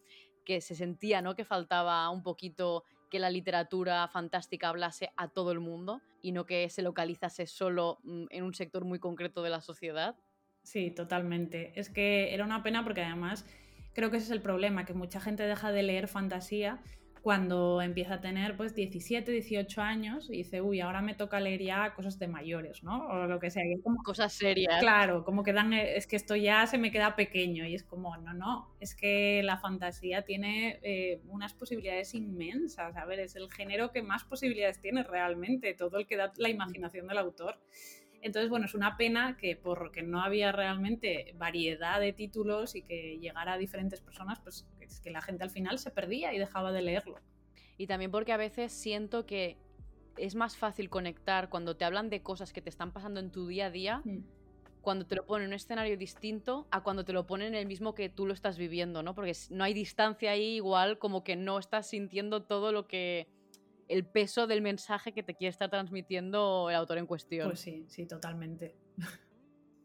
que 0.44 0.60
se 0.60 0.74
sentía, 0.74 1.22
¿no? 1.22 1.34
Que 1.34 1.44
faltaba 1.44 2.08
un 2.10 2.22
poquito 2.22 2.84
que 3.10 3.18
la 3.18 3.30
literatura 3.30 4.08
fantástica 4.08 4.68
hablase 4.68 5.10
a 5.16 5.28
todo 5.28 5.52
el 5.52 5.60
mundo 5.60 6.00
y 6.20 6.32
no 6.32 6.46
que 6.46 6.68
se 6.68 6.82
localizase 6.82 7.46
solo 7.46 7.98
mm, 8.02 8.26
en 8.30 8.44
un 8.44 8.54
sector 8.54 8.84
muy 8.84 8.98
concreto 8.98 9.42
de 9.42 9.50
la 9.50 9.60
sociedad. 9.60 10.16
Sí, 10.62 10.90
totalmente. 10.90 11.72
Es 11.78 11.88
que 11.88 12.34
era 12.34 12.44
una 12.44 12.62
pena 12.62 12.84
porque 12.84 13.02
además 13.02 13.46
creo 13.98 14.12
que 14.12 14.18
ese 14.18 14.26
es 14.26 14.30
el 14.30 14.42
problema, 14.42 14.84
que 14.84 14.94
mucha 14.94 15.20
gente 15.20 15.42
deja 15.42 15.72
de 15.72 15.82
leer 15.82 16.06
fantasía 16.06 16.80
cuando 17.20 17.82
empieza 17.82 18.14
a 18.14 18.20
tener 18.20 18.56
pues 18.56 18.72
17, 18.72 19.32
18 19.32 19.82
años 19.82 20.30
y 20.30 20.36
dice, 20.36 20.60
uy, 20.60 20.80
ahora 20.80 21.02
me 21.02 21.16
toca 21.16 21.40
leer 21.40 21.64
ya 21.64 21.94
cosas 21.94 22.16
de 22.20 22.28
mayores, 22.28 22.84
¿no? 22.84 23.08
O 23.08 23.26
lo 23.26 23.40
que 23.40 23.50
sea. 23.50 23.64
como, 23.82 24.00
cosas 24.04 24.32
serias. 24.32 24.80
Claro, 24.80 25.24
como 25.24 25.42
que 25.42 25.52
dan, 25.52 25.72
es 25.72 26.06
que 26.06 26.14
esto 26.14 26.36
ya 26.36 26.64
se 26.68 26.78
me 26.78 26.92
queda 26.92 27.16
pequeño 27.16 27.66
y 27.66 27.74
es 27.74 27.82
como, 27.82 28.16
no, 28.18 28.34
no, 28.34 28.72
es 28.78 28.94
que 28.94 29.42
la 29.42 29.58
fantasía 29.58 30.22
tiene 30.22 30.78
eh, 30.82 31.20
unas 31.26 31.52
posibilidades 31.54 32.14
inmensas, 32.14 32.96
a 32.96 33.04
ver, 33.04 33.18
es 33.18 33.34
el 33.34 33.50
género 33.50 33.90
que 33.90 34.02
más 34.02 34.22
posibilidades 34.22 34.80
tiene 34.80 35.02
realmente, 35.02 35.74
todo 35.74 35.98
el 35.98 36.06
que 36.06 36.16
da 36.16 36.32
la 36.36 36.50
imaginación 36.50 37.08
del 37.08 37.18
autor. 37.18 37.58
Entonces, 38.20 38.50
bueno, 38.50 38.66
es 38.66 38.74
una 38.74 38.96
pena 38.96 39.36
que 39.36 39.56
porque 39.56 40.02
no 40.02 40.20
había 40.20 40.52
realmente 40.52 41.34
variedad 41.36 42.00
de 42.00 42.12
títulos 42.12 42.74
y 42.74 42.82
que 42.82 43.18
llegara 43.18 43.54
a 43.54 43.58
diferentes 43.58 44.00
personas, 44.00 44.40
pues 44.40 44.66
es 44.80 45.00
que 45.00 45.10
la 45.10 45.20
gente 45.20 45.44
al 45.44 45.50
final 45.50 45.78
se 45.78 45.90
perdía 45.90 46.34
y 46.34 46.38
dejaba 46.38 46.72
de 46.72 46.82
leerlo. 46.82 47.20
Y 47.76 47.86
también 47.86 48.10
porque 48.10 48.32
a 48.32 48.36
veces 48.36 48.72
siento 48.72 49.24
que 49.24 49.56
es 50.16 50.34
más 50.34 50.56
fácil 50.56 50.90
conectar 50.90 51.48
cuando 51.48 51.76
te 51.76 51.84
hablan 51.84 52.10
de 52.10 52.22
cosas 52.22 52.52
que 52.52 52.60
te 52.60 52.70
están 52.70 52.92
pasando 52.92 53.20
en 53.20 53.30
tu 53.30 53.46
día 53.46 53.66
a 53.66 53.70
día, 53.70 54.02
mm. 54.04 54.24
cuando 54.80 55.06
te 55.06 55.14
lo 55.14 55.26
ponen 55.26 55.44
en 55.44 55.50
un 55.50 55.54
escenario 55.54 55.96
distinto 55.96 56.66
a 56.72 56.82
cuando 56.82 57.04
te 57.04 57.12
lo 57.12 57.26
ponen 57.26 57.48
en 57.48 57.54
el 57.54 57.66
mismo 57.66 57.94
que 57.94 58.08
tú 58.08 58.26
lo 58.26 58.34
estás 58.34 58.58
viviendo, 58.58 59.04
¿no? 59.04 59.14
Porque 59.14 59.32
no 59.50 59.62
hay 59.62 59.74
distancia 59.74 60.32
ahí 60.32 60.56
igual, 60.56 60.98
como 60.98 61.22
que 61.22 61.36
no 61.36 61.58
estás 61.58 61.88
sintiendo 61.88 62.42
todo 62.42 62.72
lo 62.72 62.88
que 62.88 63.28
el 63.88 64.04
peso 64.04 64.46
del 64.46 64.62
mensaje 64.62 65.12
que 65.12 65.22
te 65.22 65.34
quiere 65.34 65.50
estar 65.50 65.70
transmitiendo 65.70 66.70
el 66.70 66.76
autor 66.76 66.98
en 66.98 67.06
cuestión. 67.06 67.48
Pues 67.48 67.60
sí, 67.60 67.84
sí, 67.88 68.06
totalmente. 68.06 68.76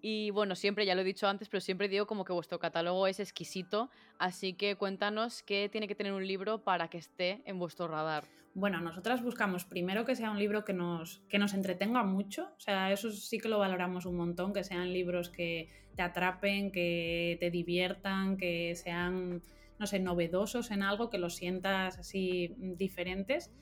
Y 0.06 0.32
bueno, 0.32 0.56
siempre, 0.56 0.86
ya 0.86 0.96
lo 0.96 1.02
he 1.02 1.06
dicho 1.06 1.30
antes, 1.30 1.48
pero 1.48 1.62
siempre 1.62 1.88
digo 1.88 2.06
como 2.06 2.26
que 2.26 2.34
vuestro 2.34 2.60
catálogo 2.60 3.08
es 3.08 3.22
exquisito, 3.22 3.90
así 4.20 4.54
que 4.54 4.76
cuéntanos 4.76 5.44
qué 5.44 5.70
tiene 5.72 5.88
que 5.88 5.96
tener 5.96 6.12
un 6.12 6.28
libro 6.28 6.62
para 6.62 6.90
que 6.90 6.98
esté 6.98 7.42
en 7.46 7.58
vuestro 7.58 7.88
radar. 7.88 8.26
Bueno, 8.54 8.82
nosotras 8.82 9.24
buscamos 9.24 9.64
primero 9.64 10.04
que 10.04 10.18
sea 10.18 10.30
un 10.30 10.40
libro 10.40 10.66
que 10.66 10.74
nos, 10.74 11.24
que 11.30 11.40
nos 11.40 11.54
entretenga 11.54 12.04
mucho, 12.04 12.50
o 12.58 12.60
sea, 12.60 12.92
eso 12.92 13.12
sí 13.12 13.40
que 13.40 13.48
lo 13.48 13.60
valoramos 13.60 14.06
un 14.06 14.18
montón, 14.18 14.52
que 14.52 14.66
sean 14.66 14.92
libros 14.92 15.30
que 15.30 15.70
te 15.96 16.02
atrapen, 16.02 16.74
que 16.74 17.38
te 17.40 17.50
diviertan, 17.50 18.36
que 18.36 18.76
sean, 18.76 19.42
no 19.80 19.88
sé, 19.88 20.00
novedosos 20.00 20.70
en 20.72 20.84
algo, 20.84 21.10
que 21.10 21.18
los 21.18 21.36
sientas 21.36 21.98
así 21.98 22.54
diferentes 22.58 23.54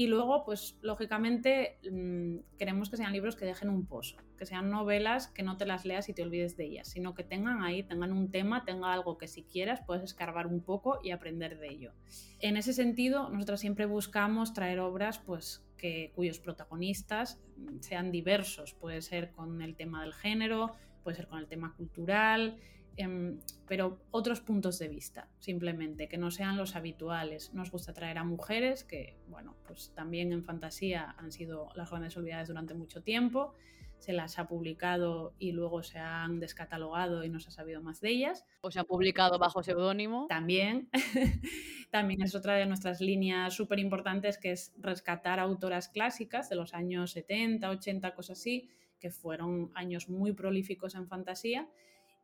y 0.00 0.06
luego, 0.06 0.46
pues 0.46 0.78
lógicamente, 0.80 1.78
mm, 1.92 2.56
queremos 2.56 2.88
que 2.88 2.96
sean 2.96 3.12
libros 3.12 3.36
que 3.36 3.44
dejen 3.44 3.68
un 3.68 3.84
pozo, 3.84 4.16
que 4.38 4.46
sean 4.46 4.70
novelas 4.70 5.28
que 5.28 5.42
no 5.42 5.58
te 5.58 5.66
las 5.66 5.84
leas 5.84 6.08
y 6.08 6.14
te 6.14 6.22
olvides 6.22 6.56
de 6.56 6.64
ellas, 6.64 6.88
sino 6.88 7.14
que 7.14 7.22
tengan 7.22 7.62
ahí, 7.62 7.82
tengan 7.82 8.14
un 8.14 8.30
tema, 8.30 8.64
tenga 8.64 8.94
algo 8.94 9.18
que 9.18 9.28
si 9.28 9.42
quieras 9.42 9.82
puedes 9.86 10.02
escarbar 10.02 10.46
un 10.46 10.62
poco 10.62 11.00
y 11.04 11.10
aprender 11.10 11.58
de 11.58 11.68
ello. 11.68 11.92
En 12.38 12.56
ese 12.56 12.72
sentido, 12.72 13.28
nosotros 13.28 13.60
siempre 13.60 13.84
buscamos 13.84 14.54
traer 14.54 14.80
obras 14.80 15.18
pues, 15.18 15.62
que, 15.76 16.12
cuyos 16.14 16.38
protagonistas 16.38 17.38
sean 17.80 18.10
diversos, 18.10 18.72
puede 18.72 19.02
ser 19.02 19.32
con 19.32 19.60
el 19.60 19.76
tema 19.76 20.00
del 20.00 20.14
género, 20.14 20.72
puede 21.04 21.18
ser 21.18 21.26
con 21.26 21.40
el 21.40 21.46
tema 21.46 21.74
cultural, 21.76 22.56
Em, 22.96 23.38
pero 23.66 24.00
otros 24.10 24.40
puntos 24.40 24.78
de 24.78 24.88
vista, 24.88 25.28
simplemente, 25.38 26.08
que 26.08 26.18
no 26.18 26.30
sean 26.30 26.56
los 26.56 26.76
habituales. 26.76 27.54
Nos 27.54 27.70
gusta 27.70 27.92
traer 27.92 28.18
a 28.18 28.24
mujeres 28.24 28.84
que, 28.84 29.16
bueno, 29.28 29.56
pues 29.66 29.92
también 29.94 30.32
en 30.32 30.44
fantasía 30.44 31.14
han 31.18 31.32
sido 31.32 31.68
las 31.74 31.90
grandes 31.90 32.16
olvidadas 32.16 32.48
durante 32.48 32.74
mucho 32.74 33.02
tiempo, 33.02 33.54
se 34.00 34.12
las 34.14 34.38
ha 34.38 34.48
publicado 34.48 35.34
y 35.38 35.52
luego 35.52 35.82
se 35.82 35.98
han 35.98 36.40
descatalogado 36.40 37.22
y 37.22 37.28
no 37.28 37.38
se 37.38 37.48
ha 37.48 37.52
sabido 37.52 37.82
más 37.82 38.00
de 38.00 38.10
ellas. 38.10 38.46
O 38.62 38.70
se 38.70 38.80
han 38.80 38.86
publicado 38.86 39.38
bajo 39.38 39.62
seudónimo. 39.62 40.26
También. 40.26 40.88
También 41.90 42.22
es 42.22 42.34
otra 42.34 42.54
de 42.54 42.66
nuestras 42.66 43.00
líneas 43.00 43.54
súper 43.54 43.78
importantes 43.78 44.38
que 44.38 44.52
es 44.52 44.72
rescatar 44.78 45.38
autoras 45.38 45.88
clásicas 45.88 46.48
de 46.48 46.56
los 46.56 46.72
años 46.72 47.12
70, 47.12 47.68
80, 47.68 48.14
cosas 48.14 48.38
así, 48.38 48.70
que 48.98 49.10
fueron 49.10 49.70
años 49.74 50.08
muy 50.08 50.32
prolíficos 50.32 50.94
en 50.94 51.06
fantasía 51.06 51.68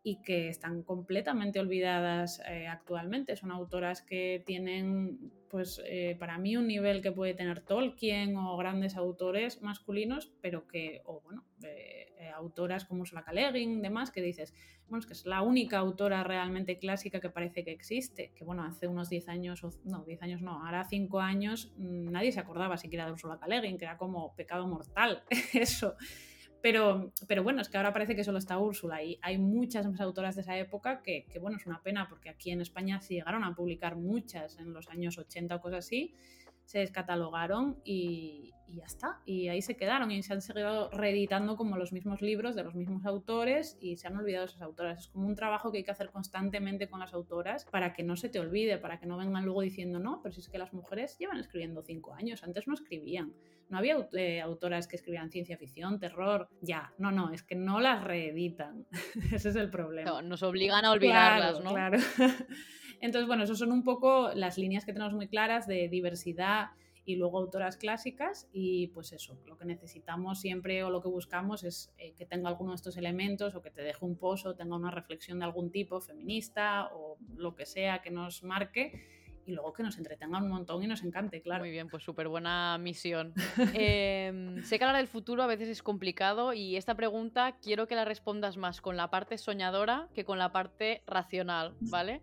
y 0.06 0.22
que 0.22 0.48
están 0.48 0.84
completamente 0.84 1.58
olvidadas 1.58 2.40
eh, 2.48 2.68
actualmente. 2.68 3.34
Son 3.34 3.50
autoras 3.50 4.02
que 4.02 4.40
tienen, 4.46 5.32
pues 5.50 5.82
eh, 5.84 6.14
para 6.16 6.38
mí, 6.38 6.56
un 6.56 6.68
nivel 6.68 7.02
que 7.02 7.10
puede 7.10 7.34
tener 7.34 7.60
Tolkien 7.62 8.36
o 8.36 8.56
grandes 8.56 8.94
autores 8.94 9.62
masculinos, 9.62 10.32
pero 10.40 10.68
que, 10.68 11.02
o 11.06 11.22
bueno, 11.22 11.44
eh, 11.64 12.30
autoras 12.36 12.84
como 12.84 13.00
Ursula 13.00 13.24
K. 13.24 13.32
Le 13.32 13.50
demás, 13.50 14.12
que 14.12 14.22
dices, 14.22 14.54
bueno, 14.88 15.00
es 15.00 15.06
que 15.06 15.14
es 15.14 15.26
la 15.26 15.42
única 15.42 15.78
autora 15.78 16.22
realmente 16.22 16.78
clásica 16.78 17.18
que 17.18 17.30
parece 17.30 17.64
que 17.64 17.72
existe, 17.72 18.30
que 18.36 18.44
bueno, 18.44 18.62
hace 18.62 18.86
unos 18.86 19.10
10 19.10 19.28
años, 19.28 19.64
no, 19.84 20.04
10 20.04 20.22
años 20.22 20.40
no, 20.40 20.64
ahora 20.64 20.84
5 20.84 21.18
años 21.18 21.72
mm, 21.78 22.12
nadie 22.12 22.30
se 22.30 22.38
acordaba 22.38 22.76
siquiera 22.76 23.06
de 23.06 23.10
Ursula 23.10 23.40
K. 23.40 23.48
que 23.48 23.84
era 23.84 23.96
como 23.96 24.36
pecado 24.36 24.68
mortal, 24.68 25.24
eso. 25.52 25.96
Pero, 26.62 27.12
pero 27.28 27.42
bueno, 27.42 27.60
es 27.60 27.68
que 27.68 27.76
ahora 27.76 27.92
parece 27.92 28.16
que 28.16 28.24
solo 28.24 28.38
está 28.38 28.58
Úrsula 28.58 29.02
y 29.02 29.18
hay 29.22 29.38
muchas 29.38 29.86
más 29.86 30.00
autoras 30.00 30.34
de 30.34 30.42
esa 30.42 30.58
época 30.58 31.02
que, 31.02 31.26
que, 31.30 31.38
bueno, 31.38 31.56
es 31.58 31.66
una 31.66 31.82
pena 31.82 32.08
porque 32.08 32.28
aquí 32.28 32.50
en 32.50 32.60
España 32.60 33.00
sí 33.00 33.14
llegaron 33.14 33.44
a 33.44 33.54
publicar 33.54 33.96
muchas 33.96 34.58
en 34.58 34.72
los 34.72 34.88
años 34.88 35.18
80 35.18 35.54
o 35.54 35.60
cosas 35.60 35.86
así, 35.86 36.14
se 36.64 36.80
descatalogaron 36.80 37.80
y, 37.84 38.52
y, 38.66 38.76
ya 38.76 38.84
está. 38.84 39.20
Y 39.24 39.48
ahí 39.48 39.62
se 39.62 39.76
quedaron 39.76 40.10
y 40.10 40.22
se 40.22 40.32
han 40.32 40.42
seguido 40.42 40.90
reeditando 40.90 41.56
como 41.56 41.76
los 41.76 41.92
mismos 41.92 42.20
libros 42.20 42.56
de 42.56 42.64
los 42.64 42.74
mismos 42.74 43.06
autores 43.06 43.78
y 43.80 43.96
se 43.96 44.08
han 44.08 44.16
olvidado 44.16 44.46
esas 44.46 44.62
autoras. 44.62 45.02
Es 45.02 45.08
como 45.08 45.28
un 45.28 45.36
trabajo 45.36 45.70
que 45.70 45.78
hay 45.78 45.84
que 45.84 45.92
hacer 45.92 46.10
constantemente 46.10 46.88
con 46.88 46.98
las 46.98 47.14
autoras 47.14 47.64
para 47.66 47.92
que 47.92 48.02
no 48.02 48.16
se 48.16 48.28
te 48.28 48.40
olvide, 48.40 48.78
para 48.78 48.98
que 48.98 49.06
no 49.06 49.16
vengan 49.16 49.44
luego 49.44 49.62
diciendo, 49.62 50.00
no, 50.00 50.20
pero 50.22 50.34
si 50.34 50.40
es 50.40 50.48
que 50.48 50.58
las 50.58 50.72
mujeres 50.72 51.16
llevan 51.18 51.38
escribiendo 51.38 51.82
cinco 51.82 52.14
años, 52.14 52.42
antes 52.42 52.66
no 52.66 52.74
escribían. 52.74 53.32
No 53.68 53.78
había 53.78 54.08
eh, 54.12 54.40
autoras 54.40 54.86
que 54.86 54.96
escribían 54.96 55.30
ciencia 55.30 55.58
ficción, 55.58 55.98
terror, 55.98 56.48
ya. 56.60 56.92
No, 56.98 57.10
no, 57.10 57.32
es 57.32 57.42
que 57.42 57.56
no 57.56 57.80
las 57.80 58.04
reeditan. 58.04 58.86
Ese 59.32 59.48
es 59.48 59.56
el 59.56 59.70
problema. 59.70 60.10
No, 60.10 60.22
nos 60.22 60.42
obligan 60.42 60.84
a 60.84 60.92
olvidarlas, 60.92 61.60
¿no? 61.60 61.70
Claro. 61.70 61.98
Entonces, 63.00 63.26
bueno, 63.26 63.44
eso 63.44 63.54
son 63.54 63.72
un 63.72 63.82
poco 63.82 64.30
las 64.34 64.56
líneas 64.56 64.84
que 64.84 64.92
tenemos 64.92 65.14
muy 65.14 65.28
claras 65.28 65.66
de 65.66 65.88
diversidad 65.88 66.70
y 67.06 67.16
luego 67.16 67.38
autoras 67.38 67.76
clásicas 67.76 68.48
y 68.52 68.88
pues 68.88 69.12
eso, 69.12 69.38
lo 69.46 69.56
que 69.56 69.64
necesitamos 69.64 70.40
siempre 70.40 70.82
o 70.82 70.90
lo 70.90 71.00
que 71.00 71.08
buscamos 71.08 71.62
es 71.62 71.94
eh, 71.98 72.14
que 72.14 72.26
tenga 72.26 72.48
alguno 72.48 72.72
de 72.72 72.76
estos 72.76 72.96
elementos 72.96 73.54
o 73.54 73.62
que 73.62 73.70
te 73.70 73.82
deje 73.82 74.04
un 74.04 74.16
pozo, 74.16 74.56
tenga 74.56 74.74
una 74.74 74.90
reflexión 74.90 75.38
de 75.38 75.44
algún 75.44 75.70
tipo 75.70 76.00
feminista 76.00 76.88
o 76.92 77.16
lo 77.36 77.54
que 77.54 77.64
sea 77.64 78.02
que 78.02 78.10
nos 78.10 78.42
marque 78.42 79.15
y 79.46 79.52
luego 79.52 79.72
que 79.72 79.82
nos 79.82 79.96
entretenga 79.96 80.38
un 80.38 80.48
montón 80.48 80.82
y 80.82 80.86
nos 80.86 81.02
encante, 81.02 81.40
claro. 81.40 81.62
Muy 81.62 81.70
bien, 81.70 81.88
pues 81.88 82.02
súper 82.02 82.28
buena 82.28 82.76
misión. 82.78 83.32
Em, 83.74 84.62
sé 84.62 84.78
que 84.78 84.84
hablar 84.84 84.96
del 84.96 85.08
futuro 85.08 85.42
a 85.42 85.46
veces 85.46 85.68
es 85.68 85.82
complicado 85.82 86.52
y 86.52 86.76
esta 86.76 86.94
pregunta 86.94 87.56
quiero 87.62 87.86
que 87.86 87.94
la 87.94 88.04
respondas 88.04 88.56
más 88.56 88.80
con 88.80 88.96
la 88.96 89.10
parte 89.10 89.38
soñadora 89.38 90.08
que 90.14 90.24
con 90.24 90.38
la 90.38 90.52
parte 90.52 91.02
racional, 91.06 91.74
¿vale? 91.80 92.20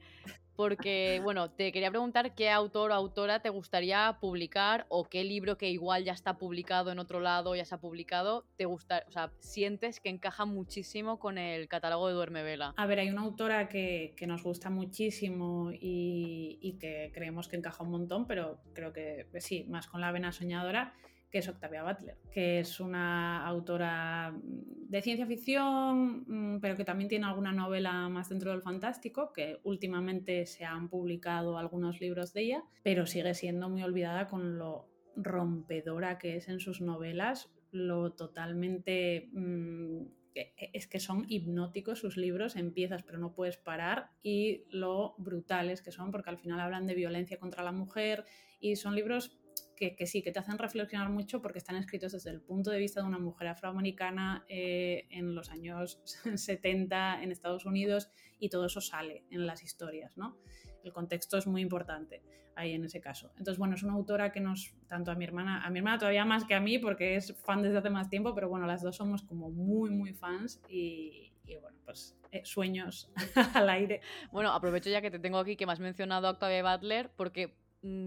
Porque, 0.56 1.20
bueno, 1.24 1.49
te 1.49 1.72
quería 1.72 1.89
preguntar 1.89 2.36
qué 2.36 2.49
autor 2.49 2.91
o 2.91 2.93
autora 2.93 3.41
te 3.41 3.49
gustaría 3.49 4.18
publicar 4.20 4.86
o 4.89 5.06
qué 5.06 5.24
libro 5.24 5.58
que 5.58 5.70
igual 5.70 6.04
ya 6.04 6.14
está 6.14 6.38
publicado 6.38 6.91
en 6.91 6.99
otro 6.99 7.20
lado, 7.20 7.56
ya 7.56 7.66
se 7.66 7.76
ha 7.76 7.80
publicado, 7.80 8.45
te 8.56 8.66
gusta, 8.66 9.04
o 9.08 9.12
sea, 9.12 9.32
sientes 9.39 9.99
que 9.99 10.10
encaja 10.10 10.45
muchísimo 10.45 11.20
con 11.20 11.38
el 11.38 11.68
catálogo 11.68 12.08
de 12.08 12.14
Duerme 12.14 12.43
Vela. 12.43 12.74
A 12.78 12.86
ver, 12.86 12.99
hay 12.99 13.10
una 13.10 13.22
autora 13.22 13.70
que, 13.70 14.14
que 14.18 14.28
nos 14.28 14.43
gusta 14.43 14.70
muchísimo 14.70 15.72
y, 15.72 16.60
y, 16.62 16.74
que 16.74 17.12
creemos 17.14 17.47
que 17.47 17.56
encaja 17.56 17.84
un 17.84 17.91
montón, 17.91 18.28
pero 18.28 18.60
creo 18.74 18.93
que 18.93 19.28
sí, 19.39 19.66
más 19.70 19.88
con 19.88 20.01
la 20.01 20.12
vena 20.12 20.32
soñadora, 20.32 20.93
que 21.34 21.40
es 21.40 21.50
Octavia 21.50 21.82
Butler, 21.82 22.16
que 22.32 22.60
es 22.60 22.80
una 22.80 23.44
autora 23.44 24.36
de 24.44 25.02
ciencia 25.02 25.26
ficción, 25.26 26.26
mm, 26.28 26.60
pero 26.62 26.78
que 26.78 26.86
también 26.86 27.10
tiene 27.10 27.26
alguna 27.26 27.52
novela 27.52 28.08
más 28.08 28.30
dentro 28.30 28.52
del 28.52 28.62
fantástico, 28.62 29.34
que 29.34 29.60
últimamente 29.64 30.46
se 30.46 30.64
han 30.64 30.90
publicado 30.90 31.58
algunos 31.58 32.00
libros 32.00 32.34
de 32.34 32.42
ella, 32.42 32.64
pero 32.84 33.08
sigue 33.08 33.34
siendo 33.34 33.68
muy 33.68 33.82
olvidada 33.82 34.28
con 34.28 34.60
lo 34.60 34.88
rompedora 35.16 36.20
que 36.20 36.36
es 36.36 36.50
en 36.50 36.60
sus 36.60 36.82
novelas, 36.82 37.52
lo 37.72 38.14
totalmente... 38.14 39.32
Mm, 39.34 40.04
es 40.36 40.88
que 40.88 41.00
son 41.00 41.26
hipnóticos 41.30 42.00
sus 42.00 42.18
libros, 42.18 42.56
empiezas 42.56 43.04
pero 43.04 43.20
no 43.20 43.36
puedes 43.36 43.58
parar 43.58 44.10
y 44.24 44.66
lo 44.72 45.14
brutales 45.20 45.84
que 45.84 45.92
son 45.92 46.10
porque 46.10 46.32
al 46.32 46.40
final 46.40 46.60
hablan 46.60 46.88
de 46.88 46.96
violencia 46.96 47.38
contra 47.38 47.64
la 47.64 47.72
mujer 47.72 48.26
y 48.60 48.78
son 48.78 48.96
libros 48.96 49.38
que, 49.76 50.08
sí, 50.08 50.22
que 50.22 50.32
te 50.32 50.39
hacen 50.39 50.58
reflexionar 50.58 51.10
mucho 51.10 51.41
porque 51.41 51.58
están 51.58 51.76
escritos 51.76 52.14
desde 52.14 52.30
el 52.30 52.41
punto 52.41 52.72
de 52.72 52.78
vista 52.78 53.01
de 53.01 53.08
una 53.08 53.20
mujer 53.20 53.47
afroamericana 53.47 54.45
eh, 54.47 55.08
en 55.10 55.36
los 55.36 55.49
años 55.49 55.99
70 56.36 57.22
en 57.22 57.32
Estados 57.32 57.66
Unidos 57.66 58.10
y 58.39 58.49
todo 58.49 58.66
eso 58.66 58.82
sale 58.82 59.26
en 59.30 59.45
las 59.45 59.64
historias, 59.64 60.18
¿no? 60.18 60.38
El 60.84 60.93
contexto 60.93 61.38
es 61.38 61.47
muy 61.47 61.62
importante 61.62 62.22
ahí 62.56 62.74
en 62.74 62.86
ese 62.86 63.01
caso. 63.01 63.32
Entonces, 63.38 63.58
bueno, 63.58 63.76
es 63.76 63.84
una 63.84 63.93
autora 63.93 64.32
que 64.32 64.39
nos, 64.39 64.76
tanto 64.88 65.12
a 65.12 65.16
mi 65.16 65.26
hermana, 65.26 65.66
a 65.66 65.70
mi 65.70 65.80
hermana 65.80 65.97
todavía 65.97 66.26
más 66.26 66.45
que 66.45 66.54
a 66.54 66.60
mí 66.60 66.78
porque 66.78 67.16
es 67.16 67.36
fan 67.43 67.62
desde 67.62 67.78
hace 67.78 67.89
más 67.89 68.10
tiempo, 68.10 68.36
pero 68.36 68.49
bueno, 68.49 68.68
las 68.68 68.82
dos 68.82 68.97
somos 68.97 69.24
como 69.24 69.49
muy, 69.49 69.89
muy 69.89 70.14
fans 70.14 70.62
y, 70.70 71.32
bueno, 71.62 71.78
pues 71.86 72.16
eh, 72.32 72.41
sueños 72.43 73.12
al 73.56 73.70
aire. 73.70 74.01
Bueno, 74.32 74.51
aprovecho 74.51 74.89
ya 74.89 75.01
que 75.01 75.12
te 75.12 75.20
tengo 75.20 75.39
aquí 75.39 75.56
que 75.56 75.66
me 75.66 75.74
has 75.74 75.80
mencionado 75.80 76.28
a 76.28 76.32
Octavia 76.32 76.64
Butler 76.64 77.12
porque 77.16 77.56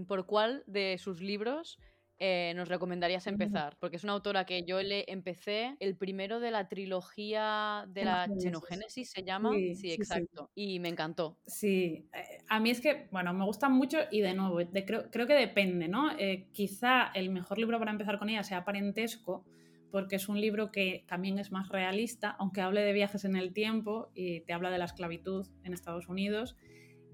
por 0.07 0.25
cuál 0.25 0.63
de 0.67 0.97
sus 0.97 1.21
libros 1.21 1.77
eh, 2.19 2.53
nos 2.55 2.67
recomendarías 2.67 3.27
empezar? 3.27 3.77
Porque 3.79 3.97
es 3.97 4.03
una 4.03 4.13
autora 4.13 4.45
que 4.45 4.63
yo 4.63 4.81
le 4.81 5.05
empecé, 5.07 5.75
el 5.79 5.95
primero 5.95 6.39
de 6.39 6.49
la 6.49 6.67
trilogía 6.67 7.85
de 7.89 8.05
la 8.05 8.27
Xenogénesis 8.39 9.11
se 9.11 9.23
llama. 9.23 9.51
Sí, 9.75 9.91
exacto. 9.91 10.49
Y 10.55 10.79
me 10.79 10.89
encantó. 10.89 11.37
Sí, 11.45 12.09
eh, 12.13 12.39
a 12.49 12.59
mí 12.59 12.71
es 12.71 12.81
que, 12.81 13.07
bueno, 13.11 13.33
me 13.33 13.45
gusta 13.45 13.69
mucho 13.69 13.99
y 14.09 14.21
de 14.21 14.33
nuevo, 14.33 14.57
creo, 14.85 15.11
creo, 15.11 15.27
que 15.27 15.35
depende, 15.35 15.87
¿no? 15.87 16.11
Eh, 16.17 16.47
quizá 16.53 17.11
el 17.13 17.29
mejor 17.29 17.59
libro 17.59 17.77
para 17.77 17.91
empezar 17.91 18.17
con 18.17 18.29
ella 18.29 18.43
sea 18.43 18.65
Parentesco, 18.65 19.45
porque 19.91 20.15
es 20.15 20.27
un 20.27 20.41
libro 20.41 20.71
que 20.71 21.05
también 21.07 21.37
es 21.37 21.51
más 21.51 21.69
realista, 21.69 22.35
aunque 22.39 22.61
hable 22.61 22.81
de 22.81 22.93
viajes 22.93 23.25
en 23.25 23.35
el 23.35 23.53
tiempo 23.53 24.09
y 24.15 24.41
te 24.41 24.53
habla 24.53 24.71
de 24.71 24.79
la 24.79 24.85
esclavitud 24.85 25.47
en 25.63 25.73
Estados 25.73 26.07
Unidos 26.09 26.55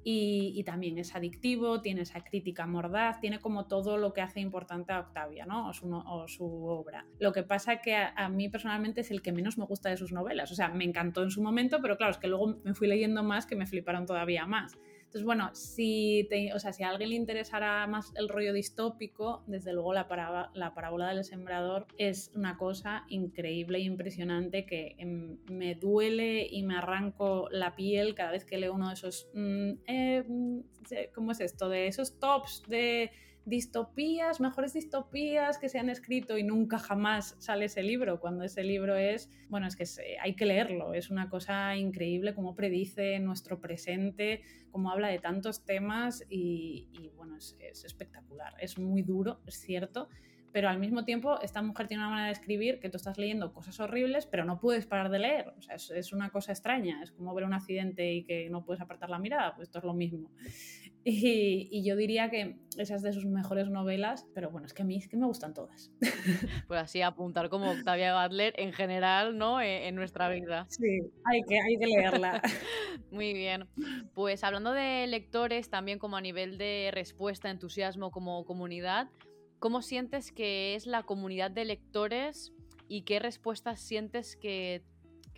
y, 0.04 0.64
también 0.66 0.98
es 0.98 1.16
adictivo, 1.16 1.82
tiene 1.82 2.02
esa 2.02 2.24
crítica 2.24 2.66
mordaz, 2.66 3.20
tiene 3.20 3.40
como 3.40 3.68
todo 3.68 3.98
lo 3.98 4.14
que 4.14 4.22
hace 4.22 4.40
importante 4.40 4.92
a 4.92 5.00
Octavia, 5.00 5.46
¿no? 5.46 5.70
O 5.70 5.74
su, 6.28 6.46
obra. 6.66 7.06
Lo 7.20 7.32
que 7.32 7.44
pasa 7.44 7.78
que 7.78 7.96
a, 7.96 8.30
mí 8.30 8.50
personalmente 8.50 9.02
es 9.02 9.12
el 9.12 9.22
que 9.22 9.32
menos 9.32 9.58
me 9.58 9.66
gusta 9.66 9.90
de 9.90 9.98
sus 9.98 10.12
novelas. 10.12 10.52
O 10.52 10.56
sea, 10.56 10.70
me 10.70 10.84
encantó 10.84 11.24
en 11.24 11.32
su 11.32 11.42
momento, 11.42 11.80
pero 11.82 11.98
claro, 11.98 12.12
es 12.12 12.18
que 12.18 12.28
luego 12.28 12.58
me 12.64 12.74
fui 12.74 12.88
leyendo 12.88 13.24
más 13.24 13.46
que 13.46 13.56
me 13.56 13.66
fliparon 13.66 14.06
todavía 14.06 14.46
más. 14.46 14.78
Entonces, 15.14 15.26
bueno, 15.28 15.52
si, 15.54 16.28
o 16.56 16.58
sea, 16.58 16.74
si 16.74 16.82
a 16.82 16.90
alguien 16.90 17.12
le 17.12 17.16
interesara 17.16 17.86
más 17.86 18.12
el 18.16 18.28
rollo 18.28 18.52
distópico, 18.52 19.44
desde 19.46 19.72
luego 19.72 19.94
la, 19.94 20.50
la 20.56 20.74
parábola 20.74 21.14
del 21.14 21.24
sembrador 21.24 21.86
es 22.00 22.32
una 22.34 22.58
cosa 22.58 23.06
increíble 23.10 23.78
e 23.78 23.82
impresionante 23.82 24.66
que 24.66 24.96
em, 24.98 25.38
me 25.52 25.76
duele 25.76 26.48
y 26.50 26.64
me 26.64 26.78
arranco 26.78 27.48
la 27.52 27.76
piel 27.76 28.16
cada 28.16 28.32
vez 28.32 28.44
que 28.44 28.58
leo 28.58 28.74
uno 28.74 28.88
de 28.88 28.96
esos... 28.96 29.30
Mm, 29.36 29.72
eh, 29.86 30.24
mm, 30.28 30.60
¿Cómo 31.14 31.32
es 31.34 31.42
esto? 31.42 31.70
De 31.70 31.86
esos 31.86 32.18
tops 32.18 32.64
de 32.68 33.12
distopías, 33.46 34.40
mejores 34.40 34.74
distopías 34.74 35.58
que 35.58 35.70
se 35.70 35.80
han 35.80 35.90
escrito 35.90 36.38
y 36.38 36.44
nunca 36.44 36.80
jamás 36.80 37.36
sale 37.40 37.66
ese 37.66 37.84
libro, 37.84 38.20
cuando 38.20 38.44
ese 38.44 38.64
libro 38.64 38.96
es, 38.96 39.30
bueno, 39.50 39.68
es 39.68 39.76
que 39.76 39.86
hay 40.22 40.36
que 40.36 40.46
leerlo, 40.46 40.94
es 40.94 41.10
una 41.10 41.30
cosa 41.30 41.76
increíble 41.76 42.34
como 42.34 42.56
predice 42.56 43.20
nuestro 43.20 43.60
presente, 43.60 44.42
como 44.72 44.92
habla 44.92 45.10
de 45.10 45.20
tantos 45.20 45.66
temas 45.66 46.26
y, 46.30 47.12
bueno, 47.16 47.38
es, 47.38 47.58
es 47.60 47.84
espectacular, 47.84 48.54
es 48.60 48.78
muy 48.78 49.02
duro, 49.02 49.42
es 49.46 49.56
cierto, 49.56 50.08
pero 50.54 50.70
al 50.70 50.80
mismo 50.80 51.04
tiempo 51.04 51.42
esta 51.42 51.62
mujer 51.64 51.88
tiene 51.88 52.04
una 52.04 52.12
manera 52.12 52.28
de 52.28 52.34
escribir 52.34 52.80
que 52.80 52.90
tú 52.90 52.98
estás 52.98 53.18
leyendo 53.18 53.52
cosas 53.52 53.80
horribles, 53.80 54.28
pero 54.28 54.46
no 54.46 54.60
puedes 54.60 54.86
parar 54.86 55.10
de 55.10 55.20
leer. 55.20 55.52
O 55.58 55.62
sea, 55.62 55.76
es, 55.76 56.14
una 56.14 56.30
cosa 56.30 56.52
extraña, 56.52 57.02
es 57.02 57.12
como 57.12 57.34
ver 57.34 57.44
un 57.44 57.54
accidente 57.54 58.14
y 58.14 58.24
que 58.24 58.50
no 58.52 58.64
puedes 58.64 58.80
apartar 58.80 59.10
la 59.10 59.18
mirada, 59.18 59.56
pues 59.56 59.68
esto 59.68 59.80
es 59.80 59.84
lo 59.84 59.94
mismo. 59.94 60.32
Y, 61.06 61.84
yo 61.84 61.98
diría 61.98 62.30
que 62.30 62.56
esas 62.78 63.02
de 63.02 63.12
sus 63.12 63.26
mejores 63.26 63.70
novelas, 63.70 64.26
pero 64.34 64.50
bueno, 64.52 64.68
es 64.68 64.74
que 64.74 64.84
a 64.84 64.86
mí 64.86 64.96
es 64.96 65.10
que 65.10 65.18
me 65.18 65.26
gustan 65.26 65.54
todas. 65.54 65.92
Pues 66.70 66.80
así 66.80 67.02
apuntar 67.02 67.50
como 67.50 67.72
Octavia 67.72 68.24
Butler 68.24 68.54
en 68.58 68.72
general, 68.72 69.38
¿no? 69.38 69.60
E, 69.60 69.90
en, 69.90 69.96
nuestra 69.96 70.30
vida. 70.30 70.66
Sí, 70.70 71.02
hay 71.26 71.42
que, 71.42 71.60
hay 71.60 71.78
que 71.78 71.88
leerla. 71.88 72.42
Muy 73.12 73.34
bien. 73.34 73.68
Pues 74.14 74.46
hablando 74.46 74.72
de 74.72 75.06
lectores, 75.08 75.70
también 75.70 76.00
como 76.00 76.16
a 76.16 76.22
nivel 76.22 76.58
de 76.58 76.90
respuesta, 76.94 77.50
entusiasmo 77.50 78.10
como 78.10 78.46
comunidad, 78.46 79.10
¿Cómo 79.64 79.82
sientes 79.82 80.34
que 80.34 80.76
es 80.76 80.88
la 80.88 81.04
comunidad 81.04 81.50
de 81.50 81.64
lectores 81.64 82.52
y 82.90 83.04
qué 83.04 83.20
respuestas 83.20 83.80
sientes 83.80 84.36
que, 84.36 84.84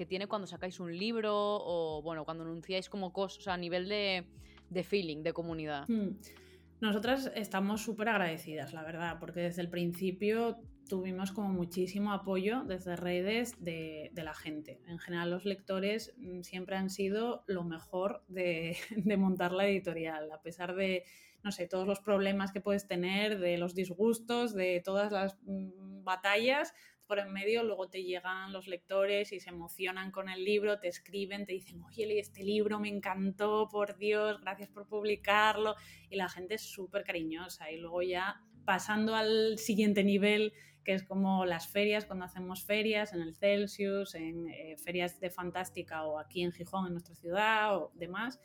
tiene 0.07 0.25
cuando 0.25 0.47
sacáis 0.47 0.79
un 0.79 0.97
libro 0.97 1.31
o 1.35 2.01
bueno, 2.01 2.25
cuando 2.25 2.43
anunciáis 2.43 2.89
como 2.89 3.13
cosas 3.13 3.47
a 3.47 3.55
nivel 3.55 3.87
de, 3.87 4.25
feeling, 4.83 5.21
de 5.21 5.31
comunidad? 5.31 5.87
Hmm. 5.87 6.17
Nosotras 6.81 7.31
estamos 7.35 7.83
súper 7.83 8.09
agradecidas, 8.09 8.73
la 8.73 8.81
verdad, 8.81 9.19
porque 9.19 9.41
desde 9.41 9.61
el 9.61 9.69
principio 9.69 10.57
tuvimos 10.87 11.31
como 11.31 11.49
muchísimo 11.49 12.11
apoyo 12.11 12.63
desde 12.63 12.95
redes 12.95 13.63
de, 13.63 14.11
la 14.15 14.33
gente. 14.33 14.79
En 14.87 14.99
general 14.99 15.31
los 15.31 15.45
lectores 15.45 16.13
mm, 16.17 16.41
siempre 16.41 16.75
han 16.75 16.89
sido 16.89 17.43
lo 17.47 17.63
mejor 17.63 18.23
de, 18.27 18.77
de 18.95 19.17
montar 19.17 19.51
la 19.51 19.67
editorial, 19.67 20.31
a 20.31 20.41
pesar 20.41 20.75
de 20.75 21.03
no 21.43 21.51
sé, 21.51 21.67
todos 21.67 21.87
los 21.87 21.99
problemas 21.99 22.51
que 22.51 22.59
puedes 22.59 22.87
tener, 22.87 23.37
de 23.37 23.59
los 23.59 23.75
disgustos, 23.75 24.55
de 24.55 24.81
todas 24.83 25.11
las 25.11 25.37
mm, 25.43 26.03
batallas, 26.03 26.73
por 27.07 27.19
en 27.19 27.31
medio 27.31 27.63
luego 27.63 27.87
te 27.87 28.03
llegan 28.03 28.51
los 28.51 28.67
lectores 28.67 29.31
y 29.31 29.39
se 29.39 29.49
emocionan 29.49 30.11
con 30.11 30.29
el 30.29 30.43
libro, 30.43 30.79
te 30.79 30.87
escriben, 30.87 31.45
te 31.45 31.53
dicen, 31.53 31.81
oye, 31.83 32.19
este 32.19 32.43
libro, 32.43 32.79
me 32.79 32.89
encantó, 32.89 33.67
por 33.69 33.97
Dios, 33.97 34.41
gracias 34.41 34.69
por 34.69 34.87
publicarlo. 34.87 35.75
Y 36.09 36.15
la 36.15 36.29
gente 36.29 36.55
es 36.55 36.61
súper 36.61 37.03
cariñosa. 37.03 37.71
Y 37.71 37.77
luego 37.77 38.01
ya 38.01 38.41
pasando 38.65 39.15
al 39.15 39.59
siguiente 39.59 40.03
nivel, 40.03 40.53
que 40.85 40.93
es 40.93 41.03
como 41.03 41.45
las 41.45 41.67
ferias, 41.67 42.05
cuando 42.05 42.23
hacemos 42.23 42.63
ferias 42.63 43.11
en 43.13 43.21
el 43.21 43.35
Celsius, 43.35 44.15
en 44.15 44.47
eh, 44.47 44.77
ferias 44.77 45.19
de 45.19 45.29
Fantástica 45.29 46.05
o 46.05 46.19
aquí 46.19 46.43
en 46.43 46.53
Gijón, 46.53 46.87
en 46.87 46.93
nuestra 46.93 47.15
ciudad 47.15 47.75
o 47.75 47.91
demás, 47.95 48.39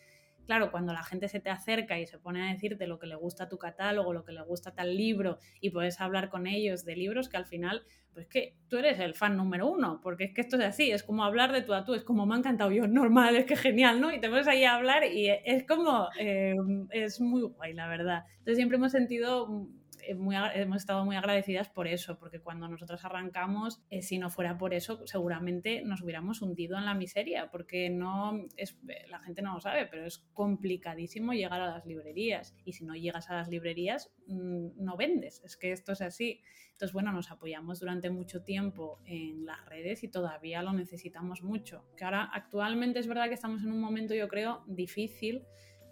claro, 0.46 0.72
cuando 0.72 0.92
la 0.92 1.04
gente 1.04 1.28
se 1.28 1.38
te 1.38 1.48
acerca 1.48 2.00
y 2.00 2.06
se 2.06 2.18
pone 2.18 2.42
a 2.42 2.52
decirte 2.52 2.88
lo 2.88 2.98
que 2.98 3.06
le 3.06 3.14
gusta 3.14 3.48
tu 3.48 3.56
catálogo, 3.56 4.12
lo 4.12 4.24
que 4.24 4.32
le 4.32 4.42
gusta 4.42 4.74
tal 4.74 4.96
libro, 4.96 5.38
y 5.60 5.70
puedes 5.70 6.00
hablar 6.00 6.28
con 6.28 6.48
ellos 6.48 6.84
de 6.84 6.96
libros 6.96 7.28
que 7.28 7.36
al 7.36 7.46
final, 7.46 7.84
pues 8.14 8.26
que 8.26 8.56
tú 8.68 8.78
eres 8.78 8.98
el 8.98 9.14
fan 9.14 9.36
número 9.36 9.68
uno, 9.68 10.00
porque 10.02 10.24
es 10.24 10.34
que 10.34 10.40
esto 10.40 10.56
es 10.56 10.64
así, 10.64 10.90
es 10.90 11.04
como 11.04 11.22
hablar 11.22 11.52
de 11.52 11.62
tú 11.62 11.72
a 11.72 11.84
tú, 11.84 11.94
es 11.94 12.02
como 12.02 12.26
me 12.26 12.34
ha 12.34 12.38
encantado 12.38 12.72
yo, 12.72 12.88
normal, 12.88 13.36
es 13.36 13.44
que 13.44 13.54
genial, 13.54 14.00
¿no? 14.00 14.12
Y 14.12 14.18
te 14.18 14.28
pones 14.28 14.48
ahí 14.48 14.64
a 14.64 14.74
hablar 14.74 15.04
y 15.04 15.28
es 15.28 15.64
como, 15.68 16.08
eh, 16.18 16.56
es 16.90 17.20
muy 17.20 17.42
guay, 17.42 17.74
la 17.74 17.86
verdad. 17.86 18.24
Entonces 18.38 18.56
siempre 18.56 18.76
hemos 18.76 18.90
sentido 18.90 19.68
eh, 20.10 20.50
hemos 20.54 20.76
estado 20.76 21.04
muy 21.04 21.16
agradecidas 21.16 21.68
por 21.68 21.86
eso, 21.86 22.18
porque 22.18 22.40
cuando 22.40 22.68
nosotros 22.68 23.04
arrancamos, 23.04 23.82
eh, 23.90 24.02
si 24.02 24.18
no 24.18 24.30
fuera 24.30 24.58
por 24.58 24.74
eso, 24.74 25.06
seguramente 25.06 25.82
nos 25.82 26.02
hubiéramos 26.02 26.42
hundido 26.42 26.76
en 26.78 26.84
la 26.84 26.94
miseria, 26.94 27.50
porque 27.50 27.90
no 27.90 28.46
es, 28.56 28.76
la 29.08 29.20
gente 29.20 29.42
no 29.42 29.54
lo 29.54 29.60
sabe, 29.60 29.86
pero 29.86 30.04
es 30.04 30.18
complicadísimo 30.32 31.32
llegar 31.32 31.60
a 31.60 31.66
las 31.66 31.86
librerías. 31.86 32.56
Y 32.64 32.72
si 32.72 32.84
no 32.84 32.94
llegas 32.94 33.30
a 33.30 33.36
las 33.36 33.48
librerías, 33.48 34.10
mm, 34.26 34.82
no 34.82 34.96
vendes. 34.96 35.42
Es 35.44 35.56
que 35.56 35.72
esto 35.72 35.92
es 35.92 36.02
así. 36.02 36.42
Entonces, 36.72 36.92
bueno, 36.92 37.12
nos 37.12 37.30
apoyamos 37.30 37.80
durante 37.80 38.10
mucho 38.10 38.42
tiempo 38.42 39.00
en 39.04 39.44
las 39.44 39.64
redes 39.66 40.02
y 40.02 40.08
todavía 40.08 40.62
lo 40.62 40.72
necesitamos 40.72 41.42
mucho. 41.42 41.84
Que 41.96 42.04
ahora 42.04 42.30
actualmente 42.32 42.98
es 42.98 43.06
verdad 43.06 43.28
que 43.28 43.34
estamos 43.34 43.62
en 43.62 43.72
un 43.72 43.80
momento, 43.80 44.14
yo 44.14 44.28
creo, 44.28 44.64
difícil 44.66 45.44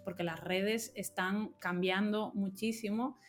porque 0.03 0.23
las 0.23 0.39
redes 0.39 0.91
están 0.95 1.49
cambiando 1.59 2.31
muchísimo 2.33 3.19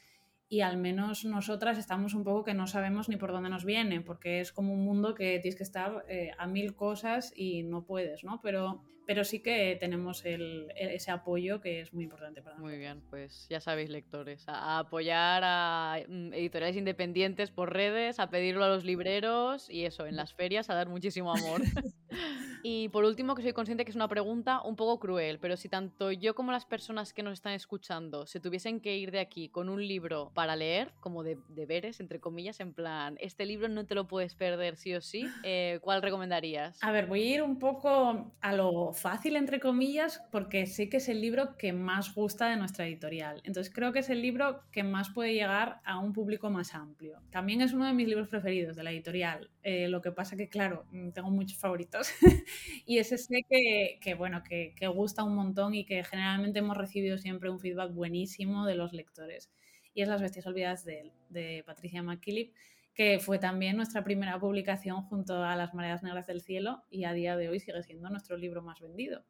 y 0.53 0.63
al 0.63 0.77
menos 0.79 1.25
nosotras 1.25 1.79
estamos 1.79 2.13
un 2.13 2.25
poco 2.25 2.43
que 2.43 2.55
no 2.55 2.67
sabemos 2.67 3.09
ni 3.09 3.17
por 3.17 3.31
dónde 3.31 3.49
nos 3.49 3.65
viene, 3.65 4.01
porque 4.01 4.41
es 4.41 4.51
como 4.51 4.75
un 4.75 4.85
mundo 4.85 5.15
que 5.15 5.39
tienes 5.39 5.57
que 5.57 5.63
estar 5.63 6.05
eh, 6.09 6.33
a 6.37 6.49
mil 6.49 6.75
cosas 6.75 7.33
y 7.37 7.63
no 7.63 7.85
puedes, 7.87 8.25
¿no? 8.25 8.41
Pero, 8.43 8.83
pero 9.11 9.25
sí 9.25 9.41
que 9.41 9.77
tenemos 9.81 10.25
el, 10.25 10.69
ese 10.77 11.11
apoyo 11.11 11.61
que 11.61 11.81
es 11.81 11.93
muy 11.93 12.05
importante 12.05 12.43
para 12.43 12.55
nosotros. 12.55 12.71
Muy 12.71 12.79
bien, 12.79 13.03
pues 13.11 13.49
ya 13.51 13.59
sabéis, 13.59 13.91
lectores, 13.91 14.45
a, 14.47 14.79
apoyar 14.79 15.43
a 15.45 15.99
mm, 16.07 16.33
editoriales 16.33 16.77
independientes 16.77 17.51
por 17.51 17.73
redes, 17.73 18.21
a 18.21 18.31
pedirlo 18.31 18.63
a 18.63 18.69
los 18.69 18.85
libreros 18.85 19.69
y 19.69 19.85
eso, 19.85 20.07
en 20.07 20.15
las 20.15 20.33
ferias, 20.33 20.71
a 20.71 20.75
dar 20.75 20.89
muchísimo 20.89 21.33
amor. 21.35 21.61
Y 22.63 22.91
por 22.91 23.05
último, 23.05 23.35
que 23.35 23.43
soy 23.43 23.53
consciente 23.53 23.85
que 23.85 23.91
es 23.91 23.97
una 23.97 24.09
pregunta 24.09 24.61
un 24.63 24.77
poco 24.77 25.01
cruel, 25.01 25.39
pero 25.39 25.57
si 25.57 25.69
tanto 25.69 26.13
yo 26.13 26.35
como 26.35 26.53
las 26.53 26.67
personas 26.67 27.13
que 27.15 27.23
nos 27.23 27.35
están 27.35 27.55
escuchando 27.55 28.27
se 28.27 28.39
tuviesen 28.39 28.81
que 28.81 28.99
ir 28.99 29.11
de 29.11 29.21
aquí 29.21 29.49
con 29.49 29.69
un 29.69 29.87
libro 29.87 30.31
para 30.35 30.57
leer, 30.57 30.93
como 31.01 31.23
de 31.23 31.39
deberes, 31.49 32.01
entre 32.01 32.21
comillas, 32.21 32.61
en 32.61 32.75
plan, 32.75 33.17
este 33.21 33.47
libro 33.47 33.69
no 33.69 33.87
te 33.87 33.95
lo 33.95 34.07
puedes 34.07 34.35
perder 34.35 34.77
sí 34.77 34.95
o 34.95 35.01
sí, 35.01 35.27
eh, 35.43 35.79
¿cuál 35.81 36.03
recomendarías? 36.03 36.79
A 36.83 36.93
ver, 36.93 37.07
voy 37.07 37.23
a 37.23 37.35
ir 37.37 37.43
un 37.43 37.59
poco 37.59 38.31
a 38.41 38.53
lo 38.53 38.93
fácil, 39.01 39.37
entre 39.37 39.61
comillas, 39.61 40.23
porque 40.31 40.67
sé 40.67 40.89
que 40.89 40.99
es 40.99 41.09
el 41.09 41.21
libro 41.21 41.57
que 41.57 41.73
más 41.73 42.15
gusta 42.15 42.49
de 42.49 42.57
nuestra 42.57 42.87
editorial. 42.87 43.41
Entonces 43.45 43.73
creo 43.73 43.93
que 43.93 44.01
es 44.01 44.11
el 44.11 44.23
libro 44.23 44.63
que 44.71 44.83
más 44.83 45.11
puede 45.11 45.35
llegar 45.35 45.81
a 45.85 45.99
un 45.99 46.13
público 46.13 46.51
más 46.51 46.75
amplio. 46.75 47.21
También 47.31 47.61
es 47.61 47.73
uno 47.73 47.87
de 47.87 47.93
mis 47.93 48.07
libros 48.07 48.29
preferidos 48.29 48.77
de 48.77 48.83
la 48.83 48.93
editorial. 48.93 49.51
Eh, 49.63 49.89
lo 49.89 50.01
que 50.01 50.13
pasa 50.13 50.37
que, 50.37 50.49
claro, 50.49 50.85
mm, 50.93 51.11
tengo 51.11 51.31
muchos 51.31 51.59
favoritos. 51.59 52.11
y 52.87 52.99
ese 52.99 53.19
sé 53.19 53.45
que, 53.49 54.15
bueno, 54.15 54.43
que, 54.43 54.75
gusta 54.95 55.25
un 55.25 55.35
montón 55.35 55.75
y 55.75 55.85
que 55.85 56.05
generalmente 56.05 56.59
hemos 56.59 56.77
recibido 56.77 57.17
siempre 57.17 57.51
un 57.51 57.61
feedback 57.61 57.93
buenísimo 57.93 58.67
de 58.67 58.75
los 58.75 58.93
lectores. 58.93 59.51
Y 59.95 60.03
es 60.03 60.09
Las 60.09 60.21
Bestias 60.21 60.47
Olvidadas 60.47 60.85
de, 60.85 61.13
de 61.31 61.63
Patricia 61.67 62.03
McKillip, 62.03 62.53
que 62.95 63.19
fue 63.19 63.39
también 63.39 63.77
nuestra 63.77 64.05
primera 64.05 64.39
publicación 64.39 65.03
junto 65.03 65.43
a 65.43 65.57
Las 65.57 65.75
Mareas 65.75 66.03
Negras 66.03 66.27
del 66.27 66.43
Cielo 66.43 66.85
y 66.91 67.05
a 67.05 67.13
día 67.13 67.37
de 67.37 67.49
hoy 67.49 67.61
sigue 67.61 67.83
siendo 67.83 68.11
nuestro 68.11 68.37
libro 68.37 68.63
más 68.63 68.81
vendido. 68.81 69.25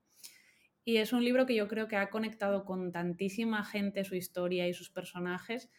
Y 0.85 0.97
es 0.97 1.13
un 1.13 1.25
libro 1.25 1.47
que 1.47 1.55
yo 1.55 1.69
creo 1.69 1.89
que 1.89 1.97
ha 1.97 2.11
conectado 2.11 2.65
con 2.65 2.91
tantísima 2.91 3.65
gente 3.65 4.05
su 4.05 4.15
historia 4.15 4.67
y 4.67 4.75
sus 4.75 4.91
personajes 4.91 5.71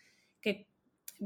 que 0.41 0.71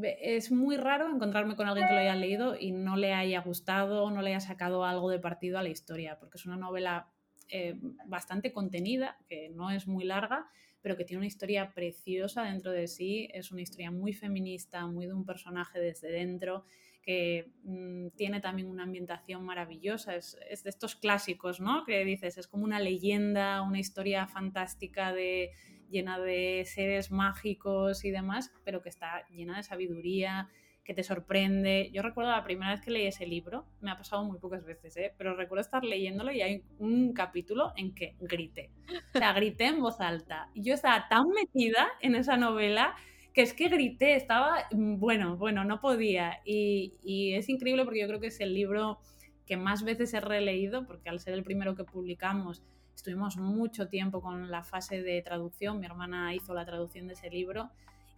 es 0.04 0.52
muy 0.52 0.76
raro 0.76 1.10
encontrarme 1.10 1.56
con 1.56 1.68
alguien 1.68 1.88
que 1.88 1.94
lo 1.94 2.00
haya 2.00 2.16
leído 2.16 2.58
y 2.60 2.72
no 2.72 2.98
le 2.98 3.14
haya 3.14 3.42
gustado, 3.42 4.10
no 4.12 4.22
le 4.22 4.32
haya 4.32 4.42
sacado 4.42 4.84
algo 4.84 5.10
de 5.10 5.20
partido 5.20 5.58
a 5.58 5.64
la 5.64 5.70
historia, 5.70 6.20
porque 6.20 6.38
es 6.38 6.46
una 6.46 6.58
novela 6.58 7.14
eh, 7.48 7.80
bastante 8.06 8.52
contenida, 8.52 9.18
que 9.28 9.50
no 9.50 9.72
es 9.72 9.88
muy 9.88 10.04
larga, 10.04 10.50
pero 10.86 10.98
que 10.98 11.04
tiene 11.04 11.18
una 11.18 11.26
historia 11.26 11.74
preciosa 11.74 12.44
dentro 12.44 12.72
de 12.72 12.88
sí, 12.88 13.28
es 13.34 13.52
una 13.52 13.64
historia 13.64 13.90
muy 13.90 14.14
feminista, 14.14 14.86
muy 14.86 15.08
de 15.08 15.14
un 15.14 15.26
personaje 15.26 15.80
desde 15.80 16.12
dentro, 16.12 16.64
que 17.02 17.50
mm, 17.64 18.10
tiene 18.16 18.40
también 18.40 18.68
una 18.68 18.84
ambientación 18.84 19.44
maravillosa, 19.44 20.16
es, 20.16 20.38
es, 20.48 20.64
de 20.64 20.70
estos 20.70 20.96
clásicos, 20.96 21.60
¿no? 21.60 21.86
Que 21.86 22.06
dices, 22.06 22.38
es 22.38 22.48
como 22.48 22.66
una 22.66 22.80
leyenda, 22.80 23.64
una 23.64 23.80
historia 23.80 24.28
fantástica 24.28 25.12
de 25.12 25.54
llena 25.90 26.20
de 26.20 26.62
seres 26.68 27.10
mágicos 27.10 28.06
y 28.06 28.12
demás, 28.12 28.54
pero 28.64 28.84
que 28.84 28.90
está 28.90 29.28
llena 29.30 29.58
de 29.58 29.64
sabiduría, 29.64 30.50
que 30.86 30.94
te 30.94 31.04
sorprende. 31.04 31.90
Yo 31.92 32.02
recuerdo 32.02 32.32
la 32.32 32.44
primera 32.44 32.72
vez 32.72 32.80
que 32.80 32.92
leí 32.92 33.08
ese 33.08 33.28
libro, 33.28 33.66
me 33.82 33.92
ha 33.92 33.98
pasado 33.98 34.24
muy 34.24 34.40
pocas 34.40 34.64
veces, 34.64 34.96
¿eh? 34.96 35.14
pero 35.18 35.36
recuerdo 35.36 35.62
estar 35.62 35.84
leyéndolo 35.84 36.32
y 36.32 36.42
hay 36.42 36.64
un 36.78 37.12
capítulo 37.12 37.74
en 37.76 37.94
que 37.94 38.16
grité. 38.22 38.72
O 39.14 39.18
sea, 39.18 39.34
grité 39.34 39.66
en 39.66 39.82
voz 39.82 40.00
alta. 40.00 40.50
Y 40.54 40.64
yo 40.64 40.76
estaba 40.76 41.08
tan 41.10 41.28
metida 41.30 41.88
en 42.00 42.16
esa 42.16 42.38
novela 42.38 42.96
que 43.34 43.42
es 43.42 43.54
que 43.54 43.68
grité, 43.68 44.16
estaba, 44.16 44.68
mm, 44.72 45.00
bueno, 45.00 45.36
bueno, 45.36 45.66
no 45.66 45.82
podía. 45.82 46.40
Y, 46.46 46.94
y 47.04 47.34
es 47.34 47.50
increíble 47.50 47.84
porque 47.84 48.00
yo 48.00 48.08
creo 48.08 48.22
que 48.22 48.28
es 48.28 48.40
el 48.40 48.54
libro 48.54 49.00
que 49.46 49.58
más 49.58 49.84
veces 49.84 50.14
he 50.14 50.22
releído, 50.22 50.86
porque 50.86 51.10
al 51.10 51.20
ser 51.20 51.34
el 51.34 51.44
primero 51.44 51.76
que 51.76 51.84
publicamos, 51.84 52.64
Estuvimos 52.96 53.36
mucho 53.36 53.90
tiempo 53.90 54.22
con 54.22 54.50
la 54.50 54.64
fase 54.64 55.04
de 55.04 55.22
traducción, 55.22 55.80
mi 55.80 55.86
hermana 55.86 56.34
hizo 56.34 56.54
la 56.54 56.66
traducción 56.66 57.08
de 57.08 57.14
ese 57.14 57.30
libro, 57.30 57.70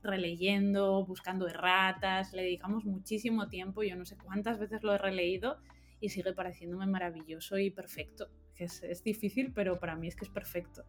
releyendo, 0.08 1.06
buscando 1.06 1.48
erratas, 1.48 2.34
le 2.34 2.44
dedicamos 2.44 2.86
muchísimo 2.86 3.48
tiempo, 3.48 3.84
yo 3.84 3.96
no 3.96 4.06
sé 4.06 4.18
cuántas 4.18 4.58
veces 4.58 4.84
lo 4.84 4.94
he 4.94 4.98
releído 4.98 5.58
y 6.00 6.10
sigue 6.10 6.34
pareciéndome 6.34 6.88
maravilloso 6.88 7.58
y 7.58 7.70
perfecto. 7.70 8.30
Es, 8.56 8.82
es 8.84 9.04
difícil, 9.04 9.54
pero 9.54 9.80
para 9.80 9.96
mí 9.96 10.08
es 10.08 10.16
que 10.16 10.26
es 10.26 10.32
perfecto. 10.32 10.84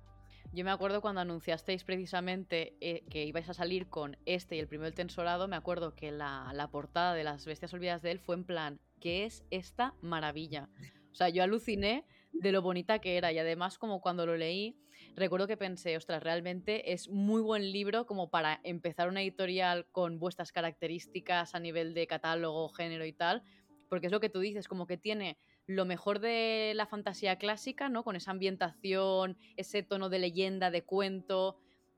Yo 0.52 0.64
me 0.64 0.70
acuerdo 0.70 1.02
cuando 1.02 1.20
anunciasteis 1.20 1.84
precisamente 1.84 2.74
eh, 2.80 3.04
que 3.10 3.24
ibais 3.24 3.48
a 3.50 3.54
salir 3.54 3.88
con 3.88 4.16
este 4.24 4.56
y 4.56 4.60
el 4.60 4.66
primero 4.66 4.86
del 4.86 4.94
tensorado, 4.94 5.46
me 5.46 5.56
acuerdo 5.56 5.94
que 5.94 6.10
la, 6.10 6.50
la, 6.54 6.70
portada 6.70 7.12
de 7.12 7.24
las 7.24 7.44
bestias 7.44 7.74
olvidadas 7.74 8.00
de 8.00 8.12
él 8.12 8.18
fue 8.18 8.34
en 8.34 8.44
plan, 8.44 8.80
¿qué 8.98 9.26
es 9.26 9.44
esta 9.50 9.94
maravilla? 10.00 10.70
O 11.12 11.14
sea, 11.14 11.28
yo 11.28 11.42
aluciné 11.42 12.06
de 12.32 12.52
lo 12.52 12.62
bonita 12.62 12.98
que 13.00 13.16
era. 13.16 13.32
Y 13.32 13.38
además, 13.38 13.78
como 13.78 14.00
cuando 14.00 14.26
lo 14.26 14.36
leí, 14.36 14.76
recuerdo 15.16 15.46
que 15.46 15.56
pensé, 15.56 15.96
ostras, 15.96 16.22
realmente 16.22 16.92
es 16.92 17.08
muy 17.08 17.42
buen 17.42 17.72
libro 17.72 18.06
como 18.06 18.30
para 18.30 18.60
empezar 18.62 19.08
una 19.08 19.22
editorial 19.22 19.86
con 19.90 20.18
vuestras 20.18 20.52
características 20.52 21.54
a 21.54 21.60
nivel 21.60 21.94
de 21.94 22.06
catálogo, 22.06 22.68
género 22.70 23.04
y 23.04 23.12
tal, 23.12 23.42
porque 23.88 24.06
es 24.06 24.12
lo 24.12 24.20
que 24.20 24.28
tú 24.28 24.40
dices, 24.40 24.68
como 24.68 24.86
que 24.86 24.96
tiene 24.96 25.38
lo 25.66 25.84
mejor 25.84 26.18
de 26.18 26.72
la 26.74 26.86
fantasía 26.86 27.36
clásica, 27.36 27.88
¿no? 27.88 28.04
Con 28.04 28.16
esa 28.16 28.30
ambientación, 28.30 29.36
ese 29.56 29.82
tono 29.82 30.08
de 30.08 30.18
leyenda, 30.18 30.70
de 30.70 30.82
cuento, 30.84 31.56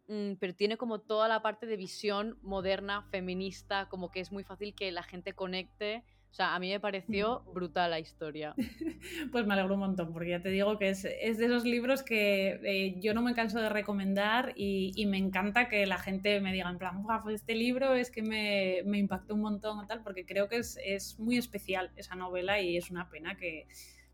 mm, 0.09 0.35
pero 0.41 0.55
tiene 0.55 0.77
como 0.77 1.01
toda 1.01 1.29
la 1.29 1.43
parte 1.43 1.67
de 1.67 1.77
visión 1.77 2.39
moderna, 2.43 3.03
feminista, 3.11 3.89
como 3.89 4.11
que 4.11 4.21
es 4.21 4.33
muy 4.33 4.45
fácil 4.45 4.75
que 4.75 4.91
la 4.91 5.03
gente 5.03 5.35
conecte 5.35 6.05
o 6.31 6.35
sea, 6.35 6.55
a 6.55 6.59
mí 6.61 6.71
me 6.71 6.79
pareció 6.79 7.43
brutal 7.55 7.91
la 7.91 7.99
historia. 7.99 8.55
Pues 9.33 9.47
me 9.47 9.55
alegro 9.55 9.75
un 9.75 9.81
montón, 9.81 10.13
porque 10.13 10.31
ya 10.31 10.43
te 10.43 10.51
digo 10.51 10.79
que 10.79 10.91
es, 10.91 11.05
es 11.05 11.39
de 11.39 11.47
esos 11.47 11.65
libros 11.65 12.03
que 12.03 12.61
eh, 12.63 13.01
yo 13.01 13.15
no 13.15 13.23
me 13.23 13.35
canso 13.35 13.61
de 13.61 13.69
recomendar 13.69 14.53
y, 14.57 14.93
y, 14.95 15.07
me 15.07 15.19
encanta 15.19 15.69
que 15.69 15.87
la 15.87 15.99
gente 15.99 16.41
me 16.41 16.53
diga 16.53 16.71
en 16.71 16.79
plan, 16.79 17.03
pues 17.23 17.37
este 17.37 17.55
libro 17.55 17.95
es 17.95 18.11
que 18.11 18.23
me, 18.23 18.83
me 18.85 18.99
impactó 18.99 19.35
un 19.35 19.41
montón 19.41 19.79
o 19.79 19.87
tal, 19.87 20.03
porque 20.03 20.25
creo 20.25 20.49
que 20.49 20.59
es, 20.59 20.79
es 20.85 21.19
muy 21.19 21.39
especial 21.39 21.91
esa 21.97 22.15
novela 22.15 22.61
y 22.61 22.77
es 22.77 22.91
una 22.91 23.09
pena 23.09 23.37
que 23.37 23.67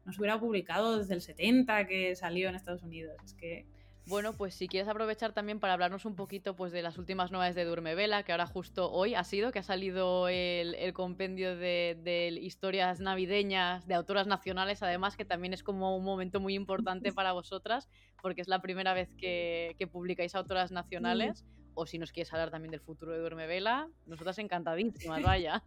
no 0.05 0.12
se 0.12 0.21
hubiera 0.21 0.39
publicado 0.39 0.99
desde 0.99 1.14
el 1.14 1.21
70 1.21 1.87
que 1.87 2.14
salió 2.14 2.49
en 2.49 2.55
Estados 2.55 2.83
Unidos. 2.83 3.17
Es 3.25 3.35
que 3.35 3.67
bueno, 4.09 4.33
pues 4.35 4.55
si 4.55 4.69
quieres 4.69 4.89
aprovechar 4.89 5.33
también 5.33 5.59
para 5.59 5.73
hablarnos 5.73 6.05
un 6.05 6.15
poquito 6.15 6.55
pues, 6.55 6.71
de 6.71 6.81
las 6.81 6.97
últimas 6.97 7.33
novedades 7.33 7.57
de 7.57 7.65
Duerme 7.65 7.97
Vela, 7.97 8.23
que 8.23 8.31
ahora 8.31 8.47
justo 8.47 8.91
hoy 8.93 9.17
ha 9.17 9.25
sido, 9.25 9.51
que 9.51 9.59
ha 9.59 9.65
salido 9.65 10.29
el, 10.29 10.93
compendio 10.93 11.57
de, 11.57 12.39
historias 12.41 13.01
navideñas 13.01 13.87
de 13.89 13.95
autoras 13.95 14.29
nacionales, 14.29 14.83
además 14.83 15.17
que 15.17 15.25
también 15.25 15.53
es 15.53 15.65
como 15.65 15.97
un 15.97 16.05
momento 16.05 16.39
muy 16.39 16.55
importante 16.55 17.13
para 17.13 17.33
vosotras, 17.33 17.89
porque 18.23 18.43
es 18.43 18.49
la 18.49 18.63
primera 18.63 18.95
vez 18.95 19.13
que, 19.15 19.77
publicáis 19.91 20.37
autoras 20.37 20.71
nacionales, 20.71 21.45
o 21.75 21.85
si 21.85 21.99
nos 21.99 22.13
quieres 22.13 22.33
hablar 22.33 22.51
también 22.51 22.71
del 22.71 22.81
futuro 22.81 23.13
de 23.13 23.19
Duerme 23.19 23.49
Vela, 23.49 23.89
nosotras 24.07 24.39
encantadísimas, 24.39 25.23
vaya. 25.23 25.65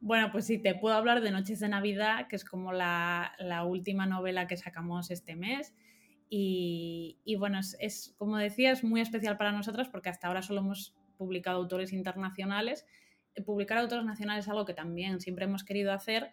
Bueno, 0.00 0.30
pues 0.30 0.46
sí, 0.46 0.58
te 0.58 0.74
puedo 0.74 0.94
hablar 0.94 1.20
de 1.20 1.30
Noches 1.30 1.58
de 1.58 1.68
Navidad, 1.68 2.28
que 2.28 2.36
es 2.36 2.44
como 2.44 2.72
la 2.72 3.64
última 3.66 4.06
novela 4.06 4.46
que 4.46 4.56
sacamos 4.56 5.10
este 5.10 5.34
mes 5.34 5.74
y, 6.28 7.36
bueno, 7.38 7.60
es, 7.60 8.14
como 8.18 8.36
decía, 8.36 8.72
es 8.72 8.82
muy 8.82 9.00
especial 9.00 9.36
para 9.36 9.52
nosotras 9.52 9.88
porque 9.88 10.08
hasta 10.08 10.26
ahora 10.26 10.42
solo 10.42 10.60
hemos 10.60 10.94
publicado 11.16 11.58
autores 11.58 11.92
internacionales. 11.92 12.86
Eh, 13.34 13.42
publicar 13.42 13.78
autores 13.78 14.04
nacionales 14.04 14.44
es 14.44 14.48
algo 14.48 14.64
que 14.64 14.74
también 14.74 15.20
siempre 15.20 15.44
hemos 15.44 15.64
querido 15.64 15.92
hacer, 15.92 16.32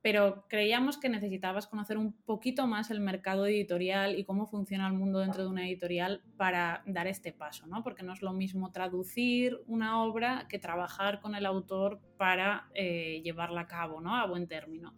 pero 0.00 0.46
creíamos 0.48 0.98
que 0.98 1.08
necesitabas 1.08 1.66
conocer 1.66 1.98
un 1.98 2.12
poquito 2.12 2.66
más 2.66 2.90
el 2.90 3.00
mercado 3.00 3.46
editorial 3.46 4.18
y 4.18 4.24
cómo 4.24 4.46
funciona 4.46 4.86
el 4.86 4.94
mundo 4.94 5.18
dentro 5.18 5.42
de 5.42 5.48
una 5.48 5.66
editorial 5.66 6.22
para 6.36 6.82
dar 6.86 7.06
este 7.06 7.32
paso, 7.32 7.66
¿no? 7.66 7.82
Porque 7.82 8.02
no 8.02 8.12
es 8.12 8.22
lo 8.22 8.32
mismo 8.32 8.70
traducir 8.70 9.60
una 9.66 10.02
obra 10.02 10.46
que 10.48 10.58
trabajar 10.58 11.20
con 11.20 11.34
el 11.34 11.46
autor 11.46 12.00
para 12.16 12.68
eh, 12.74 13.20
llevarla 13.22 13.62
a 13.62 13.66
cabo, 13.66 14.00
¿no? 14.00 14.16
A 14.16 14.26
buen 14.26 14.46
término. 14.46 14.94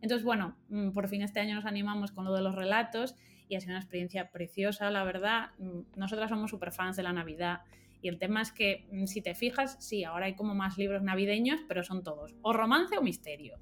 Entonces, 0.00 0.24
bueno, 0.24 0.56
mm, 0.68 0.90
por 0.90 1.08
fin 1.08 1.22
este 1.22 1.40
año 1.40 1.54
nos 1.54 1.64
animamos 1.64 2.12
con 2.12 2.24
lo 2.24 2.34
de 2.34 2.42
los 2.42 2.54
relatos 2.54 3.16
y 3.48 3.56
ha 3.56 3.60
sido 3.60 3.72
una 3.72 3.80
experiencia 3.80 4.30
preciosa, 4.30 4.90
la 4.90 5.04
verdad. 5.04 5.50
Mm, 5.58 5.80
nosotras 5.96 6.30
somos 6.30 6.50
súper 6.50 6.72
fans 6.72 6.96
de 6.96 7.02
la 7.02 7.12
Navidad 7.12 7.60
y 8.02 8.08
el 8.08 8.18
tema 8.18 8.42
es 8.42 8.52
que, 8.52 8.86
mm, 8.90 9.06
si 9.06 9.22
te 9.22 9.34
fijas, 9.34 9.76
sí, 9.80 10.04
ahora 10.04 10.26
hay 10.26 10.34
como 10.34 10.54
más 10.54 10.76
libros 10.76 11.02
navideños, 11.02 11.60
pero 11.68 11.82
son 11.82 12.02
todos 12.02 12.34
o 12.42 12.52
romance 12.52 12.98
o 12.98 13.02
misterio. 13.02 13.58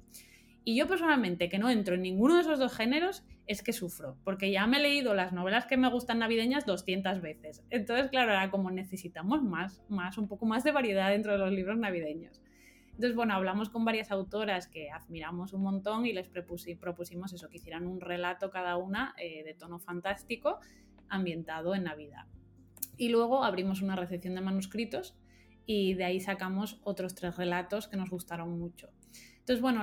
Y 0.65 0.77
yo 0.77 0.87
personalmente, 0.87 1.49
que 1.49 1.59
no 1.59 1.69
entro 1.69 1.95
en 1.95 2.01
ninguno 2.01 2.35
de 2.35 2.41
esos 2.41 2.57
dos 2.57 2.73
géneros, 2.73 3.23
es 3.47 3.61
que 3.61 3.73
sufro, 3.73 4.17
porque 4.23 4.51
ya 4.51 4.65
me 4.65 4.77
he 4.77 4.81
leído 4.81 5.13
las 5.13 5.33
novelas 5.33 5.65
que 5.65 5.75
me 5.75 5.89
gustan 5.89 6.19
navideñas 6.19 6.65
200 6.65 7.21
veces. 7.21 7.63
Entonces, 7.69 8.09
claro, 8.09 8.31
ahora 8.31 8.49
como 8.49 8.71
necesitamos 8.71 9.43
más, 9.43 9.83
más, 9.89 10.17
un 10.17 10.29
poco 10.29 10.45
más 10.45 10.63
de 10.63 10.71
variedad 10.71 11.09
dentro 11.09 11.33
de 11.33 11.37
los 11.39 11.51
libros 11.51 11.77
navideños. 11.77 12.41
Entonces, 12.93 13.15
bueno, 13.15 13.33
hablamos 13.33 13.69
con 13.69 13.85
varias 13.85 14.11
autoras 14.11 14.67
que 14.67 14.91
admiramos 14.91 15.53
un 15.53 15.63
montón 15.63 16.05
y 16.05 16.13
les 16.13 16.27
propusimos 16.27 17.33
eso, 17.33 17.49
que 17.49 17.57
hicieran 17.57 17.87
un 17.87 17.99
relato 17.99 18.51
cada 18.51 18.77
una 18.77 19.15
eh, 19.17 19.43
de 19.43 19.53
tono 19.55 19.79
fantástico 19.79 20.59
ambientado 21.09 21.73
en 21.73 21.85
Navidad. 21.85 22.25
Y 22.97 23.09
luego 23.09 23.43
abrimos 23.43 23.81
una 23.81 23.95
recepción 23.95 24.35
de 24.35 24.41
manuscritos 24.41 25.15
y 25.65 25.95
de 25.95 26.05
ahí 26.05 26.19
sacamos 26.19 26.79
otros 26.83 27.15
tres 27.15 27.35
relatos 27.35 27.87
que 27.87 27.97
nos 27.97 28.09
gustaron 28.11 28.59
mucho. 28.59 28.89
Entonces, 29.39 29.61
bueno, 29.61 29.81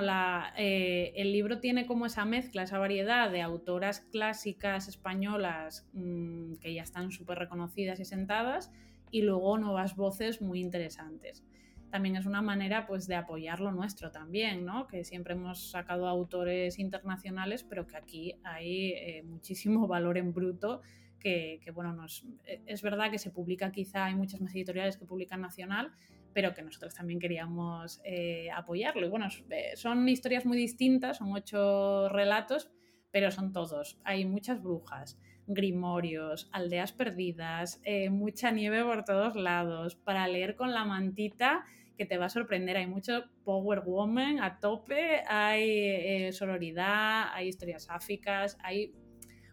eh, 0.57 1.13
el 1.15 1.33
libro 1.33 1.59
tiene 1.59 1.85
como 1.85 2.07
esa 2.07 2.25
mezcla, 2.25 2.63
esa 2.63 2.79
variedad 2.79 3.29
de 3.29 3.41
autoras 3.41 3.99
clásicas 3.99 4.87
españolas 4.87 5.87
mm, 5.93 6.55
que 6.55 6.73
ya 6.73 6.81
están 6.81 7.11
súper 7.11 7.37
reconocidas 7.37 7.99
y 7.99 8.05
sentadas 8.05 8.71
y 9.11 9.21
luego 9.21 9.59
nuevas 9.59 9.95
voces 9.95 10.41
muy 10.41 10.61
interesantes. 10.61 11.43
También 11.91 12.15
es 12.15 12.25
una 12.25 12.41
manera 12.41 12.87
pues, 12.87 13.05
de 13.05 13.15
apoyar 13.15 13.59
lo 13.59 13.73
nuestro 13.73 14.11
también, 14.11 14.65
¿no? 14.65 14.87
que 14.87 15.03
siempre 15.03 15.33
hemos 15.33 15.71
sacado 15.71 16.07
autores 16.07 16.79
internacionales, 16.79 17.65
pero 17.65 17.85
que 17.85 17.97
aquí 17.97 18.39
hay 18.45 18.93
eh, 18.93 19.23
muchísimo 19.25 19.87
valor 19.87 20.17
en 20.17 20.33
bruto 20.33 20.81
que, 21.19 21.59
bueno, 21.75 21.93
nos, 21.93 22.25
e, 22.45 22.61
es 22.65 22.81
verdad 22.81 23.11
que 23.11 23.19
se 23.19 23.29
publica 23.29 23.71
quizá, 23.71 24.05
hay 24.05 24.15
muchas 24.15 24.39
más 24.39 24.55
editoriales 24.55 24.97
que 24.97 25.05
publican 25.05 25.41
nacional, 25.41 25.91
pero 26.33 26.53
que 26.53 26.63
nosotros 26.63 26.95
también 26.95 27.19
queríamos 27.19 28.01
eh, 28.05 28.49
apoyarlo. 28.55 29.05
Y 29.05 29.09
bueno, 29.09 29.27
eh, 29.49 29.73
son 29.75 30.07
historias 30.07 30.45
muy 30.45 30.57
distintas, 30.57 31.17
son 31.17 31.33
ocho 31.33 32.07
relatos, 32.07 32.71
pero 33.11 33.31
son 33.31 33.51
todos. 33.51 33.99
Hay 34.05 34.25
muchas 34.25 34.63
brujas, 34.63 35.19
grimorios, 35.45 36.49
aldeas 36.53 36.93
perdidas, 36.93 37.81
mucha 38.09 38.51
nieve 38.51 38.81
por 38.85 39.03
todos 39.03 39.35
lados, 39.35 39.95
para 39.95 40.25
leer 40.29 40.55
con 40.55 40.71
la 40.71 40.85
mantita 40.85 41.65
que 42.01 42.07
te 42.07 42.17
va 42.17 42.25
a 42.25 42.29
sorprender. 42.29 42.77
Hay 42.77 42.87
mucho 42.87 43.25
Power 43.43 43.81
Woman 43.81 44.39
a 44.39 44.59
tope, 44.59 45.21
hay 45.27 46.33
sororidad, 46.33 47.25
hay 47.31 47.49
historias 47.49 47.87
áficas, 47.91 48.57
hay 48.63 48.95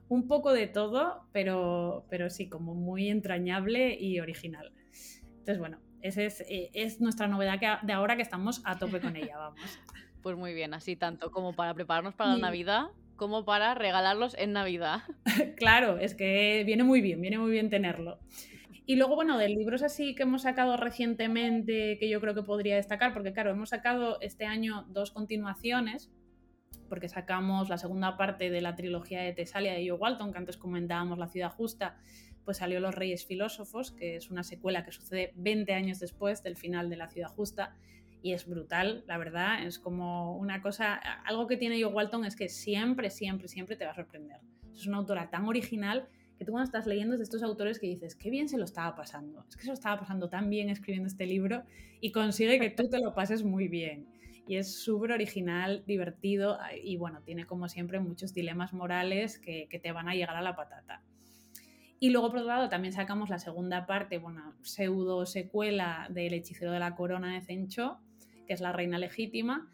un 0.09 0.27
poco 0.27 0.55
de 0.55 0.67
todo, 0.67 1.29
pero, 1.31 2.07
pero 2.09 2.31
sí, 2.31 2.49
como 2.49 2.75
muy 2.75 3.11
entrañable 3.11 3.95
y 4.01 4.19
original. 4.19 4.73
Entonces, 5.29 5.59
bueno, 5.59 5.79
esa 6.01 6.23
eh, 6.23 6.71
es, 6.73 7.03
nuestra 7.03 7.29
novedad 7.29 7.61
de 7.83 7.93
ahora 7.93 8.17
que 8.17 8.23
estamos 8.23 8.63
a 8.65 8.79
tope 8.79 8.99
con 8.99 9.15
ella, 9.17 9.37
vamos. 9.37 9.61
Pues 10.21 10.37
muy 10.37 10.53
bien, 10.53 10.75
así 10.75 10.97
tanto 10.97 11.31
como 11.31 11.55
para 11.55 11.73
prepararnos 11.75 12.13
para 12.15 12.31
la 12.31 12.39
Navidad 12.39 12.89
como 13.15 13.45
para 13.45 13.75
regalarlos 13.75 14.35
en 14.37 14.53
Navidad. 14.53 15.03
claro, 15.57 15.99
es 15.99 16.15
que 16.15 16.65
viene 16.67 16.83
muy 16.83 17.01
bien, 17.01 17.21
viene 17.21 17.39
muy 17.39 17.53
bien 17.53 17.71
tenerlo. 17.71 18.19
Y 18.89 18.97
luego, 18.97 19.17
bueno, 19.17 19.37
de 19.37 19.51
libros 19.51 19.83
así 19.83 20.15
que 20.15 20.23
hemos 20.23 20.41
sacado 20.41 20.79
recientemente, 20.79 21.99
que 21.99 22.09
yo 22.09 22.23
creo 22.23 22.35
que 22.35 22.43
podría 22.43 22.77
destacar, 22.77 23.13
porque 23.13 23.35
claro, 23.35 23.51
hemos 23.51 23.69
sacado 23.69 24.17
este 24.23 24.47
año 24.47 24.87
dos 24.89 25.11
continuaciones, 25.11 26.11
porque 26.89 27.11
sacamos 27.11 27.69
la 27.69 27.77
segunda 27.77 28.17
parte 28.17 28.49
de 28.49 28.63
la 28.63 28.77
trilogía 28.77 29.21
de 29.21 29.35
Tesalia 29.35 29.75
de 29.75 29.87
Joe 29.87 29.99
Walton, 29.99 30.33
que 30.33 30.39
antes 30.39 30.57
comentábamos 30.57 31.19
La 31.19 31.29
ciudad 31.29 31.51
justa, 31.51 31.99
pues 32.47 32.57
salió 32.57 32.81
Los 32.81 32.95
Reyes 32.95 33.27
Filósofos, 33.27 33.91
que 33.91 34.17
es 34.17 34.31
una 34.31 34.43
secuela 34.43 34.87
que 34.87 34.93
sucede 34.93 35.35
20 35.37 35.71
años 35.75 36.01
después 36.01 36.43
del 36.43 36.57
final 36.57 36.89
de 36.89 36.97
La 36.97 37.09
Ciudad 37.09 37.29
Justa, 37.29 37.77
y 38.23 38.33
es 38.33 38.49
brutal, 38.49 39.05
la 39.07 39.19
verdad, 39.19 39.67
es 39.67 39.79
como 39.79 40.35
una 40.39 40.63
cosa, 40.63 40.95
algo 40.95 41.47
que 41.47 41.59
tiene 41.59 41.83
Joe 41.83 41.93
Walton 41.93 42.25
es 42.25 42.37
que 42.37 42.49
siempre, 42.49 43.11
siempre, 43.11 43.49
siempre 43.49 43.77
te 43.77 43.85
va 43.85 43.91
a 43.91 43.95
sorprender. 43.95 44.41
Es 44.73 44.87
una 44.87 44.97
autora 44.97 45.29
tan 45.29 45.45
original 45.45 46.09
que 46.39 46.45
tú 46.45 46.53
cuando 46.53 46.67
estás 46.67 46.87
leyendo 46.87 47.17
de 47.17 47.23
estos 47.25 47.43
autores 47.43 47.81
que 47.81 47.89
dices, 47.89 48.15
qué 48.15 48.31
bien 48.31 48.49
se 48.49 48.57
lo 48.57 48.65
estaba 48.65 48.95
pasando, 48.95 49.45
es 49.49 49.57
que 49.57 49.63
se 49.63 49.69
lo 49.69 49.75
estaba 49.75 49.99
pasando 50.01 50.29
tan 50.29 50.49
bien 50.49 50.71
escribiendo 50.71 51.09
este 51.09 51.27
libro 51.27 51.65
y 52.01 52.13
consigue 52.13 52.61
que 52.61 52.71
tú 52.71 52.89
te 52.89 53.01
lo 53.01 53.15
pases 53.15 53.43
muy 53.43 53.67
bien. 53.69 54.07
Y 54.47 54.57
es 54.57 54.81
súper 54.81 55.13
original, 55.13 55.83
divertido 55.87 56.59
y 56.83 56.97
bueno, 56.97 57.21
tiene 57.23 57.45
como 57.45 57.69
siempre 57.69 58.01
muchos 58.01 58.33
dilemas 58.33 58.73
morales 58.73 59.39
que, 59.39 59.67
que 59.69 59.79
te 59.79 59.93
van 59.93 60.09
a 60.09 60.15
llegar 60.15 60.37
a 60.37 60.43
la 60.43 60.57
patata. 60.57 61.03
Y 62.01 62.11
luego, 62.11 62.31
por 62.31 62.39
otro 62.39 62.49
lado, 62.49 62.69
también 62.69 62.95
sacamos 62.95 63.29
la 63.29 63.41
segunda 63.41 63.85
parte, 63.85 64.19
bueno, 64.19 64.55
pseudo 64.63 65.27
secuela 65.27 66.07
del 66.11 66.33
Hechicero 66.33 66.71
de 66.71 66.79
la 66.79 66.95
Corona 66.95 67.35
de 67.35 67.41
Zencho, 67.41 67.99
que 68.47 68.55
es 68.55 68.61
La 68.61 68.73
Reina 68.73 68.99
Legítima, 68.99 69.69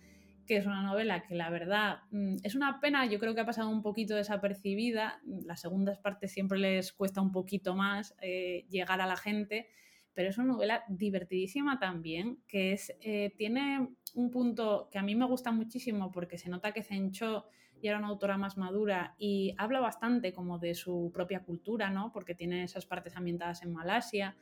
que 0.46 0.56
es 0.56 0.66
una 0.66 0.82
novela 0.82 1.22
que 1.22 1.34
la 1.34 1.50
verdad 1.50 1.98
mm, 2.10 2.36
es 2.42 2.54
una 2.54 2.80
pena, 2.80 3.06
yo 3.06 3.18
creo 3.18 3.34
que 3.34 3.40
ha 3.40 3.46
pasado 3.46 3.70
un 3.70 3.82
poquito 3.82 4.14
desapercibida. 4.14 5.20
Las 5.44 5.60
segundas 5.60 5.98
partes 5.98 6.32
siempre 6.32 6.58
les 6.58 6.92
cuesta 6.92 7.20
un 7.20 7.32
poquito 7.32 7.74
más 7.74 8.14
eh, 8.20 8.66
llegar 8.68 9.00
a 9.00 9.06
la 9.06 9.16
gente, 9.16 9.68
pero 10.12 10.28
es 10.28 10.38
una 10.38 10.52
novela 10.52 10.84
divertidísima 10.88 11.78
también, 11.78 12.38
que 12.46 12.72
es, 12.72 12.94
eh, 13.00 13.32
tiene 13.36 13.88
un 14.14 14.30
punto 14.30 14.88
que 14.90 14.98
a 14.98 15.02
mí 15.02 15.14
me 15.14 15.26
gusta 15.26 15.50
muchísimo 15.50 16.10
porque 16.12 16.38
se 16.38 16.48
nota 16.48 16.72
que 16.72 16.82
Zencho 16.82 17.46
y 17.80 17.88
era 17.88 17.98
una 17.98 18.08
autora 18.08 18.38
más 18.38 18.56
madura 18.56 19.14
y 19.18 19.54
habla 19.58 19.80
bastante 19.80 20.32
como 20.32 20.58
de 20.58 20.74
su 20.74 21.10
propia 21.12 21.40
cultura, 21.42 21.90
¿no? 21.90 22.12
Porque 22.12 22.34
tiene 22.34 22.62
esas 22.64 22.86
partes 22.86 23.16
ambientadas 23.16 23.62
en 23.62 23.72
Malasia. 23.72 24.36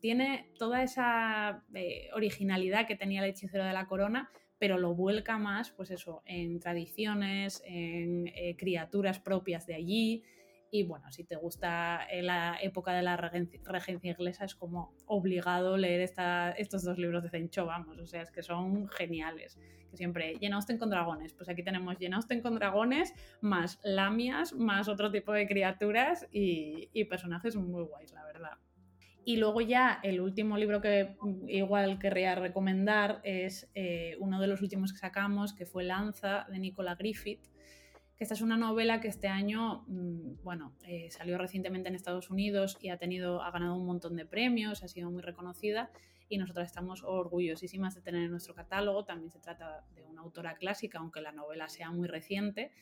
tiene 0.00 0.52
toda 0.58 0.82
esa 0.82 1.64
eh, 1.74 2.08
originalidad 2.14 2.86
que 2.86 2.96
tenía 2.96 3.22
el 3.24 3.30
hechicero 3.30 3.64
de 3.64 3.72
la 3.72 3.86
corona, 3.86 4.30
pero 4.58 4.78
lo 4.78 4.94
vuelca 4.94 5.38
más, 5.38 5.70
pues 5.70 5.90
eso, 5.90 6.22
en 6.24 6.60
tradiciones, 6.60 7.62
en 7.66 8.28
eh, 8.28 8.56
criaturas 8.56 9.18
propias 9.18 9.66
de 9.66 9.74
allí, 9.74 10.24
y 10.70 10.82
bueno, 10.82 11.10
si 11.12 11.24
te 11.24 11.36
gusta 11.36 12.06
eh, 12.10 12.22
la 12.22 12.58
época 12.60 12.92
de 12.92 13.02
la 13.02 13.16
regencia 13.16 14.10
inglesa, 14.10 14.44
es 14.44 14.54
como 14.54 14.94
obligado 15.06 15.76
leer 15.76 16.00
estos 16.00 16.84
dos 16.84 16.98
libros 16.98 17.22
de 17.22 17.30
Zencho, 17.30 17.66
vamos, 17.66 17.98
o 17.98 18.06
sea, 18.06 18.22
es 18.22 18.30
que 18.30 18.42
son 18.42 18.88
geniales. 18.88 19.58
Que 19.90 19.96
siempre, 19.96 20.36
Jenausten 20.38 20.78
con 20.78 20.90
dragones, 20.90 21.32
pues 21.32 21.48
aquí 21.48 21.62
tenemos 21.62 21.96
Jenausten 21.98 22.42
con 22.42 22.56
dragones, 22.56 23.14
más 23.40 23.78
lamias, 23.84 24.52
más 24.52 24.88
otro 24.88 25.10
tipo 25.10 25.32
de 25.32 25.46
criaturas 25.46 26.26
y, 26.32 27.04
personajes 27.04 27.54
muy 27.54 27.84
guays, 27.84 28.12
la 28.12 28.24
verdad. 28.24 28.58
Y 29.26 29.36
luego 29.36 29.60
ya 29.60 29.98
el 30.02 30.20
último 30.20 30.56
libro 30.56 30.80
que 30.80 31.16
igual 31.48 31.98
querría 31.98 32.36
recomendar 32.36 33.20
es 33.24 33.68
eh, 33.74 34.16
uno 34.20 34.40
de 34.40 34.46
los 34.46 34.62
últimos 34.62 34.92
que 34.92 34.98
sacamos, 34.98 35.52
que 35.52 35.66
fue 35.66 35.82
Lanza, 35.84 36.46
de 36.48 36.58
Nicola 36.58 36.94
Griffith 36.94 37.44
que 38.16 38.24
esta 38.24 38.34
es 38.34 38.40
una 38.40 38.56
novela 38.56 39.00
que 39.00 39.08
este 39.08 39.28
año, 39.28 39.84
mm, 39.88 40.42
bueno, 40.42 40.74
eh, 40.86 41.08
salió 41.10 41.36
recientemente 41.36 41.88
en 41.90 41.94
Estados 41.94 42.30
Unidos 42.30 42.78
y 42.80 42.88
ha, 42.88 42.96
tenido, 42.96 43.42
ha 43.42 43.50
ganado 43.50 43.76
un 43.76 43.84
montón 43.84 44.16
de 44.16 44.24
premios, 44.24 44.82
ha 44.82 44.88
sido 44.88 45.10
muy 45.10 45.22
reconocida 45.22 45.90
y 46.28 46.38
nosotras 46.38 46.66
estamos 46.66 47.04
orgullosísimas 47.04 47.94
de 47.94 48.00
tener 48.00 48.22
en 48.22 48.30
nuestro 48.30 48.54
catálogo. 48.54 49.04
También 49.04 49.30
se 49.30 49.38
trata 49.38 49.84
de 49.94 50.02
una 50.02 50.22
autora 50.22 50.54
clásica, 50.54 50.98
aunque 50.98 51.20
la 51.20 51.32
novela 51.32 51.68
sea 51.68 51.90
muy 51.90 52.08
reciente, 52.08 52.72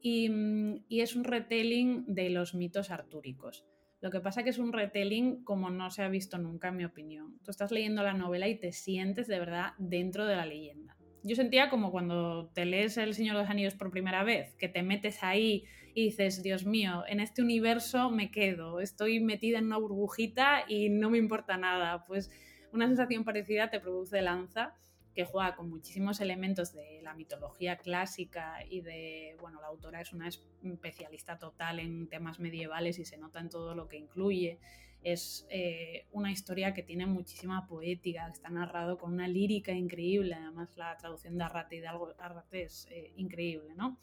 y, 0.00 0.30
mm, 0.30 0.84
y 0.88 1.02
es 1.02 1.14
un 1.14 1.24
retelling 1.24 2.06
de 2.06 2.30
los 2.30 2.54
mitos 2.54 2.90
artúricos. 2.90 3.66
Lo 4.00 4.10
que 4.10 4.20
pasa 4.20 4.42
que 4.42 4.50
es 4.50 4.58
un 4.58 4.72
retelling 4.72 5.44
como 5.44 5.70
no 5.70 5.90
se 5.90 6.02
ha 6.02 6.08
visto 6.08 6.38
nunca, 6.38 6.68
en 6.68 6.76
mi 6.76 6.84
opinión. 6.84 7.38
Tú 7.44 7.50
estás 7.50 7.70
leyendo 7.70 8.02
la 8.02 8.14
novela 8.14 8.48
y 8.48 8.58
te 8.58 8.72
sientes 8.72 9.26
de 9.26 9.38
verdad 9.38 9.72
dentro 9.78 10.26
de 10.26 10.36
la 10.36 10.46
leyenda 10.46 10.96
yo 11.22 11.36
sentía 11.36 11.68
como 11.68 11.90
cuando 11.90 12.50
te 12.54 12.64
lees 12.64 12.96
El 12.96 13.14
Señor 13.14 13.36
de 13.36 13.42
los 13.42 13.50
Anillos 13.50 13.74
por 13.74 13.90
primera 13.90 14.24
vez, 14.24 14.54
que 14.54 14.68
te 14.68 14.82
metes 14.82 15.22
ahí 15.22 15.64
y 15.94 16.04
dices, 16.04 16.42
Dios 16.42 16.64
mío, 16.64 17.04
en 17.08 17.20
este 17.20 17.42
universo 17.42 18.10
me 18.10 18.30
quedo, 18.30 18.80
estoy 18.80 19.20
metida 19.20 19.58
en 19.58 19.66
una 19.66 19.76
burbujita 19.76 20.64
y 20.66 20.88
no 20.88 21.10
me 21.10 21.18
importa 21.18 21.56
nada. 21.56 22.04
Pues 22.04 22.30
una 22.72 22.86
sensación 22.86 23.24
parecida 23.24 23.70
te 23.70 23.80
produce 23.80 24.22
Lanza, 24.22 24.74
que 25.14 25.24
juega 25.24 25.56
con 25.56 25.68
muchísimos 25.68 26.20
elementos 26.20 26.72
de 26.72 27.00
la 27.02 27.14
mitología 27.14 27.76
clásica 27.76 28.64
y 28.68 28.80
de, 28.80 29.36
bueno, 29.40 29.60
la 29.60 29.66
autora 29.66 30.00
es 30.00 30.12
una 30.12 30.28
especialista 30.28 31.38
total 31.38 31.80
en 31.80 32.08
temas 32.08 32.38
medievales 32.38 32.98
y 32.98 33.04
se 33.04 33.18
nota 33.18 33.40
en 33.40 33.48
todo 33.48 33.74
lo 33.74 33.88
que 33.88 33.96
incluye. 33.96 34.58
es 35.02 35.46
eh, 35.48 36.06
una 36.12 36.30
historia 36.30 36.74
que 36.74 36.82
tiene 36.82 37.06
muchísima 37.06 37.66
poética, 37.66 38.28
está 38.28 38.50
narrado 38.50 38.98
con 38.98 39.14
una 39.14 39.26
lírica 39.26 39.72
increíble, 39.72 40.34
además 40.34 40.76
la 40.76 40.96
traducción 40.98 41.38
de 41.38 41.44
Arrate 41.44 41.76
y 41.76 41.80
de 41.80 41.88
Arrate 41.88 42.62
es 42.62 42.86
eh, 42.90 43.12
increíble, 43.16 43.74
¿no? 43.74 43.98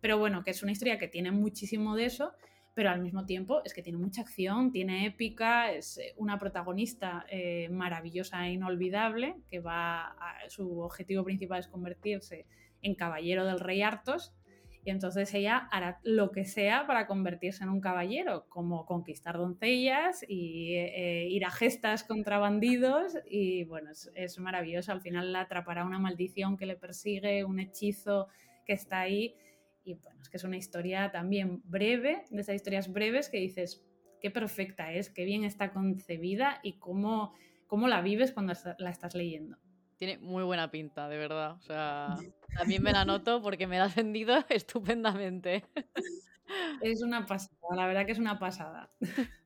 Pero 0.00 0.18
bueno, 0.18 0.44
que 0.44 0.50
es 0.50 0.62
una 0.62 0.72
historia 0.72 0.98
que 0.98 1.08
tiene 1.08 1.30
muchísimo 1.30 1.96
de 1.96 2.04
eso, 2.04 2.34
pero 2.74 2.90
al 2.90 3.00
mismo 3.00 3.24
tiempo 3.24 3.62
es 3.64 3.72
que 3.72 3.82
tiene 3.82 3.98
mucha 3.98 4.22
acción, 4.22 4.72
tiene 4.72 5.06
épica, 5.06 5.72
es 5.72 5.98
eh, 5.98 6.14
una 6.16 6.38
protagonista 6.38 7.24
maravillosa 7.70 8.46
e 8.46 8.52
inolvidable, 8.52 9.36
que 9.48 9.60
va 9.60 10.08
a, 10.08 10.48
su 10.48 10.80
objetivo 10.80 11.24
principal 11.24 11.60
es 11.60 11.68
convertirse 11.68 12.46
en 12.82 12.94
caballero 12.94 13.44
del 13.46 13.60
rey 13.60 13.82
Artos, 13.82 14.34
y 14.84 14.90
entonces 14.90 15.32
ella 15.32 15.68
hará 15.72 15.98
lo 16.02 16.30
que 16.30 16.44
sea 16.44 16.86
para 16.86 17.06
convertirse 17.06 17.64
en 17.64 17.70
un 17.70 17.80
caballero, 17.80 18.46
como 18.50 18.84
conquistar 18.84 19.38
doncellas 19.38 20.22
y 20.28 20.74
eh, 20.74 21.26
ir 21.30 21.46
a 21.46 21.50
gestas 21.50 22.04
contra 22.04 22.38
bandidos. 22.38 23.16
Y 23.26 23.64
bueno, 23.64 23.90
es, 24.14 24.38
maravilloso. 24.38 24.92
Al 24.92 25.00
final 25.00 25.32
la 25.32 25.40
atrapará 25.42 25.86
una 25.86 25.98
maldición 25.98 26.58
que 26.58 26.66
le 26.66 26.76
persigue, 26.76 27.44
un 27.44 27.60
hechizo 27.60 28.28
que 28.66 28.74
está 28.74 29.00
ahí. 29.00 29.34
Y 29.84 29.94
bueno, 29.94 30.20
es 30.22 30.28
que 30.28 30.38
es 30.38 30.44
una 30.44 30.56
historia 30.56 31.10
también 31.12 31.62
breve, 31.64 32.24
de 32.30 32.40
esas 32.40 32.54
historias 32.54 32.92
breves 32.92 33.28
que 33.28 33.38
dices, 33.38 33.84
qué 34.20 34.30
perfecta 34.30 34.92
es, 34.92 35.10
qué 35.10 35.24
bien 35.24 35.44
está 35.44 35.72
concebida 35.72 36.60
y 36.62 36.78
cómo, 36.78 37.34
cómo 37.66 37.88
la 37.88 38.00
vives 38.00 38.32
cuando 38.32 38.54
la 38.78 38.90
estás 38.90 39.14
leyendo. 39.14 39.58
Tiene 39.96 40.18
muy 40.18 40.42
buena 40.42 40.70
pinta, 40.70 41.08
de 41.08 41.18
verdad. 41.18 41.52
O 41.52 41.60
sea, 41.60 42.16
también 42.58 42.82
me 42.82 42.92
la 42.92 43.04
noto 43.04 43.42
porque 43.42 43.66
me 43.66 43.78
la 43.78 43.84
has 43.84 43.94
vendido 43.94 44.36
estupendamente. 44.48 45.64
Es 46.80 47.02
una 47.02 47.26
pasada, 47.26 47.76
la 47.76 47.86
verdad 47.86 48.06
que 48.06 48.12
es 48.12 48.18
una 48.18 48.38
pasada. 48.38 48.90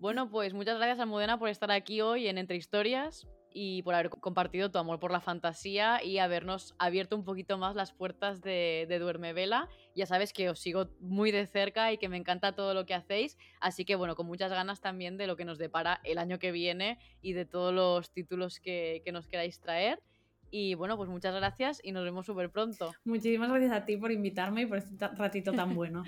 Bueno, 0.00 0.28
pues 0.28 0.52
muchas 0.52 0.76
gracias, 0.76 0.98
Almudena, 0.98 1.38
por 1.38 1.48
estar 1.48 1.70
aquí 1.70 2.02
hoy 2.02 2.26
en 2.26 2.36
Entre 2.36 2.56
Historias 2.56 3.26
y 3.54 3.82
por 3.82 3.94
haber 3.94 4.10
compartido 4.10 4.70
tu 4.70 4.78
amor 4.78 4.98
por 4.98 5.12
la 5.12 5.20
fantasía 5.20 6.02
y 6.02 6.18
habernos 6.18 6.74
abierto 6.78 7.14
un 7.16 7.24
poquito 7.24 7.56
más 7.56 7.76
las 7.76 7.92
puertas 7.92 8.42
de, 8.42 8.84
de 8.88 8.98
Duerme 8.98 9.32
Vela. 9.32 9.68
Ya 9.94 10.06
sabes 10.06 10.32
que 10.32 10.50
os 10.50 10.58
sigo 10.58 10.90
muy 10.98 11.30
de 11.30 11.46
cerca 11.46 11.92
y 11.92 11.98
que 11.98 12.08
me 12.08 12.16
encanta 12.16 12.56
todo 12.56 12.74
lo 12.74 12.84
que 12.84 12.94
hacéis, 12.94 13.38
así 13.60 13.84
que 13.84 13.94
bueno, 13.94 14.16
con 14.16 14.26
muchas 14.26 14.50
ganas 14.50 14.80
también 14.80 15.16
de 15.16 15.28
lo 15.28 15.36
que 15.36 15.44
nos 15.44 15.56
depara 15.56 16.00
el 16.02 16.18
año 16.18 16.40
que 16.40 16.50
viene 16.50 16.98
y 17.22 17.32
de 17.32 17.46
todos 17.46 17.72
los 17.72 18.10
títulos 18.10 18.58
que, 18.58 19.02
que 19.04 19.12
nos 19.12 19.28
queráis 19.28 19.60
traer. 19.60 20.02
Y 20.50 20.74
bueno, 20.74 20.96
pues 20.96 21.08
muchas 21.08 21.34
gracias 21.34 21.80
y 21.82 21.92
nos 21.92 22.04
vemos 22.04 22.26
súper 22.26 22.50
pronto. 22.50 22.92
Muchísimas 23.04 23.50
gracias 23.50 23.72
a 23.72 23.84
ti 23.84 23.96
por 23.96 24.10
invitarme 24.10 24.62
y 24.62 24.66
por 24.66 24.78
este 24.78 25.08
ratito 25.08 25.52
tan 25.52 25.74
bueno. 25.74 26.04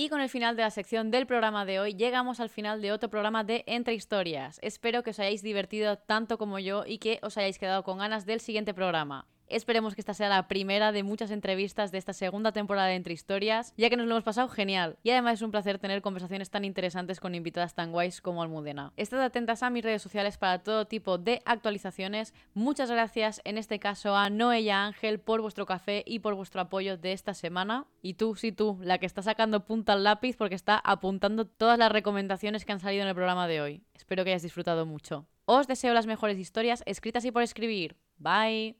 Y 0.00 0.10
con 0.10 0.20
el 0.20 0.28
final 0.28 0.54
de 0.54 0.62
la 0.62 0.70
sección 0.70 1.10
del 1.10 1.26
programa 1.26 1.64
de 1.64 1.80
hoy, 1.80 1.94
llegamos 1.94 2.38
al 2.38 2.50
final 2.50 2.80
de 2.80 2.92
otro 2.92 3.10
programa 3.10 3.42
de 3.42 3.64
Entre 3.66 3.94
Historias. 3.94 4.60
Espero 4.62 5.02
que 5.02 5.10
os 5.10 5.18
hayáis 5.18 5.42
divertido 5.42 5.98
tanto 5.98 6.38
como 6.38 6.60
yo 6.60 6.84
y 6.86 6.98
que 6.98 7.18
os 7.20 7.36
hayáis 7.36 7.58
quedado 7.58 7.82
con 7.82 7.98
ganas 7.98 8.24
del 8.24 8.38
siguiente 8.38 8.74
programa. 8.74 9.26
Esperemos 9.48 9.94
que 9.94 10.00
esta 10.00 10.14
sea 10.14 10.28
la 10.28 10.46
primera 10.46 10.92
de 10.92 11.02
muchas 11.02 11.30
entrevistas 11.30 11.90
de 11.90 11.98
esta 11.98 12.12
segunda 12.12 12.52
temporada 12.52 12.88
de 12.88 12.96
Entre 12.96 13.14
Historias, 13.14 13.72
ya 13.76 13.88
que 13.88 13.96
nos 13.96 14.06
lo 14.06 14.12
hemos 14.12 14.24
pasado 14.24 14.48
genial. 14.48 14.98
Y 15.02 15.10
además 15.10 15.34
es 15.34 15.42
un 15.42 15.50
placer 15.50 15.78
tener 15.78 16.02
conversaciones 16.02 16.50
tan 16.50 16.64
interesantes 16.64 17.18
con 17.20 17.34
invitadas 17.34 17.74
tan 17.74 17.90
guays 17.90 18.20
como 18.20 18.42
Almudena. 18.42 18.92
Estad 18.96 19.22
atentas 19.22 19.62
a 19.62 19.70
mis 19.70 19.84
redes 19.84 20.02
sociales 20.02 20.36
para 20.36 20.58
todo 20.58 20.86
tipo 20.86 21.16
de 21.16 21.40
actualizaciones. 21.46 22.34
Muchas 22.52 22.90
gracias 22.90 23.40
en 23.44 23.56
este 23.56 23.78
caso 23.78 24.16
a 24.16 24.28
Noelia 24.28 24.84
Ángel 24.84 25.18
por 25.18 25.40
vuestro 25.40 25.64
café 25.64 26.02
y 26.06 26.18
por 26.18 26.34
vuestro 26.34 26.60
apoyo 26.60 26.98
de 26.98 27.12
esta 27.12 27.32
semana. 27.32 27.86
Y 28.02 28.14
tú, 28.14 28.34
sí 28.34 28.52
tú, 28.52 28.78
la 28.82 28.98
que 28.98 29.06
está 29.06 29.22
sacando 29.22 29.64
punta 29.64 29.94
al 29.94 30.04
lápiz 30.04 30.36
porque 30.36 30.54
está 30.54 30.78
apuntando 30.78 31.46
todas 31.46 31.78
las 31.78 31.90
recomendaciones 31.90 32.64
que 32.64 32.72
han 32.72 32.80
salido 32.80 33.02
en 33.02 33.08
el 33.08 33.14
programa 33.14 33.48
de 33.48 33.60
hoy. 33.60 33.82
Espero 33.94 34.24
que 34.24 34.30
hayas 34.30 34.42
disfrutado 34.42 34.84
mucho. 34.84 35.26
Os 35.46 35.66
deseo 35.66 35.94
las 35.94 36.06
mejores 36.06 36.38
historias 36.38 36.82
escritas 36.84 37.24
y 37.24 37.30
por 37.30 37.42
escribir. 37.42 37.96
Bye. 38.18 38.76